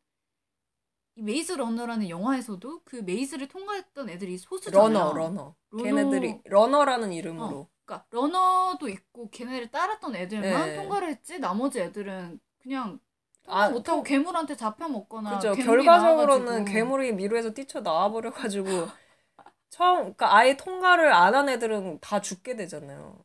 이 1.16 1.22
메이즈 1.22 1.54
러너라는 1.54 2.10
영화에서도 2.10 2.82
그 2.84 2.98
maze를 2.98 3.48
통과했던 3.48 4.10
애들이 4.10 4.38
소수잖아요. 4.38 4.90
러너 4.90 5.14
러너. 5.14 5.56
러너- 5.72 5.84
걔네들이 5.84 6.42
러너라는 6.46 7.14
이름으로. 7.14 7.46
어, 7.60 7.70
그러니까 7.86 8.06
러너도 8.10 8.90
있고 8.90 9.30
걔네를 9.30 9.72
따랐던 9.72 10.16
애들만 10.16 10.66
네. 10.70 10.76
통과를 10.76 11.10
했지 11.10 11.40
나머지 11.40 11.80
애들은 11.80 12.40
그냥 12.62 13.00
아, 13.48 13.70
못하고 13.70 14.04
괴물한테 14.04 14.58
잡혀 14.58 14.90
먹거나 14.90 15.36
그죠. 15.36 15.54
결과적으로는 15.54 16.46
나와가지고. 16.46 16.66
괴물이 16.74 17.14
미로에서 17.14 17.54
뛰쳐 17.54 17.82
나와 17.82 18.10
버려가지고 18.12 18.68
처음 19.70 19.98
그러니까 20.00 20.36
아예 20.36 20.58
통과를 20.58 21.14
안 21.14 21.36
한 21.36 21.48
애들은 21.48 22.00
다 22.02 22.20
죽게 22.22 22.56
되잖아요. 22.58 23.24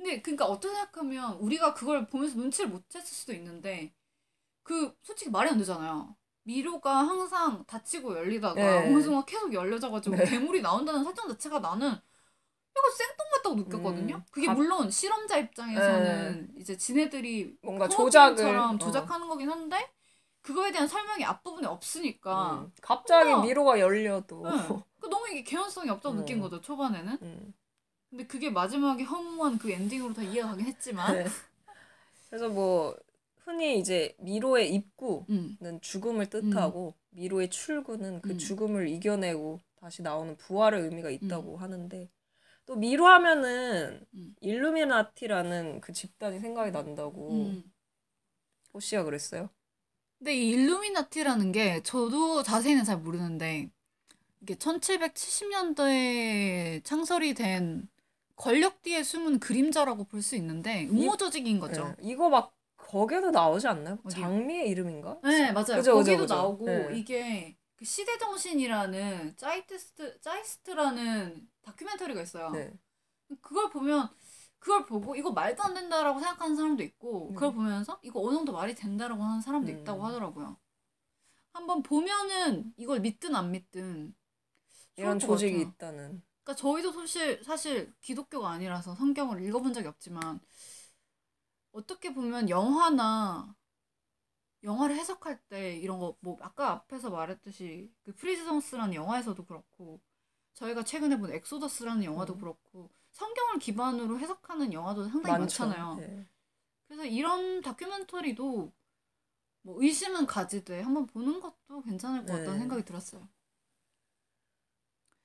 근데 0.00 0.22
그러니까 0.22 0.46
어떻게 0.46 0.72
생각하면 0.74 1.34
우리가 1.34 1.74
그걸 1.74 2.06
보면서 2.06 2.38
눈치를 2.38 2.70
못 2.70 2.88
챘을 2.88 3.04
수도 3.04 3.34
있는데 3.34 3.92
그 4.62 4.94
솔직히 5.02 5.30
말이 5.30 5.50
안 5.50 5.58
되잖아요. 5.58 6.16
미로가 6.44 7.06
항상 7.06 7.62
닫히고 7.66 8.16
열리다가 8.16 8.54
네. 8.54 8.88
어느 8.90 9.02
순간 9.02 9.26
계속 9.26 9.52
열려져가지고 9.52 10.16
네. 10.16 10.24
괴물이 10.24 10.62
나온다는 10.62 11.04
설정 11.04 11.28
자체가 11.28 11.58
나는 11.58 11.88
약간 11.88 12.90
생뚱맞다고 12.96 13.54
느꼈거든요. 13.56 14.14
음, 14.16 14.24
그게 14.30 14.46
갑- 14.46 14.54
물론 14.56 14.90
실험자 14.90 15.36
입장에서는 15.36 16.54
이제 16.56 16.78
지네들이 16.78 17.58
뭔가 17.62 17.86
조작을 17.86 18.56
어. 18.56 18.78
조작하는 18.78 19.28
거긴 19.28 19.50
한데 19.50 19.92
그거에 20.40 20.72
대한 20.72 20.88
설명이 20.88 21.22
앞부분에 21.26 21.66
없으니까 21.66 22.52
음, 22.62 22.72
갑자기 22.80 23.28
뭔가- 23.28 23.46
미로가 23.46 23.80
열려도 23.80 24.46
응. 24.46 24.82
그 24.98 25.08
너무 25.08 25.28
이게 25.28 25.42
개연성이 25.42 25.90
없다고 25.90 26.14
음. 26.14 26.20
느낀 26.20 26.40
거죠 26.40 26.58
초반에는. 26.62 27.52
음. 28.10 28.12
근데 28.16 28.26
그게 28.26 28.50
마지막에 28.50 29.04
허무한 29.04 29.58
그 29.58 29.70
엔딩으로 29.70 30.12
다 30.14 30.22
이해가 30.22 30.48
가긴 30.48 30.66
했지만. 30.66 31.16
네. 31.16 31.26
그래서 32.28 32.48
뭐 32.48 32.96
흔히 33.38 33.78
이제 33.78 34.14
미로의 34.18 34.74
입구는 34.74 35.56
음. 35.62 35.80
죽음을 35.80 36.26
뜻하고 36.26 36.94
미로의 37.10 37.50
출구는 37.50 38.20
그 38.20 38.30
음. 38.30 38.38
죽음을 38.38 38.88
이겨내고 38.88 39.60
다시 39.76 40.02
나오는 40.02 40.36
부활의 40.36 40.82
의미가 40.82 41.10
있다고 41.10 41.56
하는데 41.56 42.10
또 42.66 42.76
미로 42.76 43.06
하면은 43.06 44.04
음. 44.14 44.36
일루미나티라는 44.40 45.80
그 45.80 45.92
집단이 45.92 46.38
생각이 46.38 46.70
난다고 46.70 47.32
음. 47.32 47.64
호시가 48.72 49.02
그랬어요. 49.04 49.50
근데 50.18 50.36
이 50.36 50.50
일루미나티라는 50.50 51.50
게 51.50 51.82
저도 51.82 52.44
자세히는 52.44 52.84
잘 52.84 52.98
모르는데 52.98 53.68
이게 54.40 54.54
1770년대에 54.54 56.84
창설이 56.84 57.34
된 57.34 57.88
권력 58.40 58.82
뒤에 58.82 59.02
숨은 59.02 59.38
그림자라고 59.38 60.04
볼 60.04 60.22
수 60.22 60.36
있는데 60.36 60.86
음모 60.88 61.16
조직인 61.16 61.60
거죠. 61.60 61.88
네. 61.98 62.10
이거 62.10 62.28
막 62.30 62.54
거기에도 62.76 63.30
나오지 63.30 63.68
않나요? 63.68 63.98
어디요? 64.04 64.20
장미의 64.22 64.68
이름인가? 64.70 65.20
네, 65.22 65.52
맞아요. 65.52 65.76
그죠, 65.76 65.94
거기도 65.94 66.22
그죠. 66.22 66.34
나오고 66.34 66.64
네. 66.66 66.88
이게 66.98 67.56
그 67.76 67.84
시대 67.84 68.18
정신이라는 68.18 69.36
짜이트스트 69.36 70.20
짜이스트라는 70.20 71.48
다큐멘터리가 71.62 72.22
있어요. 72.22 72.50
네. 72.50 72.72
그걸 73.40 73.70
보면 73.70 74.08
그걸 74.58 74.84
보고 74.86 75.14
이거 75.16 75.30
말도 75.32 75.62
안 75.62 75.72
된다라고 75.74 76.18
생각하는 76.20 76.56
사람도 76.56 76.82
있고 76.82 77.28
음. 77.28 77.34
그걸 77.34 77.52
보면서 77.52 77.98
이거 78.02 78.20
어느 78.20 78.34
정도 78.34 78.52
말이 78.52 78.74
된다라고 78.74 79.22
하는 79.22 79.40
사람도 79.40 79.70
음. 79.70 79.78
있다고 79.78 80.04
하더라고요. 80.04 80.56
한번 81.52 81.82
보면은 81.82 82.72
이걸 82.76 83.00
믿든 83.00 83.34
안 83.34 83.50
믿든 83.50 84.14
이런 84.96 85.18
조직이 85.18 85.64
같아요. 85.64 85.70
있다는. 85.92 86.22
그러니까 86.44 86.60
저희도 86.60 86.92
사실 86.92 87.42
사실 87.44 87.94
기독교가 88.00 88.50
아니라서 88.50 88.94
성경을 88.94 89.42
읽어본 89.44 89.72
적이 89.72 89.88
없지만 89.88 90.40
어떻게 91.72 92.14
보면 92.14 92.48
영화나 92.48 93.54
영화를 94.62 94.96
해석할 94.96 95.38
때 95.48 95.76
이런 95.78 95.98
거 95.98 96.16
뭐 96.20 96.36
아까 96.40 96.70
앞에서 96.72 97.10
말했듯이 97.10 97.90
그 98.02 98.14
프리즈너스라는 98.14 98.94
영화에서도 98.94 99.44
그렇고 99.46 100.00
저희가 100.54 100.84
최근에 100.84 101.18
본 101.18 101.32
엑소더스라는 101.32 102.04
영화도 102.04 102.34
음. 102.34 102.40
그렇고 102.40 102.90
성경을 103.12 103.58
기반으로 103.60 104.18
해석하는 104.20 104.72
영화도 104.72 105.08
상당히 105.08 105.38
많죠. 105.38 105.66
많잖아요. 105.66 105.96
네. 105.96 106.26
그래서 106.88 107.04
이런 107.06 107.62
다큐멘터리도 107.62 108.72
뭐 109.62 109.82
의심은 109.82 110.26
가지되 110.26 110.82
한번 110.82 111.06
보는 111.06 111.40
것도 111.40 111.82
괜찮을 111.82 112.24
것 112.26 112.32
같다는 112.34 112.54
네. 112.54 112.58
생각이 112.60 112.84
들었어요. 112.84 113.28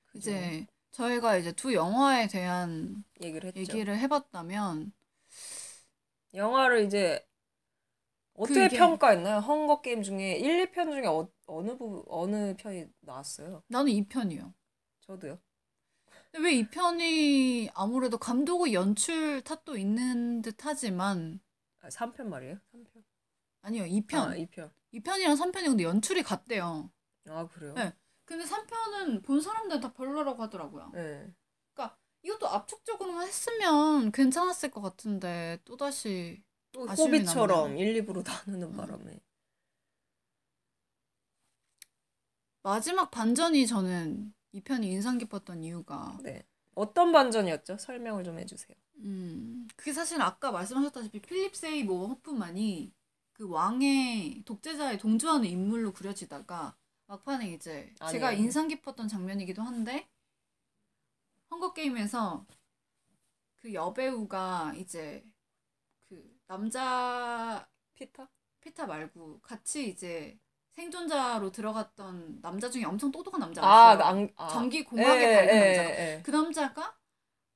그죠. 0.06 0.30
이제 0.30 0.66
저희가 1.00 1.36
이제 1.36 1.52
두 1.52 1.74
영화에 1.74 2.26
대한 2.26 3.04
얘기를 3.20 3.48
했죠. 3.54 3.60
얘기를 3.60 3.98
해봤다면 3.98 4.92
영화를 6.32 6.84
이제 6.86 7.22
어떻게 8.32 8.64
그게- 8.64 8.78
평가했나요? 8.78 9.38
헝거 9.40 9.82
게임 9.82 10.02
중에 10.02 10.36
1, 10.36 10.70
2편 10.72 10.90
중에 10.92 11.06
어, 11.06 11.28
어느 11.46 11.76
부분 11.76 12.02
어느 12.08 12.54
편이 12.56 12.86
나았어요? 13.00 13.62
나는 13.68 13.92
이 13.92 14.06
편이요. 14.06 14.54
저도요. 15.00 15.38
왜이 16.38 16.68
편이 16.68 17.70
아무래도 17.74 18.16
감독의 18.18 18.72
연출 18.74 19.42
탓도 19.42 19.76
있는 19.76 20.40
듯하지만 20.42 21.40
아, 21.80 21.88
3편 21.88 22.24
말이에요? 22.28 22.56
3편. 22.72 23.04
아니요 23.62 23.84
이 23.86 24.00
편. 24.06 24.30
아, 24.30 24.34
2편. 24.34 24.70
이 24.92 25.00
편이랑 25.00 25.34
3편이 25.36 25.64
근데 25.66 25.84
연출이 25.84 26.22
같대요. 26.22 26.90
아, 27.28 27.46
그래요? 27.48 27.74
네. 27.74 27.92
근데 28.26 28.44
3편은 28.44 29.24
본 29.24 29.40
사람들은 29.40 29.80
다 29.80 29.92
별로라고 29.94 30.42
하더라고요. 30.42 30.90
네. 30.92 31.32
이것도 32.26 32.48
압축적으로만 32.48 33.28
했으면 33.28 34.10
괜찮았을 34.10 34.72
것 34.72 34.80
같은데 34.80 35.60
또다시 35.64 36.42
또 36.72 36.84
호비처럼 36.86 37.68
남네요. 37.68 37.88
1, 37.88 38.04
2부로 38.04 38.24
나누는 38.26 38.72
음. 38.72 38.76
바람에. 38.76 39.20
마지막 42.64 43.12
반전이 43.12 43.68
저는 43.68 44.34
이 44.50 44.60
편이 44.60 44.90
인상 44.90 45.18
깊었던 45.18 45.62
이유가 45.62 46.18
네. 46.24 46.44
어떤 46.74 47.12
반전이었죠? 47.12 47.78
설명을 47.78 48.24
좀 48.24 48.40
해주세요. 48.40 48.76
음, 49.04 49.68
그게 49.76 49.92
사실 49.92 50.20
아까 50.20 50.50
말씀하셨다시피 50.50 51.20
필립 51.20 51.54
세이버 51.54 51.94
호프만이 52.06 52.92
그 53.34 53.48
왕의 53.48 54.42
독재자에 54.44 54.98
동조하는 54.98 55.48
인물로 55.48 55.92
그려지다가 55.92 56.76
막판에 57.06 57.52
이제 57.52 57.94
제가 58.10 58.28
아니에요. 58.28 58.42
인상 58.42 58.68
깊었던 58.68 59.08
장면이기도 59.08 59.62
한데 59.62 60.08
헝거 61.50 61.72
게임에서 61.72 62.44
그 63.56 63.72
여배우가 63.72 64.74
이제 64.76 65.24
그 66.08 66.38
남자 66.46 67.68
피터? 67.94 68.28
피타 68.60 68.86
말고 68.86 69.40
같이 69.40 69.88
이제 69.88 70.38
생존자로 70.74 71.52
들어갔던 71.52 72.40
남자 72.42 72.68
중에 72.68 72.84
엄청 72.84 73.10
똑똑한 73.10 73.40
남자가 73.40 73.66
아, 73.66 73.92
있어요. 73.94 73.98
그 73.98 74.04
안, 74.04 74.30
아. 74.36 74.48
전기 74.48 74.84
공학에 74.84 75.22
예, 75.22 75.34
밝은 75.36 75.48
예, 75.48 75.76
남자. 75.76 75.84
예, 75.84 76.16
예. 76.16 76.22
그 76.22 76.30
남자가 76.30 76.96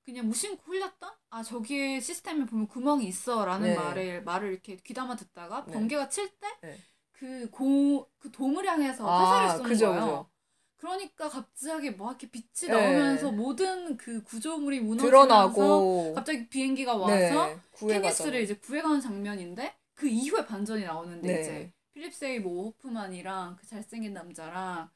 그냥 0.04 0.26
무심코 0.28 0.72
흘렸던 0.72 1.12
아 1.30 1.42
저기에 1.42 2.00
시스템에 2.00 2.46
보면 2.46 2.66
구멍이 2.68 3.06
있어라는 3.06 3.68
네. 3.70 3.76
말을 3.76 4.22
말을 4.24 4.52
이렇게 4.52 4.76
귀담아 4.76 5.16
듣다가 5.16 5.64
네. 5.66 5.72
번개가 5.72 6.08
칠때 6.08 6.46
네. 6.62 6.78
그 7.20 7.50
고그 7.50 8.32
돔을 8.32 8.66
향해서 8.66 9.06
아, 9.06 9.20
화살을 9.20 9.50
쏘는 9.50 9.68
그죠, 9.68 9.86
거예요. 9.88 10.04
그죠. 10.04 10.30
그러니까 10.78 11.28
갑자기 11.28 11.90
뭐 11.90 12.08
이렇게 12.08 12.30
빛이 12.30 12.46
네. 12.62 12.68
나오면서 12.68 13.30
모든 13.30 13.98
그 13.98 14.22
구조물이 14.22 14.80
무너지면서 14.80 15.26
드러나고 15.26 16.14
갑자기 16.14 16.48
비행기가 16.48 16.96
와서 16.96 17.14
네. 17.14 17.58
케니스를 17.78 18.40
이제 18.40 18.54
구해가는 18.54 19.02
장면인데 19.02 19.76
그 19.92 20.08
이후에 20.08 20.46
반전이 20.46 20.84
나오는데 20.84 21.28
네. 21.28 21.40
이제 21.42 21.72
필립 21.92 22.14
세이모 22.14 22.64
호프만이랑 22.68 23.56
그 23.56 23.66
잘생긴 23.66 24.14
남자랑 24.14 24.88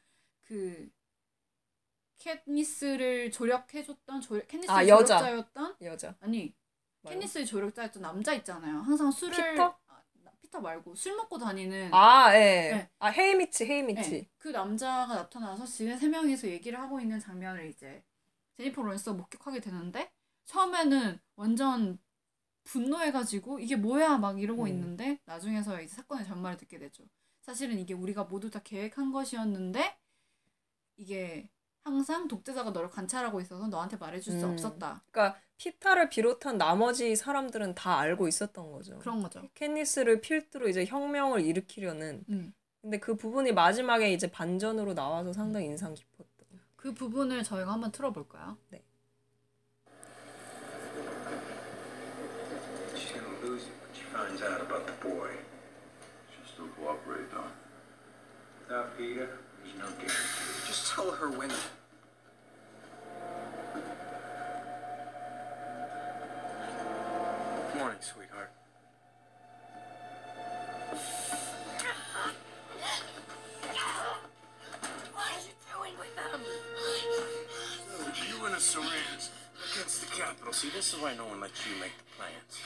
그 0.46 0.88
캣니스를 2.20 3.30
조력해줬던 3.32 4.22
조 4.22 4.40
캣니스 4.46 4.70
아, 4.70 4.88
여자. 4.88 5.18
조력자였던 5.18 5.76
여자. 5.82 6.14
아니 6.20 6.54
말고. 7.02 7.18
캣니스의 7.18 7.44
조력자였던 7.44 8.00
남자 8.00 8.32
있잖아요. 8.32 8.78
항상 8.78 9.10
술을 9.10 9.52
피타? 9.52 9.76
아, 10.54 10.58
피타 10.58 10.60
말고 10.60 10.94
술 10.94 11.16
먹고 11.16 11.38
다니는 11.38 11.92
아, 11.92 12.32
예. 12.34 12.38
네. 12.38 12.90
아, 13.00 13.08
헤이미치, 13.08 13.64
헤이미치. 13.64 14.10
네, 14.10 14.28
그 14.38 14.48
남자가 14.48 15.14
나타나서 15.14 15.66
지네 15.66 15.96
세 15.96 16.08
명이서 16.08 16.48
얘기를 16.48 16.78
하고 16.80 17.00
있는 17.00 17.18
장면을 17.18 17.68
이제 17.68 18.04
제니퍼 18.56 18.82
로렌스가 18.82 19.14
목격하게 19.16 19.60
되는데 19.60 20.12
처음에는 20.46 21.18
완전 21.36 21.98
분노해가지고 22.64 23.58
이게 23.58 23.76
뭐야 23.76 24.18
막 24.18 24.40
이러고 24.40 24.62
음. 24.62 24.68
있는데 24.68 25.18
나중에서 25.26 25.82
이제 25.82 25.94
사건의 25.94 26.24
전말을 26.24 26.56
듣게 26.56 26.78
되죠. 26.78 27.04
사실은 27.42 27.78
이게 27.78 27.92
우리가 27.92 28.24
모두 28.24 28.48
다 28.50 28.60
계획한 28.62 29.12
것이었는데 29.12 29.98
이게 30.96 31.50
항상 31.84 32.26
독재자가 32.28 32.70
너를 32.70 32.90
관찰하고 32.90 33.40
있어서 33.42 33.68
너한테 33.68 33.96
말해줄 33.96 34.40
수 34.40 34.46
음. 34.46 34.52
없었다. 34.52 35.02
그러니까 35.10 35.38
피타를 35.58 36.08
비롯한 36.08 36.56
나머지 36.58 37.14
사람들은 37.14 37.74
다 37.74 37.98
알고 37.98 38.26
있었던 38.26 38.72
거죠. 38.72 38.98
그런 38.98 39.22
거죠. 39.22 39.42
캐니스를 39.54 40.20
필두로 40.20 40.68
이제 40.68 40.86
혁명을 40.86 41.42
일으키려는. 41.42 42.24
음. 42.30 42.54
근데 42.80 42.98
그 42.98 43.16
부분이 43.16 43.52
마지막에 43.52 44.12
이제 44.12 44.30
반전으로 44.30 44.94
나와서 44.94 45.32
상당히 45.32 45.66
인상 45.66 45.94
깊었던. 45.94 46.34
그 46.76 46.92
부분을 46.92 47.42
저희가 47.42 47.72
한번 47.72 47.92
틀어볼까요? 47.92 48.58
She's 48.70 48.80
is 81.44 81.58
why 81.58 81.64
no 81.66 81.66
one 81.66 81.66
lets 81.66 81.66
you 81.66 81.80
make 81.80 81.96
the 81.98 82.04
plans. 82.16 82.60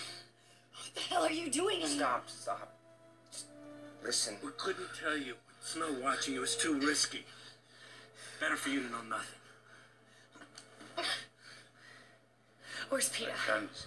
What 0.74 0.94
the 0.94 1.00
hell 1.00 1.22
are 1.22 1.32
you 1.32 1.50
doing? 1.50 1.80
in 1.82 1.88
Stop, 1.88 2.28
stop. 2.28 2.74
Just 3.30 3.46
listen. 4.04 4.36
We 4.44 4.50
couldn't 4.56 4.88
tell 5.00 5.16
you. 5.16 5.34
With 5.34 5.68
Snow 5.68 5.96
watching, 6.02 6.34
it 6.34 6.40
was 6.40 6.56
too 6.56 6.78
risky. 6.80 7.24
Better 8.40 8.56
for 8.56 8.68
you 8.68 8.82
to 8.82 8.90
know 8.90 9.02
nothing. 9.08 9.34
Where's 12.88 13.08
Peter? 13.10 13.32
Candace, 13.46 13.86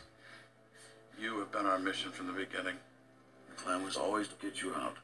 you 1.20 1.39
have 1.39 1.52
been 1.52 1.66
our 1.66 1.80
mission 1.80 2.12
from 2.12 2.28
the 2.28 2.34
beginning. 2.34 2.76
The 3.50 3.64
plan 3.64 3.84
was 3.84 3.96
always 3.96 4.28
to 4.28 4.36
get 4.36 4.62
you 4.62 4.74
out. 4.76 4.98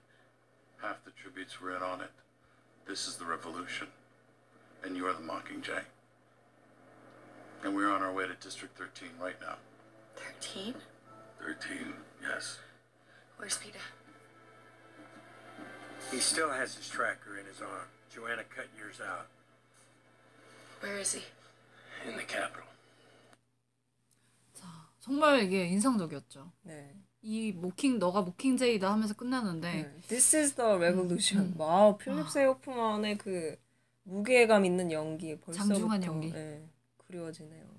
Half 0.81 1.03
the 1.03 1.11
tributes 1.11 1.59
were 1.59 1.75
in 1.75 1.81
on 1.81 2.01
it. 2.01 2.11
This 2.87 3.07
is 3.07 3.15
the 3.15 3.25
revolution. 3.25 3.87
And 4.83 4.95
you 4.95 5.07
are 5.07 5.13
the 5.13 5.19
Mockingjay. 5.19 5.81
And 7.63 7.75
we're 7.75 7.91
on 7.91 8.03
our 8.03 8.13
way 8.13 8.27
to 8.27 8.35
District 8.35 8.77
13 8.77 9.09
right 9.19 9.41
now. 9.41 9.55
13? 10.17 10.73
13, 11.39 11.93
yes. 12.21 12.59
Where's 13.37 13.57
Peter? 13.57 13.79
He 16.11 16.19
still 16.19 16.49
has 16.49 16.75
his 16.75 16.89
tracker 16.89 17.37
in 17.39 17.45
his 17.45 17.61
arm. 17.61 17.87
Joanna 18.13 18.43
cut 18.43 18.67
yours 18.77 18.99
out. 19.01 19.27
Where 20.81 20.97
is 20.99 21.13
he? 21.13 21.23
In 22.07 22.15
the 22.15 22.25
Capitol. 22.25 22.63
자, 24.53 24.67
정말 24.99 25.43
이게 25.43 25.65
인상적이었죠. 25.67 26.51
네. 26.63 26.95
이 27.21 27.51
모킹 27.51 27.99
너가 27.99 28.21
모킹제이다 28.21 28.91
하면서 28.91 29.13
끝나는데 29.13 29.73
네. 29.83 30.01
This 30.07 30.35
is 30.35 30.53
the 30.55 30.75
revolution. 30.75 31.53
음. 31.53 31.59
와우, 31.59 31.97
필립 31.97 32.29
세오프만의 32.29 33.17
그 33.17 33.57
무게감 34.03 34.63
있는 34.63 34.91
연기 34.91 35.37
벌써부터 35.37 35.73
장중한 35.73 36.03
연기. 36.03 36.31
네, 36.31 36.69
그리워지네요. 37.05 37.76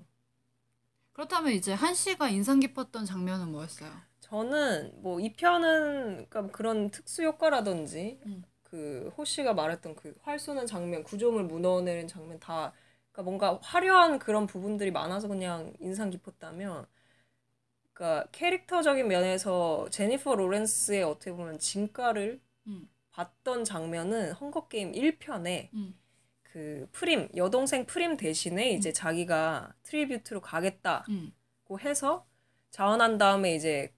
그렇다면 1.19 1.53
이제 1.53 1.73
한 1.73 1.95
씨가 1.95 2.29
인상 2.29 2.61
깊었던 2.61 3.05
장면은 3.05 3.51
뭐였어요? 3.51 3.91
저는 4.21 5.03
뭐 5.03 5.19
이 5.21 5.33
편은 5.33 6.27
그러니까 6.29 6.47
그런 6.53 6.91
특수 6.91 7.25
효과라든지 7.25 8.21
음. 8.27 8.45
그 8.63 9.11
호 9.17 9.25
씨가 9.25 9.53
말했던 9.55 9.97
그 9.97 10.15
활 10.25 10.39
쏘는 10.39 10.67
장면, 10.67 11.03
구조물 11.03 11.43
무너내는 11.45 12.07
장면 12.07 12.39
다 12.39 12.73
그러니까 13.11 13.23
뭔가 13.25 13.59
화려한 13.63 14.21
그런 14.21 14.47
부분들이 14.47 14.93
많아서 14.93 15.27
그냥 15.27 15.73
인상 15.81 16.11
깊었다면 16.11 16.87
그러니까 17.93 18.29
캐릭터적인 18.31 19.09
면에서 19.09 19.89
제니퍼 19.91 20.37
로렌스의 20.37 21.03
어떻게 21.03 21.33
보면 21.33 21.59
진가를 21.59 22.41
음. 22.69 22.89
봤던 23.11 23.65
장면은 23.65 24.33
헝거 24.35 24.69
게임 24.69 24.93
1편에 24.93 25.71
음. 25.75 25.99
그 26.59 26.89
프림 26.91 27.29
여동생 27.37 27.87
프림 27.87 28.17
대신에 28.17 28.73
이제 28.73 28.93
자기가 28.93 29.75
tribute로 29.85 30.41
가겠다고 30.41 31.05
음. 31.11 31.33
해서 31.79 32.27
자원한 32.73 33.17
다음에 33.17 33.55
이제 33.55 33.95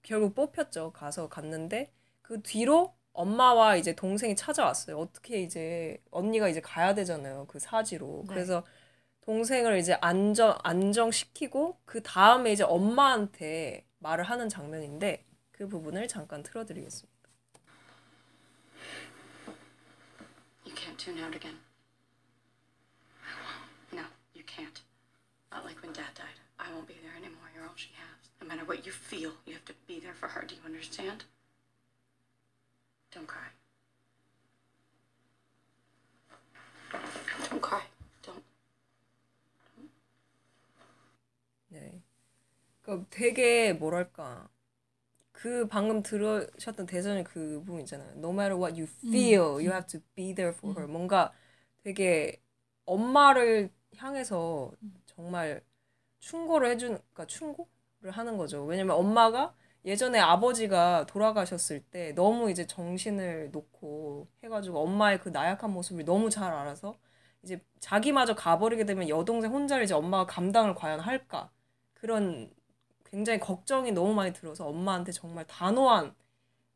결국 0.00 0.34
뽑혔죠. 0.34 0.94
가서 0.94 1.28
갔는데 1.28 1.92
그 2.22 2.40
뒤로 2.40 2.94
엄마와 3.12 3.76
이제 3.76 3.94
동생이 3.94 4.34
찾아왔어요. 4.34 4.98
어떻게 4.98 5.42
이제 5.42 6.02
언니가 6.10 6.48
이제 6.48 6.62
가야 6.62 6.94
되잖아요. 6.94 7.44
그 7.48 7.58
사지로. 7.58 8.24
네. 8.28 8.34
그래서 8.34 8.64
동생을 9.20 9.76
이제 9.76 9.98
안정 10.00 10.56
안정시키고 10.62 11.80
그 11.84 12.02
다음에 12.02 12.50
이제 12.50 12.64
엄마한테 12.64 13.84
말을 13.98 14.24
하는 14.24 14.48
장면인데 14.48 15.26
그 15.50 15.68
부분을 15.68 16.08
잠깐 16.08 16.42
틀어드리겠습니다. 16.42 17.28
You 20.64 20.74
can't 20.74 20.96
tune 20.96 21.22
out 21.22 21.36
again. 21.36 21.69
Can't. 24.56 24.80
Not 25.52 25.64
like 25.64 25.80
when 25.82 25.92
Dad 25.92 26.12
died. 26.14 26.38
I 26.58 26.72
won't 26.72 26.88
be 26.88 26.94
there 27.02 27.14
anymore. 27.16 27.50
You're 27.54 27.64
all 27.64 27.76
she 27.76 27.90
has. 27.94 28.30
No 28.40 28.48
matter 28.48 28.64
what 28.64 28.84
you 28.86 28.92
feel, 28.92 29.32
you 29.46 29.54
have 29.54 29.64
to 29.66 29.74
be 29.86 30.00
there 30.00 30.14
for 30.14 30.28
her. 30.28 30.44
Do 30.46 30.54
you 30.54 30.60
understand? 30.64 31.24
Don't 33.12 33.26
cry. 33.26 33.50
Don't 37.48 37.60
cry. 37.60 37.82
Don't. 38.22 38.42
네. 41.72 42.02
그 42.82 43.06
되게 43.10 43.72
뭐랄까 43.72 44.48
그 45.32 45.66
방금 45.68 46.02
들으셨던 46.02 46.86
대전의 46.86 47.24
그 47.24 47.62
부분 47.64 47.80
있잖아요. 47.80 48.12
No 48.16 48.30
matter 48.30 48.56
what 48.56 48.76
you 48.76 48.86
feel, 48.86 49.60
you 49.60 49.70
have 49.70 49.86
to 49.86 50.00
be 50.14 50.34
there 50.34 50.52
for 50.52 50.74
her. 50.74 50.86
뭔가 50.86 51.32
되게 51.82 52.42
엄마를 52.84 53.70
향해서 53.96 54.72
정말 55.06 55.62
충고를 56.20 56.70
해주는, 56.70 56.96
그러니까 56.96 57.26
충고를 57.26 57.68
하는 58.12 58.36
거죠. 58.36 58.64
왜냐면 58.64 58.96
엄마가 58.96 59.54
예전에 59.84 60.18
아버지가 60.20 61.06
돌아가셨을 61.06 61.80
때 61.84 62.12
너무 62.14 62.50
이제 62.50 62.66
정신을 62.66 63.50
놓고 63.52 64.28
해가지고 64.44 64.80
엄마의 64.80 65.20
그 65.20 65.30
나약한 65.30 65.72
모습을 65.72 66.04
너무 66.04 66.30
잘 66.30 66.52
알아서 66.52 66.98
이제 67.42 67.64
자기마저 67.80 68.34
가버리게 68.34 68.84
되면 68.84 69.08
여동생 69.08 69.52
혼자를 69.52 69.84
이제 69.84 69.94
엄마가 69.94 70.26
감당을 70.26 70.74
과연 70.74 71.00
할까 71.00 71.50
그런 71.94 72.52
굉장히 73.04 73.40
걱정이 73.40 73.92
너무 73.92 74.14
많이 74.14 74.32
들어서 74.32 74.66
엄마한테 74.66 75.12
정말 75.12 75.46
단호한 75.46 76.14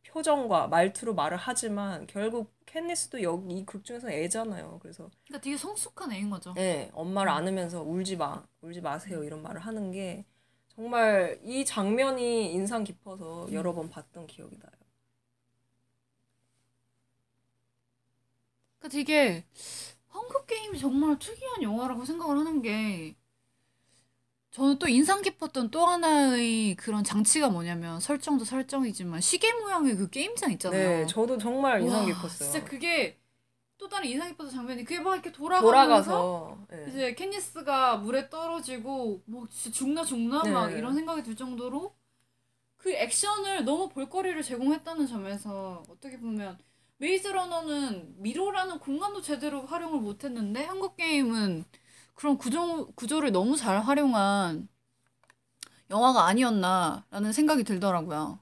표정과 0.07 0.69
말투로 0.69 1.15
말을 1.15 1.37
하지만 1.39 2.07
결국 2.07 2.53
캔니스도 2.67 3.23
여기 3.23 3.55
이 3.59 3.65
극 3.67 3.85
중에서 3.85 4.11
애잖아요. 4.11 4.79
그래서 4.83 5.11
그러니까 5.27 5.43
되게 5.43 5.57
성숙한 5.57 6.13
애인 6.13 6.31
거죠. 6.31 6.53
네, 6.55 6.91
엄마를 6.95 7.31
안으면서 7.33 7.83
울지 7.83 8.17
마, 8.17 8.47
울지 8.61 8.81
마세요 8.81 9.25
이런 9.25 9.43
말을 9.43 9.61
하는 9.61 9.91
게 9.93 10.25
정말 10.69 11.39
이 11.45 11.65
장면이 11.65 12.53
인상 12.53 12.85
깊어서 12.85 13.49
여러 13.53 13.73
번 13.75 13.89
봤던 13.91 14.27
기억이 14.27 14.59
나요. 14.59 14.73
그러니까 18.79 18.89
되게 18.97 19.45
헝거 20.15 20.45
게임이 20.47 20.79
정말 20.79 21.19
특이한 21.19 21.63
영화라고 21.63 22.05
생각을 22.05 22.39
하는 22.39 22.63
게 22.63 23.17
저는 24.55 24.79
또 24.79 24.87
인상 24.87 25.21
깊었던 25.21 25.73
또 25.73 25.85
하나의 25.85 26.77
그런 26.77 27.03
장치가 27.03 27.49
뭐냐면 27.49 27.99
설정도 27.99 28.45
설정이지만 28.45 29.21
시계 29.21 29.53
모양의 29.53 29.97
그 29.97 30.09
게임장 30.09 30.53
있잖아요. 30.53 30.89
네, 30.89 31.07
저도 31.09 31.37
정말 31.39 31.83
인상 31.83 32.03
와, 32.03 32.07
깊었어요. 32.07 32.51
진짜 32.53 32.65
그게 32.65 33.19
또 33.79 33.89
다른 33.89 34.09
인상 34.09 34.29
깊었던 34.29 34.55
장면이 34.55 34.85
그게 34.85 35.01
막 35.01 35.15
이렇게 35.15 35.33
돌아가면서 35.33 35.67
돌아가서 35.67 36.67
네. 36.71 36.87
이제 36.89 37.15
캣니스가 37.15 37.97
물에 37.97 38.31
떨어지고 38.31 39.23
뭐 39.25 39.49
진짜 39.51 39.77
죽나 39.77 40.05
죽나 40.05 40.45
막 40.45 40.71
네. 40.71 40.79
이런 40.79 40.95
생각이 40.95 41.25
들 41.25 41.35
정도로 41.35 41.93
그 42.77 42.93
액션을 42.93 43.65
너무 43.65 43.89
볼거리를 43.89 44.41
제공했다는 44.41 45.09
점에서 45.09 45.83
어떻게 45.89 46.17
보면 46.17 46.59
메이즈 46.99 47.27
러너는 47.27 48.23
미로라는 48.23 48.79
공간도 48.79 49.21
제대로 49.21 49.63
활용을 49.67 49.99
못했는데 49.99 50.63
헝거 50.65 50.97
게임은 50.97 51.65
그런 52.15 52.39
구조 52.39 52.87
구조를 52.93 53.33
너무 53.33 53.57
잘 53.57 53.81
활용한 53.81 54.69
영화가 55.91 56.27
아니었나라는 56.27 57.33
생각이 57.33 57.65
들더라고요. 57.65 58.39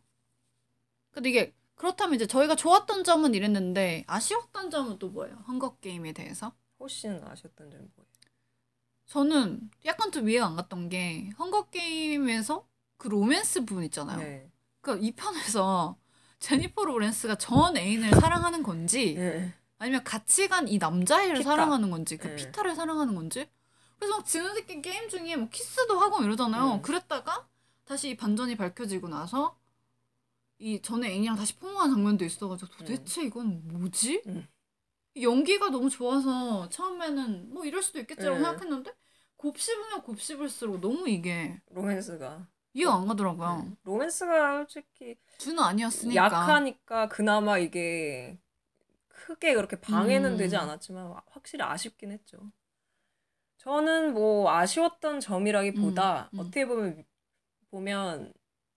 근데 1.10 1.28
이게 1.30 1.54
그렇다면 1.74 2.14
이제 2.14 2.26
저희가 2.26 2.54
좋았던 2.54 3.04
점은 3.04 3.34
이랬는데 3.34 4.04
아쉬웠던 4.06 4.70
점은 4.70 4.98
또 4.98 5.08
뭐예요? 5.08 5.36
헝거 5.46 5.80
게임에 5.80 6.12
대해서? 6.12 6.54
호씨는 6.78 7.24
아쉬웠던 7.24 7.70
점이 7.70 7.82
뭐예요? 7.96 8.08
저는 9.06 9.70
약간 9.84 10.12
좀 10.12 10.28
이해가 10.28 10.46
안 10.46 10.56
갔던 10.56 10.88
게 10.88 11.30
헝거 11.38 11.68
게임에서 11.70 12.66
그 12.96 13.08
로맨스 13.08 13.64
부분 13.64 13.84
있잖아요. 13.84 14.18
네. 14.18 14.50
그러니까 14.80 15.06
이 15.06 15.12
편에서 15.12 15.96
제니퍼 16.38 16.84
로렌스가 16.84 17.36
전 17.36 17.76
애인을 17.76 18.10
사랑하는 18.10 18.62
건지 18.62 19.14
네. 19.14 19.52
아니면 19.78 20.02
같이 20.04 20.48
간 20.48 20.68
이 20.68 20.78
남자애를 20.78 21.38
피타. 21.38 21.50
사랑하는 21.50 21.90
건지 21.90 22.16
그 22.16 22.28
네. 22.28 22.36
피타를 22.36 22.74
사랑하는 22.74 23.14
건지 23.14 23.48
그래서 24.02 24.16
막 24.16 24.26
지네들끼리 24.26 24.82
게임 24.82 25.08
중에 25.08 25.36
뭐 25.36 25.48
키스도 25.48 25.96
하고 25.96 26.24
이러잖아요. 26.24 26.74
네. 26.74 26.82
그랬다가 26.82 27.46
다시 27.84 28.10
이 28.10 28.16
반전이 28.16 28.56
밝혀지고 28.56 29.06
나서 29.06 29.56
이 30.58 30.82
전에 30.82 31.10
애인이랑 31.10 31.36
다시 31.36 31.56
포옹한 31.56 31.90
장면도 31.90 32.24
있어가지고 32.24 32.72
도대체 32.78 33.22
이건 33.22 33.62
뭐지? 33.68 34.24
음. 34.26 34.48
연기가 35.20 35.70
너무 35.70 35.88
좋아서 35.88 36.68
처음에는 36.68 37.54
뭐 37.54 37.64
이럴 37.64 37.80
수도 37.80 38.00
있겠지라고 38.00 38.38
네. 38.38 38.44
생각했는데 38.44 38.92
곱씹으면 39.36 40.02
곱씹을수록 40.02 40.80
너무 40.80 41.08
이게 41.08 41.60
로맨스가 41.70 42.48
이해가 42.74 42.94
안 42.94 43.06
가더라고요. 43.06 43.62
네. 43.68 43.76
로맨스가 43.84 44.66
솔직히 44.68 45.16
주는 45.38 45.62
아니었으니까. 45.62 46.24
약하니까 46.24 47.08
그나마 47.08 47.58
이게 47.58 48.36
크게 49.06 49.54
그렇게 49.54 49.80
방해는 49.80 50.32
음. 50.32 50.36
되지 50.36 50.56
않았지만 50.56 51.14
확실히 51.30 51.62
아쉽긴 51.62 52.10
했죠. 52.10 52.50
저는 53.62 54.14
뭐 54.14 54.50
아쉬웠던 54.50 55.20
점이라기보다 55.20 56.30
음, 56.32 56.38
음. 56.38 56.40
어떻게 56.40 56.66
보면 56.66 57.04
보면 57.70 58.32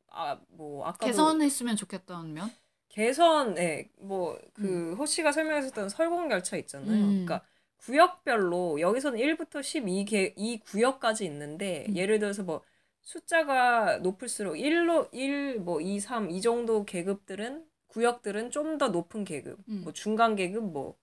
아 0.10 0.38
뭐 0.50 0.86
아까도 0.86 1.08
개선했으면 1.08 1.76
좋겠다는 1.76 2.34
면. 2.34 2.50
개선에 2.90 3.90
뭐그 4.00 4.96
호씨가 4.98 5.32
설명했었던 5.34 5.90
설공 5.90 6.32
열차 6.32 6.56
있잖아요. 6.58 6.94
음. 6.94 7.26
그러니까 7.26 7.42
구역별로 7.78 8.80
여기서는 8.80 9.20
1부터 9.20 9.60
12개 9.62 10.34
이 10.38 10.60
구역까지 10.62 11.26
있는데 11.26 11.86
음. 11.90 11.96
예를 11.98 12.20
들어서 12.20 12.44
뭐 12.44 12.62
숫자가 13.02 14.00
높을수록 14.00 14.56
1로 14.56 15.10
1, 15.14 15.60
뭐 15.60 15.82
2, 15.82 16.00
3 16.00 16.30
이 16.32 16.42
정도 16.42 16.86
계급들은 16.86 17.66
구역들은 17.88 18.52
좀 18.52 18.78
더 18.78 18.90
높은 18.90 19.24
계급, 19.26 19.60
음. 19.70 19.82
뭐 19.84 19.94
중간 19.94 20.36
계급, 20.36 20.64
뭐 20.72 20.98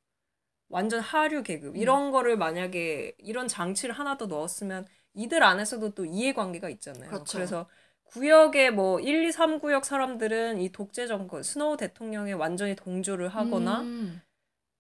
완전 0.73 1.01
하류 1.01 1.43
계급 1.45 1.77
이런 1.77 2.11
거를 2.13 2.37
만약에 2.39 3.15
이런 3.19 3.49
장치를 3.49 3.95
하나 3.95 4.17
더 4.19 4.27
넣었으면 4.27 4.87
이들 5.15 5.43
안에서도 5.45 5.95
또 5.95 6.05
이해관계가 6.07 6.71
있잖아요. 6.71 7.09
그렇죠. 7.11 7.39
래서 7.39 7.69
구역의 8.05 8.73
뭐 8.73 9.01
1, 9.01 9.25
2, 9.27 9.33
3 9.33 9.59
구역 9.61 9.85
사람들은 9.87 10.61
이 10.61 10.73
독재 10.73 11.07
정권 11.07 11.43
스노우 11.45 11.77
대통령에 11.79 12.33
완전히 12.33 12.77
동조를 12.77 13.29
하거나 13.29 13.83
음. 13.83 14.23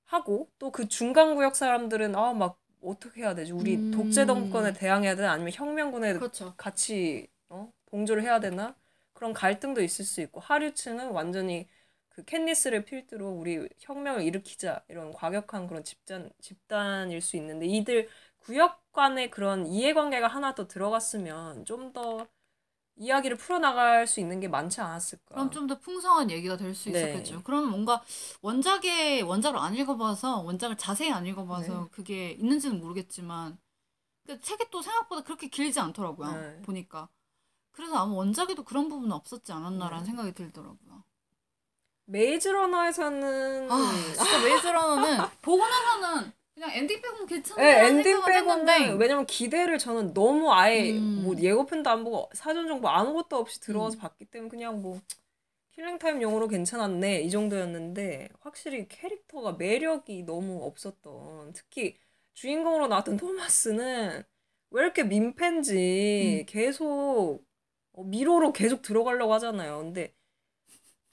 하고 0.07 0.49
또 0.59 0.71
그 0.73 0.89
중간 0.89 1.35
구역 1.37 1.57
사람들은 1.57 2.15
아 2.17 2.33
막 2.35 2.59
어떻게 2.83 3.23
해야 3.23 3.35
되지? 3.35 3.53
우리 3.53 3.77
음. 3.77 3.91
독재 3.93 4.27
정권에 4.27 4.73
대항해야 4.73 5.15
되나 5.17 5.33
아니면 5.33 5.53
혁명군에 5.55 6.15
그렇죠. 6.15 6.55
같이 6.57 7.29
어? 7.49 7.73
동조를 7.91 8.23
해야 8.25 8.41
되나? 8.41 8.77
그런 9.13 9.33
갈등도 9.33 9.83
있을 9.83 10.05
수 10.05 10.21
있고 10.23 10.41
하류층은 10.41 11.11
완전히 11.11 11.69
그 12.15 12.25
캔니스를 12.25 12.85
필두로 12.85 13.29
우리 13.31 13.69
혁명을 13.81 14.23
일으키자 14.23 14.85
이런 14.89 15.13
과격한 15.13 15.67
그런 15.69 15.85
집단 15.85 16.31
집단일 16.41 17.21
수 17.21 17.37
있는데 17.37 17.67
이들 17.67 18.09
구역 18.41 18.83
간의 18.93 19.31
그런 19.31 19.67
이해관계가 19.67 20.29
하나 20.29 20.55
더 20.55 20.67
들어갔으면 20.69 21.65
좀 21.65 21.93
더 21.93 22.27
이야기를 22.97 23.37
풀어나갈 23.39 24.07
수 24.07 24.21
있는 24.21 24.41
게 24.41 24.49
많지 24.49 24.81
않았을까. 24.81 25.35
그럼 25.35 25.51
좀 25.51 25.67
더 25.67 25.79
풍성한 25.81 26.31
얘기가 26.31 26.57
될수 26.57 26.91
네. 26.91 26.99
있었겠죠. 27.01 27.43
그러면 27.45 27.71
뭔가 27.71 28.03
원작의 28.43 29.23
원작을 29.23 29.59
안 29.59 29.75
읽어봐서 29.75 30.43
원작을 30.43 30.77
자세히 30.77 31.11
안 31.13 31.27
읽어봐서 31.27 31.83
네. 31.85 31.89
그게 31.91 32.33
있는지는 32.33 32.81
모르겠지만 32.81 33.59
그 34.27 34.41
책이 34.41 34.67
또 34.71 34.83
생각보다 34.83 35.23
그렇게 35.23 35.49
길지 35.49 35.81
않더라고요. 35.81 36.33
네. 36.33 36.63
보니까 36.63 37.09
그래서 37.73 37.97
아마 37.97 38.15
원작에도 38.15 38.65
그런 38.65 38.89
부분은 38.89 39.13
없었지 39.13 39.53
않았나라는 39.53 40.05
네. 40.05 40.07
생각이 40.07 40.33
들더라고요. 40.35 41.05
메이즈 42.13 42.49
러너에서는 42.49 43.71
아 43.71 43.93
진짜 44.15 44.45
메이즈 44.45 44.67
러너는 44.67 45.25
보고 45.41 45.67
나서는 45.67 46.31
그냥 46.55 46.71
엔딩 46.75 47.01
빼고는 47.01 47.27
괜찮다 47.27 47.63
네, 47.63 47.87
엔딩 47.87 48.23
빼고는 48.23 48.99
왜냐면 48.99 49.25
기대를 49.25 49.79
저는 49.79 50.13
너무 50.13 50.53
아예 50.53 50.93
음. 50.93 51.23
뭐 51.25 51.35
예고편도 51.37 51.89
안 51.89 52.05
보고 52.05 52.29
사전 52.35 52.69
정보 52.69 52.89
아무것도 52.89 53.37
없이 53.37 53.61
들어와서 53.61 53.97
음. 53.97 54.01
봤기 54.01 54.27
때문에 54.27 54.51
그냥 54.51 54.83
뭐 54.83 55.01
killing 55.73 56.01
time용으로 56.01 56.49
괜찮았네 56.49 57.23
이 57.23 57.31
정도였는데 57.31 58.29
확실히 58.41 58.87
캐릭터가 58.89 59.53
매력이 59.53 60.25
너무 60.25 60.63
없었던 60.65 61.55
특히 61.55 61.97
주인공으로 62.35 62.89
나왔던 62.89 63.17
토마스는 63.17 64.23
왜 64.71 64.83
이렇게 64.83 65.03
민폐인지 65.03 66.43
음. 66.43 66.47
계속 66.47 67.43
어, 67.93 68.05
미로로 68.05 68.53
계속 68.53 68.83
들어가려고 68.83 69.33
하잖아요. 69.35 69.79
근데 69.79 70.15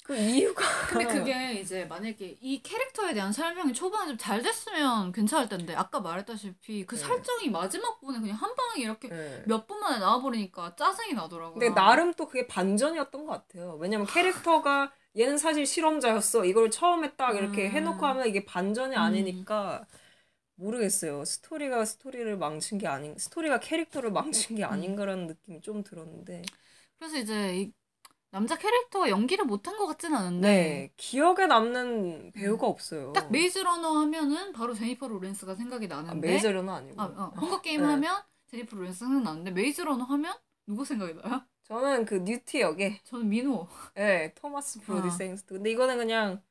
그 0.10 0.18
이유가 0.18 0.64
근데 0.88 1.06
그게 1.14 1.54
이제 1.62 1.86
만약에 1.86 2.38
이 2.42 2.62
캐릭터에 2.64 3.14
대한 3.14 3.32
설명이 3.32 3.74
초반에 3.74 4.08
좀 4.10 4.18
잘 4.18 4.42
됐으면 4.42 5.12
괜찮을 5.12 5.48
텐데 5.50 5.76
아까 5.76 6.00
말했다시피 6.00 6.86
그 6.86 6.96
네. 6.96 7.02
설정이 7.02 7.50
마지막 7.50 8.00
부분에 8.00 8.20
그냥 8.20 8.36
한 8.38 8.56
방에 8.56 8.82
이렇게 8.84 9.08
네. 9.10 9.44
몇 9.46 9.68
분 9.68 9.80
만에 9.80 10.00
나와버리니까 10.00 10.76
짜증이 10.76 11.14
나더라고요. 11.14 11.60
근데 11.60 11.70
나름 11.74 12.14
또 12.14 12.28
그게 12.28 12.48
반전이었던 12.48 13.26
것 13.26 13.32
같아요. 13.32 13.76
왜냐면 13.80 14.06
캐릭터가 14.08 14.94
얘는 15.18 15.38
사실 15.38 15.66
실험자였어. 15.66 16.46
이걸 16.46 16.70
처음에 16.72 17.16
딱 17.16 17.36
이렇게 17.36 17.68
음. 17.68 17.72
해놓고 17.72 18.06
하면 18.06 18.28
이게 18.28 18.46
반전이 18.46 18.96
음. 18.96 19.02
아니니까 19.02 19.86
모르겠어요. 20.56 21.26
스토리가 21.26 21.86
스토리를 21.86 22.38
망친 22.38 22.78
게 22.80 22.88
아닌, 22.88 23.18
스토리가 23.18 23.60
캐릭터를 23.62 24.12
망친 24.12 24.56
음. 24.56 24.58
게 24.58 24.64
아닌가라는 24.66 25.28
느낌이 25.28 25.62
좀 25.62 25.84
들었는데. 25.84 26.52
그래서 26.98 27.18
이제 27.18 27.58
이 27.62 27.72
남자 28.32 28.56
캐릭터가 28.58 29.10
연기를 29.10 29.46
못한 29.46 29.76
것 29.78 29.88
같진 29.88 30.14
않은데 30.14 30.48
네, 30.48 30.94
기억에 30.98 31.48
남는 31.48 32.32
배우가 32.34 32.68
없어요. 32.68 33.12
딱 33.14 33.32
메이즈 33.32 33.60
러너 33.60 33.98
하면은 34.02 34.54
바로 34.54 34.74
제니퍼 34.74 35.08
로렌스가 35.08 35.56
생각이 35.56 35.88
아, 35.92 36.02
나는데 36.02 36.28
메이즈는 36.28 36.70
아니고. 36.70 37.02
아, 37.02 37.06
어, 37.06 37.34
헝거 37.36 37.62
게임 37.62 37.82
네. 37.82 37.88
하면 37.88 38.22
제니퍼 38.48 38.76
로렌스 38.78 39.00
생각나는데 39.00 39.52
메이즈 39.52 39.82
러너 39.82 40.04
하면 40.04 40.36
누구 40.68 40.86
생각이 40.86 41.16
나요? 41.16 41.42
저는 41.64 42.06
그 42.06 42.16
뉴트 42.16 42.62
역에, 42.62 43.00
저는 43.04 43.30
민호. 43.30 43.68
예, 43.98 44.34
토마스 44.36 44.80
브로디 44.82 45.08
아. 45.08 45.12
생스터. 45.12 45.56
근데 45.56 45.72
이거는 45.72 45.98
그냥 45.98 46.42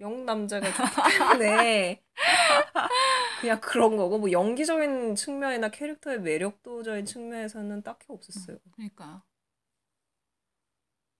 영국 0.00 0.24
남자가 0.24 0.66
좋기 0.72 1.18
때문에 1.18 2.02
그냥 3.40 3.60
그런 3.60 3.96
거고 3.96 4.18
뭐 4.18 4.30
연기적인 4.30 5.14
측면이나 5.14 5.70
캐릭터의 5.70 6.20
매력도적인 6.20 7.04
측면에서는 7.04 7.82
딱히 7.82 8.06
없었어요. 8.08 8.58
그러니까 8.72 9.22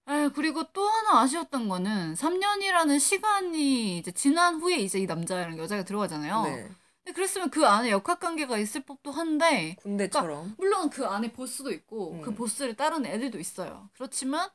요. 0.08 0.12
아 0.12 0.28
그리고 0.30 0.64
또 0.72 0.86
하나 0.88 1.20
아쉬웠던 1.20 1.68
거는 1.68 2.14
3년이라는 2.14 2.98
시간이 2.98 3.98
이제 3.98 4.10
지난 4.12 4.60
후에 4.60 4.76
이제 4.76 4.98
이 4.98 5.06
남자랑 5.06 5.58
여자가 5.58 5.84
들어가잖아요. 5.84 6.42
네, 6.44 6.62
근데 7.04 7.12
그랬으면 7.14 7.50
그 7.50 7.66
안에 7.66 7.90
역학 7.90 8.20
관계가 8.20 8.58
있을 8.58 8.82
법도 8.84 9.10
한데 9.12 9.76
군대처럼. 9.82 10.54
물론 10.58 10.90
그 10.90 11.06
안에 11.06 11.32
보스도 11.32 11.70
있고 11.72 12.12
음. 12.12 12.22
그 12.22 12.34
보스를 12.34 12.74
따르는 12.76 13.06
애들도 13.10 13.38
있어요. 13.38 13.88
그렇지만 13.94 14.48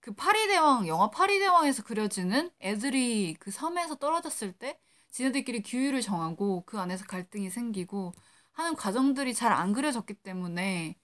그 0.00 0.12
파리대왕 0.14 0.86
영화 0.88 1.10
파리대왕에서 1.10 1.82
그려지는 1.84 2.50
애들이 2.60 3.34
그 3.38 3.50
섬에서 3.50 3.96
떨어졌을 3.96 4.52
때 4.52 4.78
지네들끼리 5.10 5.62
규율을 5.62 6.00
정하고 6.02 6.62
그 6.66 6.78
안에서 6.78 7.04
갈등이 7.06 7.50
생기고 7.50 8.12
하는 8.52 8.74
과정들이 8.76 9.34
잘 9.34 9.52
안 9.52 9.72
그려졌기 9.72 10.14
때문에 10.14 10.96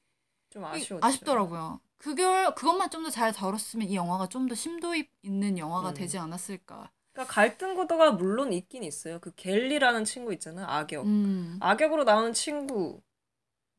좀 0.51 0.63
이- 0.65 0.67
아쉬웠죠. 0.67 1.01
아쉽더라고요. 1.07 1.81
그걸 1.99 2.55
그것만 2.55 2.91
좀 2.91 3.03
더 3.05 3.11
잘 3.11 3.33
다뤘으면 3.33 3.89
이 3.89 3.97
영화가 3.97 4.29
좀 4.29 4.49
더 4.49 4.55
심도 4.55 4.95
있는 5.23 5.59
영화가 5.59 5.91
음. 5.91 5.95
되지 5.95 6.19
않았을까. 6.19 6.91
그러니까 7.13 7.33
갈등 7.35 7.75
구도가 7.75 8.13
물론 8.13 8.53
있긴 8.53 8.83
있어요. 8.85 9.19
그 9.21 9.35
겔리라는 9.35 10.05
친구 10.05 10.33
있잖아요. 10.35 10.67
악역. 10.67 11.07
음. 11.07 11.59
악역으로 11.61 12.05
나오는 12.05 12.33
친구 12.33 13.03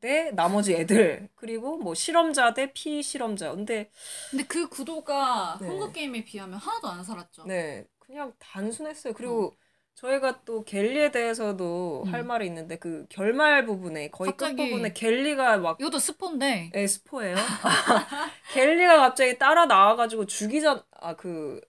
대 0.00 0.30
나머지 0.32 0.74
애들 0.74 1.28
그리고 1.34 1.76
뭐 1.78 1.94
실험자 1.94 2.54
대 2.54 2.72
피실험자. 2.72 3.52
근데 3.54 3.90
근데 4.30 4.44
그 4.46 4.68
구도가 4.68 5.58
네. 5.60 5.68
헝거 5.68 5.92
게임에 5.92 6.24
비하면 6.24 6.58
하나도 6.58 6.88
안 6.88 7.04
살았죠. 7.04 7.44
네, 7.46 7.84
그냥 7.98 8.32
단순했어요. 8.38 9.14
그리고 9.14 9.56
저희가 9.98 10.42
또 10.44 10.62
겔리에 10.62 11.10
대해서도 11.10 12.04
음. 12.06 12.12
할 12.12 12.22
말이 12.22 12.46
있는데 12.46 12.76
그 12.78 13.04
결말 13.08 13.66
부분에 13.66 14.10
거의 14.10 14.30
끝 14.30 14.36
갑자기- 14.36 14.70
부분에 14.70 14.92
겔리가 14.92 15.58
막 15.58 15.80
이것도 15.80 15.98
스폰데 15.98 16.70
에, 16.72 16.86
스포예요. 16.86 17.34
겔리가 18.54 18.96
갑자기 18.98 19.36
따라 19.38 19.66
나와가지고 19.66 20.26
죽이자 20.26 20.84
아그 20.92 21.60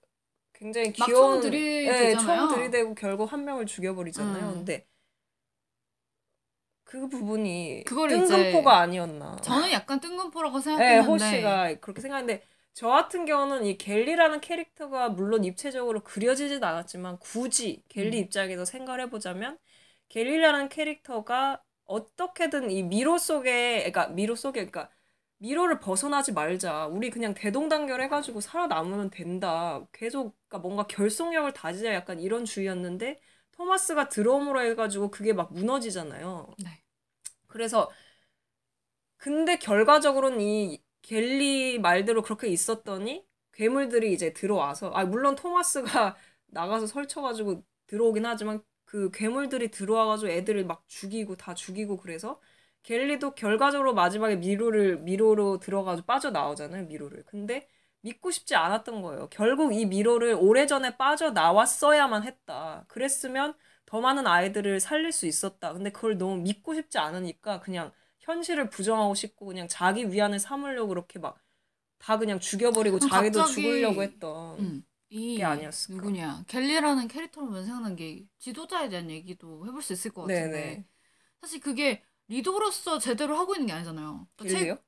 굉장히 0.54 0.94
막 1.00 1.08
귀여운 1.08 1.42
총 1.42 1.50
들이대잖아요. 1.50 2.10
예, 2.12 2.16
총 2.18 2.56
들이대고 2.56 2.94
결국 2.94 3.34
한 3.34 3.46
명을 3.46 3.66
죽여버리잖아요. 3.66 4.46
음. 4.50 4.54
근데 4.58 4.86
그 6.84 7.08
부분이 7.08 7.84
뜬금포가 7.88 8.78
아니었나. 8.78 9.38
저는 9.42 9.72
약간 9.72 10.00
뜬금포라고 10.00 10.58
네, 10.58 10.64
생각했는데 10.64 11.08
호시가 11.12 11.76
그렇게 11.82 12.02
생각했는데 12.02 12.44
저 12.80 12.88
같은 12.88 13.26
경우는 13.26 13.66
이 13.66 13.78
겔리라는 13.78 14.40
캐릭터가 14.40 15.10
물론 15.10 15.44
입체적으로 15.44 16.00
그려지진 16.02 16.64
않았지만 16.64 17.20
굳이 17.20 17.84
겔리 17.90 18.18
음. 18.20 18.24
입장에서 18.24 18.64
생각을 18.64 19.02
해보자면 19.02 19.58
겔리라는 20.08 20.70
캐릭터가 20.70 21.62
어떻게든 21.84 22.72
이 22.72 22.84
미로 22.84 23.18
속에 23.18 23.80
그러니까 23.80 24.08
미로 24.08 24.34
속에 24.34 24.66
그러니까 24.66 24.90
미로를 25.40 25.82
벗어나지 25.82 26.32
말자. 26.32 26.88
우리 26.88 27.10
그냥 27.10 27.34
대동단결 27.34 28.02
해가지고 28.04 28.40
살아남으면 28.40 29.10
된다. 29.10 29.86
계속 29.92 30.38
그러니까 30.48 30.60
뭔가 30.60 30.88
결속력을 30.88 31.52
다지자 31.52 31.94
약간 31.94 32.22
이런 32.22 32.46
주의였는데 32.46 33.20
토마스가 33.58 34.08
들어옴으로 34.08 34.62
해가지고 34.62 35.12
그게 35.12 35.34
막 35.34 35.52
무너지잖아요. 35.52 36.56
네. 36.64 36.82
그래서 37.48 37.92
근데 39.18 39.58
결과적으로는 39.58 40.40
이 40.40 40.82
갤리 41.10 41.80
말대로 41.80 42.22
그렇게 42.22 42.48
있었더니 42.50 43.26
괴물들이 43.54 44.14
이제 44.14 44.32
들어와서 44.32 44.92
아 44.92 45.06
물론 45.06 45.36
토마스가 45.36 46.16
나가서 46.48 46.86
설쳐가지고 46.86 47.64
들어오긴 47.88 48.28
하지만 48.28 48.62
그 48.86 49.10
괴물들이 49.12 49.72
들어와가지고 49.72 50.32
애들을 50.32 50.66
막 50.66 50.84
죽이고 50.88 51.36
다 51.36 51.56
죽이고 51.56 51.98
그래서 51.98 52.40
갤리도 52.84 53.34
결과적으로 53.34 53.96
마지막에 53.96 54.36
미로를 54.36 55.00
미로로 55.00 55.60
들어가서 55.60 56.06
빠져 56.06 56.30
나오잖아요 56.30 56.86
미로를. 56.86 57.24
근데 57.26 57.68
믿고 58.02 58.30
싶지 58.30 58.56
않았던 58.56 59.02
거예요. 59.02 59.30
결국 59.30 59.74
이 59.74 59.86
미로를 59.88 60.36
오래전에 60.40 60.96
빠져 60.98 61.32
나왔어야만 61.32 62.24
했다. 62.24 62.86
그랬으면 62.88 63.56
더 63.88 64.00
많은 64.00 64.28
아이들을 64.28 64.80
살릴 64.80 65.12
수 65.12 65.26
있었다. 65.26 65.74
근데 65.74 65.92
그걸 65.92 66.20
너무 66.20 66.38
믿고 66.38 66.76
싶지 66.76 67.00
않으니까 67.00 67.60
그냥 67.62 67.92
현실을 68.20 68.70
부정하고 68.70 69.16
싶고 69.16 69.46
그냥 69.48 69.68
자기 69.68 70.12
위안을 70.12 70.40
삼으려고 70.40 70.90
그렇게 70.90 71.20
막 71.20 71.38
다 72.02 72.18
그냥 72.18 72.40
죽여버리고 72.40 72.98
자기도 72.98 73.40
갑자기- 73.40 73.62
죽으려고 73.62 74.02
했던 74.04 74.58
음. 74.60 74.86
이게 75.10 75.44
아니었을까. 75.44 75.96
누구냐 76.02 76.46
갤리라는 76.48 77.10
캐릭터로 77.10 77.48
보면 77.48 77.66
생각난 77.66 77.98
게 77.98 78.26
지도자에 78.38 78.88
대한 78.88 79.10
얘기도 79.10 79.66
해볼 79.68 79.82
수 79.82 79.92
있을 79.92 80.12
것 80.12 80.22
같은데 80.22 80.48
네네 80.50 80.86
사실 81.42 81.60
그게 81.60 82.02
리더로서 82.30 83.00
제대로 83.00 83.36
하고 83.36 83.54
있는 83.56 83.68
게 83.68 83.74
아니잖아요. 83.74 84.28
갤리요? 84.38 84.76
책- 84.76 84.84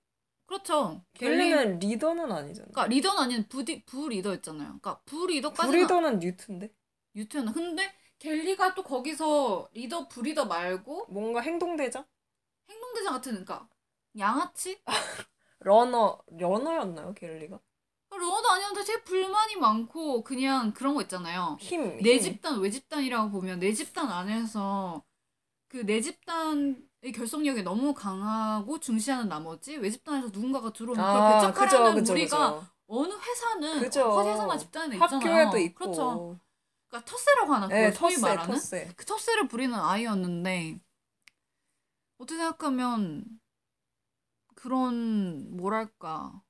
그렇죠. 0.46 1.04
갤리는 1.16 1.80
리더는 1.80 2.32
아니잖아요. 2.32 2.72
그러니까 2.72 2.88
리더는 2.88 3.20
아닌 3.24 3.48
부디, 3.50 3.84
부리더였잖아요. 3.84 4.68
그러니까 4.68 5.02
부리더까지는 5.06 5.80
브리더는 5.80 6.20
뉴트인데 6.20 6.74
유튜브나 7.16 7.52
근데 7.52 7.94
갤리가 8.20 8.74
또 8.74 8.84
거기서 8.84 9.70
리더 9.74 10.08
부리더 10.08 10.46
말고 10.46 11.08
뭔가 11.10 11.42
행동대장? 11.42 12.06
행동대장 12.72 13.14
같은 13.14 13.32
그러니까 13.32 13.68
양아치? 14.18 14.82
러너 15.60 16.22
러너였나요 16.28 17.14
갤리가? 17.14 17.60
러너도 18.10 18.50
아니었는데 18.50 18.84
되게 18.86 19.04
불만이 19.04 19.56
많고 19.56 20.24
그냥 20.24 20.74
그런 20.74 20.96
거 20.96 21.02
있잖아요. 21.04 21.58
힘. 21.62 21.98
내 22.02 22.14
힘. 22.16 22.20
집단 22.22 22.60
외 22.60 22.70
집단이라고 22.70 23.30
보면 23.32 23.60
내 23.60 23.72
집단 23.74 24.10
안에서 24.12 25.04
그 25.70 25.84
내 25.86 26.02
집단의 26.02 27.12
결속력이 27.16 27.64
너무 27.64 27.94
강하고 27.94 28.80
중시하는 28.80 29.30
나머지 29.30 29.78
외 29.78 29.90
집단에서 29.90 30.28
누군가가 30.28 30.74
들어오면 30.74 30.96
그걸 31.06 31.22
아, 31.22 31.40
배척하려는 31.40 31.92
그죠, 31.96 32.02
그죠, 32.02 32.14
무리가 32.14 32.54
그죠. 32.56 32.68
어느 32.88 33.14
회사는 33.14 33.80
그죠. 33.80 34.10
어디 34.12 34.30
회사나 34.32 34.58
집단에 34.58 34.96
있잖아요. 34.98 35.20
학교에도 35.20 35.58
있고. 35.60 35.80
그렇죠. 35.86 36.40
그러니까 36.90 37.10
텃세라고 37.10 37.54
하나 37.54 37.68
네, 37.68 37.92
소위 37.92 38.18
말하는 38.18 38.56
텃세. 38.56 38.92
그 38.98 39.06
텃세를 39.06 39.48
부리는 39.48 39.74
아이였는데 39.74 40.80
어떻게 42.22 42.38
생각하면 42.38 43.26
그런 44.56 45.58
뭐랄까 45.58 46.42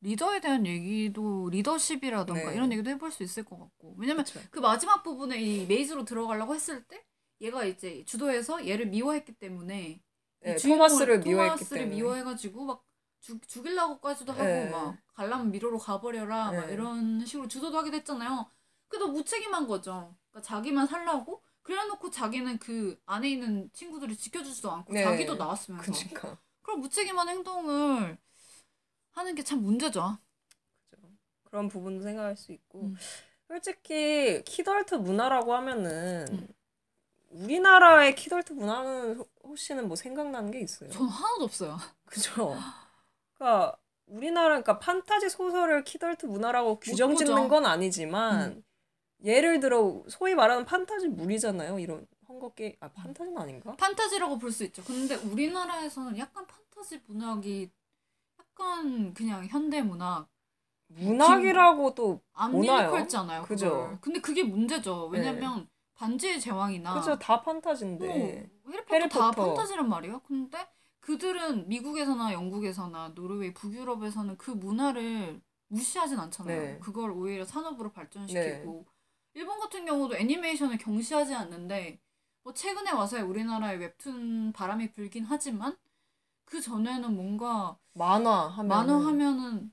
리더에 0.00 0.40
대한 0.40 0.66
얘기도 0.66 1.48
리더십이라던가 1.50 2.50
네. 2.50 2.56
이런 2.56 2.72
얘기도 2.72 2.90
해볼 2.90 3.12
수 3.12 3.22
있을 3.22 3.44
것 3.44 3.58
같고 3.58 3.94
왜냐면 3.98 4.24
그쵸. 4.24 4.40
그 4.50 4.58
마지막 4.58 5.02
부분에 5.02 5.40
이 5.40 5.66
메이즈로 5.66 6.04
들어가려고 6.04 6.54
했을 6.54 6.84
때 6.84 7.04
얘가 7.40 7.64
이제 7.64 8.04
주도해서 8.04 8.66
얘를 8.66 8.86
미워했기 8.86 9.34
때문에 9.34 9.90
이 9.90 10.00
네, 10.40 10.56
토마스를 10.56 11.20
미워했기 11.20 11.58
토마스를 11.58 11.82
때문에. 11.82 11.96
미워해가지고 11.96 12.64
막 12.64 12.84
죽, 13.20 13.46
죽이려고까지도 13.46 14.32
하고 14.32 14.42
네. 14.42 14.70
막 14.70 14.98
갈라면 15.14 15.50
미로로 15.52 15.78
가버려라 15.78 16.50
막 16.52 16.66
네. 16.66 16.72
이런 16.72 17.24
식으로 17.24 17.48
주도도 17.48 17.78
하게 17.78 17.90
됐잖아요. 17.92 18.50
그래도 18.88 19.08
무책임한 19.08 19.66
거죠. 19.66 20.16
그러니까 20.30 20.46
자기만 20.46 20.86
살라고 20.86 21.42
그래놓고 21.66 22.10
자기는 22.10 22.58
그 22.58 22.96
안에 23.06 23.28
있는 23.28 23.68
친구들을 23.72 24.16
지켜주지도 24.16 24.70
않고 24.70 24.92
네. 24.92 25.02
자기도 25.02 25.34
나왔으면서 25.34 25.92
그러니까. 25.92 26.38
그런 26.62 26.80
무책임한 26.80 27.28
행동을 27.28 28.16
하는 29.10 29.34
게 29.34 29.42
참 29.42 29.62
문제죠. 29.62 30.16
그런 31.44 31.68
부분도 31.68 32.04
생각할 32.04 32.36
수 32.36 32.52
있고 32.52 32.82
음. 32.82 32.96
솔직히 33.48 34.42
키덜트 34.44 34.94
문화라고 34.96 35.54
하면은 35.54 36.26
음. 36.30 36.48
우리나라의 37.30 38.14
키덜트 38.14 38.52
문화는 38.52 39.16
호- 39.18 39.28
혹시는 39.42 39.88
뭐 39.88 39.96
생각나는 39.96 40.50
게 40.52 40.60
있어요? 40.60 40.88
전 40.90 41.06
하나도 41.08 41.44
없어요. 41.44 41.76
그죠? 42.04 42.56
그러니까 43.34 43.76
우리나라 44.06 44.48
그러니까 44.50 44.78
판타지 44.78 45.30
소설을 45.30 45.82
키덜트 45.82 46.26
문화라고 46.26 46.78
규정. 46.78 47.16
짓는 47.16 47.48
건 47.48 47.66
아니지만 47.66 48.52
음. 48.52 48.62
예를 49.24 49.60
들어 49.60 50.02
소위 50.08 50.34
말하는 50.34 50.64
판타지 50.64 51.08
물이잖아요. 51.08 51.78
이런 51.78 52.06
헝거 52.28 52.50
게임 52.54 52.74
아 52.80 52.88
판타지는 52.88 53.38
아닌가? 53.38 53.74
판타지라고 53.76 54.38
볼 54.38 54.52
수 54.52 54.64
있죠. 54.64 54.82
근데 54.84 55.14
우리나라에서는 55.16 56.18
약간 56.18 56.46
판타지 56.46 57.00
문학이 57.06 57.70
약간 58.38 59.14
그냥 59.14 59.46
현대 59.46 59.82
문학 59.82 60.28
문학이라고도 60.88 62.20
안 62.32 62.54
오나요? 62.54 62.90
밀컬잖아요. 62.92 63.42
그죠. 63.44 63.98
근데 64.00 64.20
그게 64.20 64.42
문제죠. 64.44 65.06
왜냐면 65.06 65.68
반지의 65.94 66.40
제왕이나 66.40 66.94
그죠 66.94 67.18
다 67.18 67.40
판타지인데 67.42 68.06
어, 68.06 68.70
해리포터, 68.70 68.94
해리포터. 68.94 69.18
다 69.18 69.30
판타지란 69.30 69.88
말이에요. 69.88 70.20
근데 70.20 70.58
그들은 71.00 71.68
미국에서나 71.68 72.32
영국에서나 72.32 73.12
노르웨이, 73.14 73.52
북유럽에서는 73.54 74.36
그 74.36 74.50
문화를 74.50 75.40
무시하진 75.68 76.18
않잖아요. 76.18 76.60
네. 76.62 76.78
그걸 76.80 77.10
오히려 77.12 77.44
산업으로 77.44 77.90
발전시키고 77.92 78.84
일본 79.36 79.60
같은 79.60 79.84
경우도 79.84 80.16
애니메이션을 80.16 80.78
경시하지 80.78 81.34
않는데 81.34 82.00
뭐 82.42 82.54
최근에 82.54 82.90
와서야 82.92 83.22
우리나라에 83.22 83.76
웹툰 83.76 84.52
바람이 84.52 84.92
불긴 84.92 85.24
하지만 85.24 85.76
그 86.46 86.60
전에는 86.60 87.14
뭔가 87.14 87.78
만화 87.92 88.48
하면 88.48 88.68
만화 88.68 88.94
하면은 89.06 89.72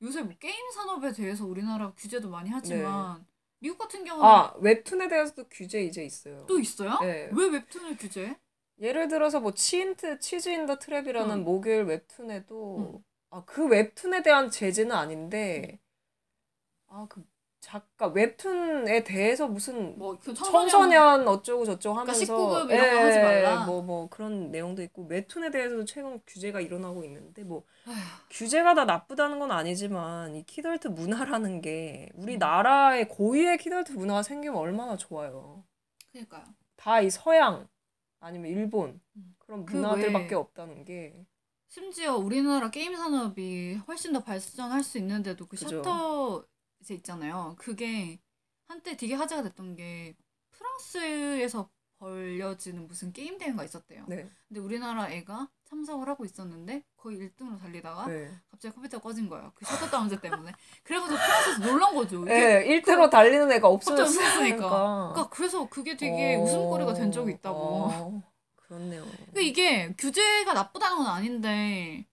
요새 0.00 0.22
뭐 0.22 0.32
게임 0.38 0.70
산업에 0.72 1.12
대해서 1.12 1.44
우리나라 1.44 1.92
규제도 1.92 2.30
많이 2.30 2.48
하지만 2.48 3.26
미국 3.58 3.76
같은 3.78 4.02
경우는 4.02 4.26
네. 4.26 4.34
아 4.34 4.54
웹툰에 4.60 5.08
대해서도 5.08 5.44
규제 5.50 5.82
이제 5.84 6.02
있어요. 6.04 6.46
또 6.46 6.58
있어요? 6.58 6.98
네. 7.00 7.28
왜 7.34 7.48
웹툰을 7.48 7.96
규제해? 7.98 8.38
예를 8.80 9.08
들어서 9.08 9.40
뭐 9.40 9.52
치인트 9.52 10.18
치즈 10.20 10.48
인 10.48 10.66
더 10.66 10.78
트랩이라는 10.78 11.30
응. 11.30 11.44
목요일 11.44 11.84
웹툰에도 11.84 12.78
응. 12.78 13.04
아그 13.30 13.66
웹툰에 13.68 14.22
대한 14.22 14.50
제재는 14.50 14.90
아닌데 14.96 15.78
아그 16.88 17.24
작가 17.72 18.06
웹툰에 18.08 19.02
대해서 19.04 19.48
무슨 19.48 19.98
뭐 19.98 20.18
그 20.18 20.34
청소년 20.34 21.26
어쩌고 21.26 21.64
저쩌고 21.64 21.94
그러니까 21.94 22.12
하면서 22.12 22.34
19금 22.34 22.70
이런 22.70 22.90
거 22.90 23.00
하지 23.06 23.18
말라. 23.18 23.64
뭐뭐 23.64 24.08
그런 24.10 24.50
내용도 24.50 24.82
있고 24.82 25.06
웹툰에 25.06 25.50
대해서도 25.50 25.84
최근 25.86 26.20
규제가 26.26 26.60
일어나고 26.60 27.02
있는데 27.04 27.44
뭐 27.44 27.64
규제가 28.30 28.74
다 28.74 28.84
나쁘다는 28.84 29.38
건 29.38 29.52
아니지만 29.52 30.36
이 30.36 30.44
키덜트 30.44 30.88
문화라는 30.88 31.60
게 31.62 32.10
음. 32.14 32.22
우리나라의 32.24 33.08
고유의 33.08 33.56
키덜트 33.58 33.92
문화가 33.92 34.22
생기면 34.22 34.56
얼마나 34.58 34.96
좋아요. 34.96 35.64
그러니까요. 36.12 36.44
다 36.76 37.00
이 37.00 37.08
서양 37.10 37.68
아니면 38.20 38.50
일본 38.50 39.00
음. 39.16 39.34
그런 39.38 39.64
그 39.64 39.76
문화들밖에 39.76 40.34
없다는 40.34 40.84
게 40.84 41.24
심지어 41.68 42.16
우리나라 42.16 42.70
게임 42.70 42.94
산업이 42.94 43.76
훨씬 43.88 44.12
더 44.12 44.22
발전할 44.22 44.82
수 44.82 44.98
있는데도 44.98 45.46
그 45.46 45.56
그죠. 45.56 45.82
셧다운제 45.82 46.94
있잖아요. 46.94 47.54
그게 47.58 48.18
한때 48.66 48.96
되게 48.96 49.14
화제가 49.14 49.42
됐던 49.42 49.76
게 49.76 50.16
프랑스에서 50.50 51.70
벌려지는 51.98 52.88
무슨 52.88 53.12
게임 53.12 53.38
대회가 53.38 53.62
있었대요. 53.62 54.04
네. 54.08 54.28
근데 54.48 54.60
우리나라 54.60 55.08
애가 55.08 55.48
참석을 55.64 56.08
하고 56.08 56.24
있었는데 56.24 56.82
거의 56.96 57.18
1등으로 57.18 57.60
달리다가 57.60 58.06
네. 58.08 58.28
갑자기 58.50 58.74
컴퓨터가 58.74 59.02
꺼진 59.02 59.28
거예요. 59.28 59.52
그 59.54 59.64
셧다운제 59.64 60.20
때문에. 60.20 60.52
그래가지고 60.82 61.16
프랑스에서 61.16 61.60
놀란 61.60 61.94
거죠. 61.94 62.24
네, 62.24 62.66
1등으로 62.66 63.08
달리는 63.08 63.50
애가 63.52 63.68
없어졌으니까. 63.68 64.58
그러니까 65.12 65.28
그래서 65.30 65.68
그게 65.68 65.96
되게 65.96 66.34
어, 66.34 66.42
웃음거리가 66.42 66.94
된 66.94 67.12
적이 67.12 67.32
있다고. 67.34 67.58
어, 67.58 68.22
그렇네요. 68.56 69.04
그러니까 69.04 69.40
이게 69.40 69.94
규제가 69.96 70.52
나쁘다는 70.54 70.96
건 70.98 71.06
아닌데 71.06 72.06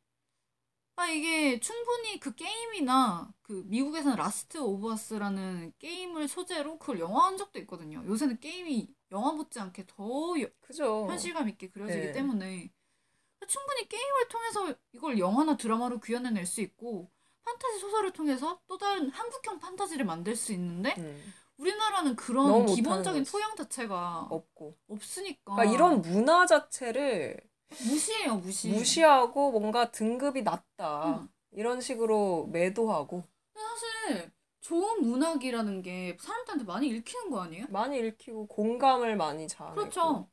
아 0.99 1.07
이게 1.07 1.59
충분히 1.61 2.19
그 2.19 2.35
게임이나 2.35 3.31
그 3.41 3.63
미국에서는 3.67 4.17
라스트 4.17 4.57
오브 4.57 4.91
어스라는 4.91 5.71
게임을 5.79 6.27
소재로 6.27 6.77
그걸 6.77 6.99
영화화한 6.99 7.37
적도 7.37 7.57
있거든요. 7.59 8.03
요새는 8.05 8.39
게임이 8.41 8.89
영화 9.11 9.31
못지않게 9.31 9.85
더 9.87 10.03
여- 10.41 10.49
그죠. 10.59 11.07
현실감 11.09 11.47
있게 11.49 11.69
그려지기 11.69 12.07
네. 12.07 12.11
때문에 12.11 12.69
충분히 13.47 13.87
게임을 13.87 14.27
통해서 14.27 14.75
이걸 14.91 15.17
영화나 15.17 15.55
드라마로 15.55 15.99
구현해낼 16.01 16.45
수 16.45 16.59
있고 16.61 17.09
판타지 17.43 17.79
소설을 17.79 18.11
통해서 18.11 18.59
또 18.67 18.77
다른 18.77 19.09
한국형 19.09 19.59
판타지를 19.59 20.05
만들 20.05 20.35
수 20.35 20.51
있는데 20.51 20.93
음, 20.97 21.33
우리나라는 21.57 22.15
그런 22.17 22.65
기본적인. 22.65 23.23
토양 23.23 23.55
자체가 23.55 24.27
없고. 24.29 24.77
없으니까 24.89 25.55
그러니까 25.55 25.73
이런 25.73 26.01
문화 26.01 26.45
자체를 26.45 27.37
무시해요 27.69 28.35
무시. 28.35 28.69
무시하고 28.69 29.51
뭔가 29.51 29.91
등급이 29.91 30.41
낮다 30.41 31.19
응. 31.21 31.29
이런 31.51 31.81
식으로 31.81 32.47
매도하고 32.51 33.23
사실 33.53 34.31
좋은 34.61 35.01
문학이라는 35.01 35.81
게 35.81 36.17
사람들한테 36.19 36.65
많이 36.65 36.87
읽히는 36.87 37.29
거 37.29 37.41
아니에요? 37.41 37.65
많이 37.69 37.97
읽히고 37.99 38.47
공감을 38.47 39.15
많이 39.15 39.47
잘하고 39.47 39.75
그렇죠. 39.75 40.29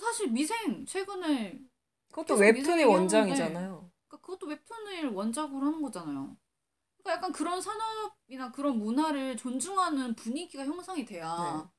사실 0.00 0.30
미생 0.30 0.86
최근에 0.86 1.60
그것도 2.08 2.36
웹툰이 2.36 2.84
원작이잖아요. 2.84 3.90
그러니까 4.06 4.26
그것도 4.26 4.46
웹툰을 4.46 5.10
원작으로 5.10 5.66
하는 5.66 5.82
거잖아요. 5.82 6.36
그러니까 6.98 7.12
약간 7.12 7.32
그런 7.32 7.60
산업이나 7.60 8.50
그런 8.52 8.78
문화를 8.78 9.36
존중하는 9.36 10.14
분위기가 10.14 10.64
형성이 10.64 11.04
돼야 11.04 11.36
네. 11.64 11.70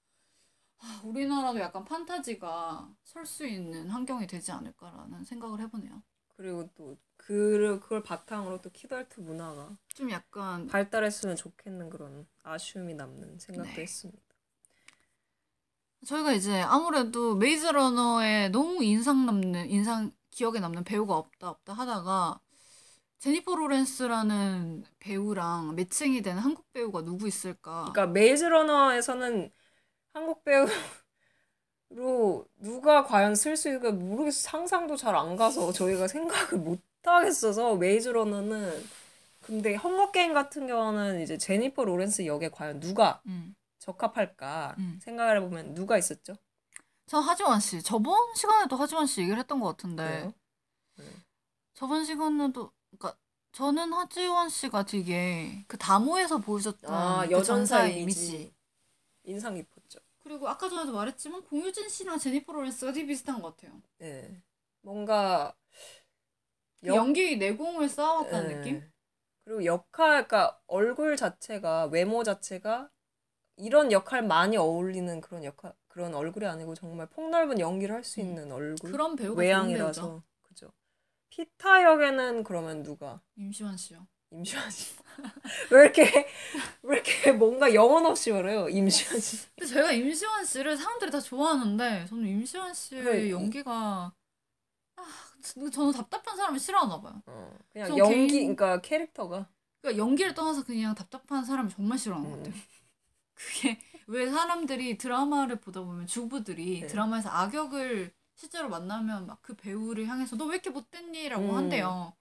아, 0.79 1.01
우리나라도 1.03 1.59
약간 1.59 1.85
판타지가 1.85 2.89
설 3.03 3.25
수 3.25 3.45
있는 3.45 3.89
환경이 3.89 4.27
되지 4.27 4.51
않을까라는 4.51 5.23
생각을 5.25 5.59
해보네요. 5.61 6.01
그리고 6.35 6.69
또 6.75 6.97
그, 7.17 7.79
그걸 7.81 8.01
바탕으로 8.01 8.61
또 8.61 8.69
키덜트 8.71 9.19
문화가 9.19 9.77
좀 9.89 10.09
약간 10.09 10.67
발달했으면 10.67 11.35
좋겠는 11.35 11.89
그런 11.89 12.27
아쉬움이 12.43 12.93
남는 12.95 13.39
생각도 13.39 13.69
네. 13.71 13.81
했습니다. 13.81 14.19
저희가 16.05 16.31
이제 16.33 16.61
아무래도 16.61 17.35
메이즈 17.35 17.67
러너에 17.67 18.49
너무 18.49 18.83
인상 18.83 19.25
남는 19.25 19.69
인상 19.69 20.11
기억에 20.31 20.59
남는 20.59 20.83
배우가 20.85 21.15
없다 21.17 21.49
없다 21.49 21.73
하다가 21.73 22.39
제니퍼 23.19 23.55
로렌스라는 23.55 24.85
배우랑 24.99 25.75
매칭이 25.75 26.21
되는 26.21 26.41
한국 26.41 26.71
배우가 26.73 27.03
누구 27.03 27.27
있을까? 27.27 27.93
그러니까 27.93 28.07
메이즈 28.07 28.45
러너에서는 28.45 29.51
한국 30.19 30.43
배우로 30.43 30.69
누가 32.57 33.03
과연 33.05 33.35
쓸 33.35 33.55
수 33.57 33.69
있을까 33.69 33.91
모르겠어. 33.91 34.39
상상도 34.41 34.95
잘 34.97 35.15
안 35.15 35.35
가서 35.35 35.71
저희가 35.71 36.07
생각을 36.07 36.57
못 36.59 36.81
하겠어서 37.03 37.75
메이즈 37.77 38.09
러너는 38.09 38.85
근데 39.41 39.75
헝거 39.75 40.11
게임 40.11 40.33
같은 40.33 40.67
경우는 40.67 41.21
이제 41.21 41.37
제니퍼 41.37 41.85
로렌스 41.85 42.25
역에 42.25 42.49
과연 42.49 42.79
누가 42.81 43.21
음. 43.27 43.55
적합할까 43.79 44.75
음. 44.77 44.99
생각을 45.01 45.37
해보면 45.37 45.73
누가 45.73 45.97
있었죠? 45.97 46.35
저 47.07 47.19
하지원 47.19 47.59
씨 47.61 47.81
저번 47.81 48.35
시간에도 48.35 48.75
하지원 48.75 49.07
씨 49.07 49.21
얘기를 49.21 49.39
했던 49.39 49.59
것 49.61 49.67
같은데 49.69 50.31
그래요? 50.95 51.11
저번 51.73 52.03
시간에도 52.05 52.71
그러니까 52.91 53.17
저는 53.53 53.93
하지원 53.93 54.49
씨가 54.49 54.83
되게 54.85 55.63
그 55.67 55.77
다모에서 55.77 56.37
보여줬던 56.39 56.93
아 56.93 57.25
그 57.25 57.31
여전사 57.31 57.87
이미지 57.87 58.53
인상 59.23 59.55
깊었죠. 59.55 59.78
그리고 60.29 60.47
아까 60.47 60.69
전에도 60.69 60.93
말했지만 60.93 61.41
공유진 61.41 61.89
씨랑 61.89 62.19
제니퍼 62.19 62.53
로렌스가 62.53 62.91
되게 62.91 63.07
비슷한 63.07 63.41
것 63.41 63.57
같아요. 63.57 63.81
네. 63.97 64.43
뭔가 64.81 65.55
그 66.79 66.85
연기 66.85 67.35
내공을 67.37 67.89
쌓아왔다는 67.89 68.47
네. 68.47 68.55
느낌? 68.57 68.91
그리고 69.43 69.65
역할, 69.65 70.27
그러니까 70.27 70.61
얼굴 70.67 71.17
자체가 71.17 71.85
외모 71.87 72.23
자체가 72.23 72.91
이런 73.55 73.91
역할 73.91 74.21
많이 74.21 74.55
어울리는 74.55 75.19
그런 75.19 75.43
역할 75.43 75.73
그런 75.87 76.13
얼굴이 76.13 76.45
아니고 76.45 76.75
정말 76.75 77.07
폭넓은 77.07 77.59
연기를 77.59 77.95
할수 77.95 78.21
음. 78.21 78.25
있는 78.27 78.51
얼굴 78.51 78.91
그런 78.91 79.15
배우가. 79.15 79.41
외양이라서 79.41 80.21
그죠. 80.43 80.71
피타 81.29 81.85
역에는 81.85 82.43
그러면 82.43 82.83
누가 82.83 83.19
임시완 83.35 83.75
씨요. 83.77 84.05
임시완 84.29 84.69
씨. 84.69 84.95
왜 85.71 85.81
이렇게 85.83 86.27
왜 86.83 86.95
이렇게 86.95 87.31
뭔가 87.31 87.73
영혼 87.73 88.05
없이 88.05 88.31
말해요 88.31 88.69
임시완 88.69 89.19
씨. 89.19 89.47
근데 89.55 89.65
제가 89.73 89.91
임시완 89.91 90.45
씨를 90.45 90.77
사람들이 90.77 91.11
다 91.11 91.19
좋아하는데 91.19 92.05
저는 92.07 92.25
임시완 92.27 92.73
씨의 92.73 93.27
이- 93.27 93.31
연기가 93.31 94.11
아, 94.95 95.03
저는 95.71 95.93
답답한 95.93 96.35
사람을 96.35 96.59
싫어하나 96.59 97.01
봐요. 97.01 97.21
어, 97.27 97.57
그냥 97.71 97.87
저 97.89 97.97
연기 97.97 98.27
개인- 98.27 98.55
그러니까 98.55 98.81
캐릭터가 98.81 99.47
그러니까 99.81 100.03
연기를 100.03 100.33
떠나서 100.33 100.63
그냥 100.63 100.93
답답한 100.95 101.45
사람을 101.45 101.71
정말 101.71 101.97
싫어하는 101.97 102.29
것 102.29 102.37
음. 102.37 102.43
같아요. 102.43 102.61
그게 103.35 103.79
왜 104.07 104.29
사람들이 104.29 104.97
드라마를 104.97 105.57
보다 105.61 105.81
보면 105.81 106.07
주부들이 106.07 106.81
네. 106.81 106.87
드라마에서 106.87 107.29
악역을 107.29 108.11
실제로 108.35 108.67
만나면 108.69 109.27
막 109.27 109.39
그 109.41 109.55
배우를 109.55 110.07
향해서 110.07 110.35
너 110.35 110.45
왜 110.45 110.55
이렇게 110.55 110.69
못됐니?라고 110.69 111.43
음. 111.43 111.55
한대요. 111.55 112.13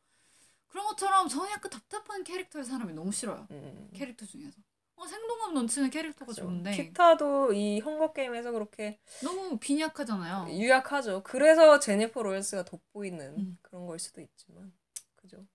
그런 0.69 0.87
것처럼 0.87 1.29
저는 1.29 1.51
약간 1.51 1.71
답답한 1.71 2.23
캐릭터의 2.25 2.65
사람이 2.65 2.93
너무 2.93 3.11
싫어요. 3.13 3.47
음. 3.51 3.91
캐릭터 3.95 4.27
중에서. 4.27 4.61
어, 4.97 5.07
생동감 5.07 5.55
넘치는 5.55 5.91
캐릭터가 5.91 6.27
그죠. 6.27 6.43
좋은데 6.43 6.73
피타도 6.73 7.53
이 7.53 7.79
헝거 7.81 8.13
게임에서 8.13 8.51
그렇게 8.51 8.99
너무 9.23 9.57
빈약하잖아요. 9.59 10.49
유약하죠. 10.51 11.23
그래서 11.23 11.79
제니퍼 11.79 12.23
로렌스가 12.23 12.65
돋보이는 12.65 13.35
음. 13.39 13.59
그런 13.63 13.87
걸 13.87 13.99
수도 13.99 14.21
있지만, 14.21 14.73
그죠? 15.15 15.47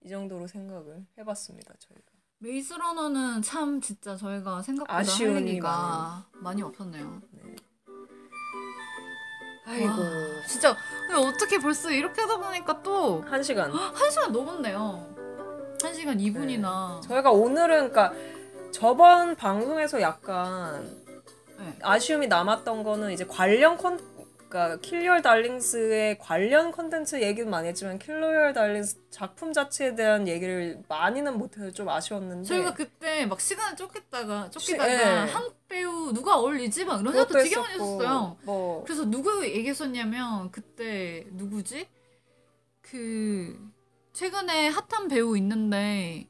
이 0.00 0.08
정도로 0.08 0.46
생각을 0.46 1.04
해봤습니다 1.18 1.74
저희가. 1.78 2.12
메이즈 2.38 2.74
러너는 2.74 3.42
참 3.42 3.80
진짜 3.80 4.16
저희가 4.16 4.62
생각보다 4.62 5.02
얘기가 5.40 6.28
많이 6.34 6.62
없었네요. 6.62 7.22
네. 7.30 7.56
아이고 9.66 9.86
와, 9.88 10.46
진짜 10.46 10.76
근데 11.06 11.14
어떻게 11.28 11.58
벌써 11.58 11.90
이렇게 11.90 12.20
하다 12.22 12.38
보니까 12.38 12.82
또 12.82 13.22
한 13.28 13.42
시간. 13.42 13.70
한 13.72 14.10
시간 14.10 14.32
넘었네요. 14.32 15.06
한 15.82 15.94
시간 15.94 16.18
2분이나. 16.18 17.02
저희가 17.02 17.30
오늘은 17.30 17.90
그러니까 17.92 18.12
저번 18.72 19.36
방송에서 19.36 20.00
약간 20.00 20.82
네. 21.58 21.76
아쉬움이 21.82 22.26
남았던 22.28 22.82
거는 22.82 23.12
이제 23.12 23.24
관련 23.26 23.76
컨 23.76 23.98
그러니까 24.54 24.76
킬 24.80 24.97
유어 24.97 25.20
달링스의 25.20 26.18
관련 26.18 26.70
컨텐츠 26.70 27.20
얘기도 27.20 27.50
많이 27.50 27.66
했지만 27.66 27.98
킬 27.98 28.21
유어 28.21 28.52
달링스 28.52 28.98
작품 29.10 29.52
자체에 29.52 29.96
대한 29.96 30.28
얘기를 30.28 30.80
많이는 30.88 31.36
못해서 31.36 31.72
좀 31.72 31.88
아쉬웠는데 31.88 32.44
저희가 32.46 32.72
그때 32.74 33.26
막 33.26 33.40
시간을 33.40 33.76
쫓겠다가 33.76 34.50
쫓기다가 34.50 34.88
시- 34.88 34.96
네. 34.96 35.04
한국 35.32 35.66
배우 35.66 36.12
누가 36.12 36.36
어울리지 36.38 36.84
막 36.84 37.00
이런 37.00 37.12
생각도 37.12 37.34
되게 37.42 37.56
많이 37.56 37.72
했었어요. 37.74 38.36
뭐 38.44 38.84
그래서 38.84 39.04
누구 39.10 39.44
얘기했었냐면 39.44 40.52
그때 40.52 41.26
누구지? 41.32 41.88
그 42.80 43.58
최근에 44.12 44.68
핫한 44.68 45.08
배우 45.08 45.36
있는데 45.36 46.28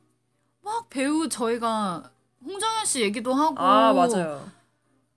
막 0.62 0.88
배우 0.88 1.28
저희가 1.28 2.10
홍종현 2.42 2.86
씨 2.86 3.02
얘기도 3.02 3.34
하고 3.34 3.58
아 3.58 3.92
맞아요. 3.92 4.48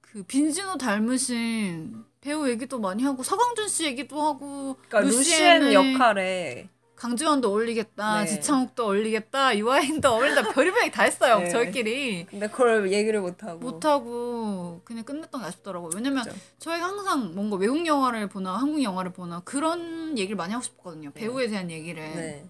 그 0.01 0.24
빈지노 0.24 0.78
닮으신 0.78 2.03
배우 2.28 2.49
얘기도 2.49 2.78
많이 2.78 3.03
하고 3.03 3.23
서강준 3.23 3.69
씨 3.69 3.86
얘기도 3.86 4.21
하고 4.21 4.75
그러니까 4.89 4.99
루시엔 4.99 5.71
역할에 5.71 6.67
강지원도 6.97 7.47
어울리겠다 7.47 8.21
네. 8.21 8.25
지창욱도 8.25 8.84
어울리겠다 8.84 9.53
유아인도 9.53 10.09
어울린다 10.09 10.49
별의별 10.51 10.82
얘기 10.82 10.91
다 10.91 11.03
했어요 11.03 11.39
네. 11.39 11.49
저희끼리 11.49 12.25
근데 12.25 12.49
그걸 12.49 12.91
얘기를 12.91 13.21
못 13.21 13.41
하고 13.45 13.59
못 13.59 13.86
하고 13.86 14.82
그냥 14.84 15.05
끝냈던 15.05 15.39
게 15.39 15.47
아쉽더라고요 15.47 15.91
왜냐면 15.95 16.25
그죠. 16.25 16.36
저희가 16.59 16.88
항상 16.88 17.34
뭔가 17.34 17.55
외국 17.55 17.86
영화를 17.88 18.28
보나 18.28 18.57
한국 18.57 18.84
영화를 18.84 19.13
보나 19.13 19.39
그런 19.45 20.17
얘기를 20.17 20.36
많이 20.36 20.51
하고 20.51 20.65
싶거든요 20.65 21.11
배우에 21.11 21.47
대한 21.47 21.71
얘기를 21.71 22.03
네. 22.03 22.45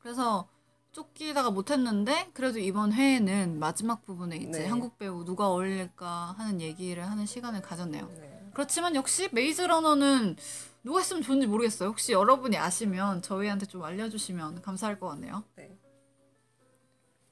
그래서 0.00 0.48
쫓기다가 0.90 1.52
못했는데 1.52 2.30
그래도 2.32 2.58
이번 2.58 2.92
회에는 2.92 3.60
마지막 3.60 4.04
부분에 4.04 4.38
이제 4.38 4.62
네. 4.62 4.66
한국 4.66 4.98
배우 4.98 5.24
누가 5.24 5.48
어울릴까 5.50 6.34
하는 6.36 6.60
얘기를 6.60 7.08
하는 7.08 7.26
시간을 7.26 7.62
가졌네요 7.62 8.10
네. 8.18 8.29
그렇지만 8.54 8.94
역시 8.94 9.28
메이즈 9.32 9.62
러너는 9.62 10.36
누가 10.82 10.98
했으면 11.00 11.22
좋은지 11.22 11.46
모르겠어요. 11.46 11.90
혹시 11.90 12.12
여러분이 12.12 12.56
아시면 12.56 13.22
저희한테 13.22 13.66
좀 13.66 13.82
알려주시면 13.84 14.62
감사할 14.62 14.98
것 14.98 15.08
같네요. 15.08 15.44
네. 15.56 15.76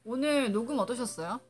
오늘 0.05 0.53
녹음 0.53 0.79
어떠셨어요? 0.79 1.41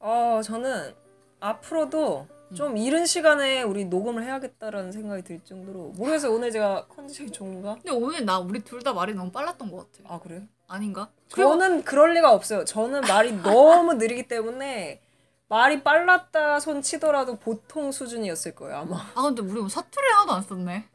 어 0.00 0.40
저는 0.42 0.94
앞으로도 1.40 2.26
음. 2.50 2.54
좀 2.54 2.76
이른 2.76 3.04
시간에 3.04 3.62
우리 3.62 3.84
녹음을 3.84 4.22
해야겠다라는 4.24 4.92
생각이 4.92 5.22
들 5.22 5.40
정도로 5.44 5.92
모르겠어요 5.96 6.32
오늘 6.32 6.50
제가 6.50 6.86
컨디션이 6.86 7.30
좋은가? 7.30 7.74
근데 7.74 7.90
오늘 7.90 8.24
나 8.24 8.38
우리 8.38 8.60
둘 8.60 8.82
다 8.82 8.92
말이 8.92 9.12
너무 9.14 9.30
빨랐던 9.30 9.70
것 9.70 9.92
같아. 9.92 10.14
아 10.14 10.18
그래요? 10.20 10.42
아닌가? 10.66 11.10
저는 11.28 11.82
그럴 11.84 12.14
리가 12.14 12.32
없어요. 12.32 12.64
저는 12.64 13.02
말이 13.02 13.32
너무 13.42 13.94
느리기 13.94 14.28
때문에 14.28 15.00
말이 15.48 15.82
빨랐다 15.82 16.60
손 16.60 16.82
치더라도 16.82 17.36
보통 17.38 17.90
수준이었을 17.90 18.54
거예요 18.54 18.78
아마. 18.78 18.96
아 19.14 19.22
근데 19.22 19.42
우리 19.42 19.60
뭐 19.60 19.68
사투리 19.68 20.06
하나도 20.06 20.32
안 20.32 20.42
썼네. 20.42 20.88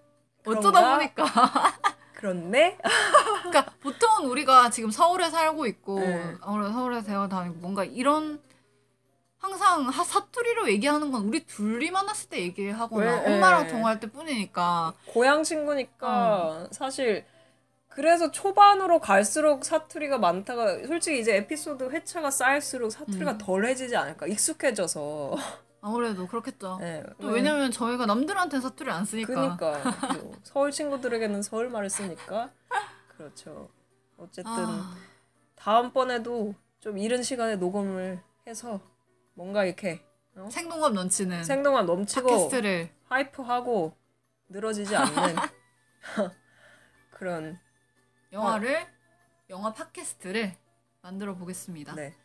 어쩌다 0.45 0.71
그런가? 0.71 0.97
보니까. 0.97 1.25
그런데 2.13 2.77
그러니까 3.43 3.73
보통은 3.81 4.29
우리가 4.29 4.69
지금 4.69 4.91
서울에 4.91 5.29
살고 5.29 5.65
있고 5.67 5.99
네. 5.99 6.35
서울에 6.41 7.01
대화 7.03 7.27
다니고 7.27 7.55
뭔가 7.59 7.83
이런 7.83 8.41
항상 9.39 9.89
하- 9.89 10.03
사투리로 10.05 10.69
얘기하는 10.69 11.11
건 11.11 11.23
우리 11.25 11.45
둘이 11.45 11.91
만났을 11.91 12.29
때 12.29 12.39
얘기하거나 12.41 13.21
왜? 13.23 13.33
엄마랑 13.35 13.63
네. 13.63 13.69
통화할 13.73 13.99
때 13.99 14.09
뿐이니까 14.09 14.93
고향 15.07 15.43
친구니까 15.43 16.67
사실 16.71 17.25
그래서 17.95 18.31
초반으로 18.31 18.99
갈수록 18.99 19.63
사투리가 19.63 20.17
많다가 20.17 20.85
솔직히 20.87 21.19
이제 21.19 21.35
에피소드 21.37 21.89
회차가 21.89 22.31
쌓일수록 22.31 22.91
사투리가 22.91 23.33
음. 23.33 23.37
덜해지지 23.37 23.95
않을까 23.95 24.27
익숙해져서 24.27 25.35
아무래도 25.81 26.27
그렇겠죠. 26.27 26.77
네, 26.79 27.03
또 27.19 27.27
왜냐면 27.27 27.69
저희가 27.69 28.05
남들한테 28.05 28.61
사투리 28.61 28.89
안 28.89 29.05
쓰니까. 29.05 29.33
그니까 29.33 29.79
뭐 30.23 30.33
서울 30.43 30.71
친구들에게는 30.71 31.41
서울 31.41 31.69
말을 31.69 31.89
쓰니까 31.89 32.51
그렇죠. 33.09 33.69
어쨌든 34.17 34.51
아, 34.51 34.95
다음번에도 35.55 36.55
좀 36.79 36.97
이른 36.97 37.21
시간에 37.21 37.57
녹음을 37.57 38.21
해서 38.47 38.79
뭔가 39.33 39.65
이렇게 39.65 40.01
생동감 40.49 40.93
넘치는 40.93 41.43
생동감 41.43 41.85
넘치고 41.85 42.27
팟캐스트를 42.27 42.89
하이프하고 43.05 43.95
늘어지지 44.49 44.95
않는 44.95 45.35
그런 47.11 47.59
영화를 48.33 48.85
영화 49.49 49.71
팟캐스트를 49.71 50.55
만들어 51.01 51.35
보겠습니다. 51.35 51.93
네. 51.95 52.15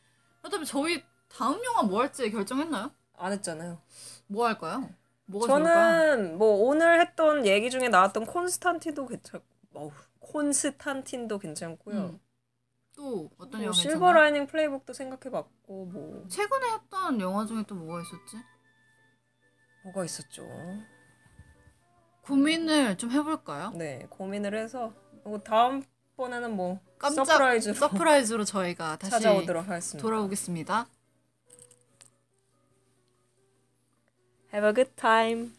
그렇다면 0.40 0.64
저희 0.64 1.04
다음 1.28 1.62
영화 1.64 1.82
뭐 1.82 2.00
할지 2.00 2.30
결정했나요? 2.30 2.90
안 3.16 3.32
했잖아요. 3.32 3.80
뭐 4.26 4.46
할까요? 4.46 4.88
뭐가 5.26 5.46
좋을까요? 5.46 5.74
저는 6.16 6.38
뭐 6.38 6.66
오늘 6.66 7.00
했던 7.00 7.44
얘기 7.46 7.70
중에 7.70 7.88
나왔던 7.88 8.24
콘스탄틴도 8.24 9.06
괜찮 9.06 9.42
어우, 9.74 9.90
콘스탄틴도 10.20 11.38
괜찮고요. 11.38 11.96
음, 11.96 12.20
또 12.96 13.28
어떤 13.36 13.60
뭐 13.60 13.62
영화 13.64 13.72
실버 13.72 13.98
괜찮아요? 13.98 14.12
라이닝 14.14 14.46
플레이북도 14.46 14.92
생각해봤고 14.94 15.86
뭐 15.86 16.26
최근에 16.28 16.72
했던 16.72 17.20
영화 17.20 17.44
중에 17.44 17.64
또 17.66 17.74
뭐가 17.74 18.00
있었지? 18.00 18.36
뭐가 19.84 20.04
있었죠. 20.04 20.46
고민을 22.22 22.96
좀 22.96 23.10
해볼까요? 23.10 23.70
네 23.72 24.06
고민을 24.08 24.54
해서 24.54 24.94
뭐 25.24 25.38
다음 25.40 25.82
번에는 26.18 26.54
뭐 26.54 26.80
깜짝 26.98 27.24
surprise로 27.24 27.74
surprise로 27.74 28.44
저희가 28.44 28.98
다시 29.00 29.10
찾아오도록 29.12 29.68
하겠습니다. 29.68 30.02
돌아오겠습니다. 30.02 30.86
Have 34.52 34.68
a 34.68 34.74
good 34.74 34.90
time. 34.96 35.57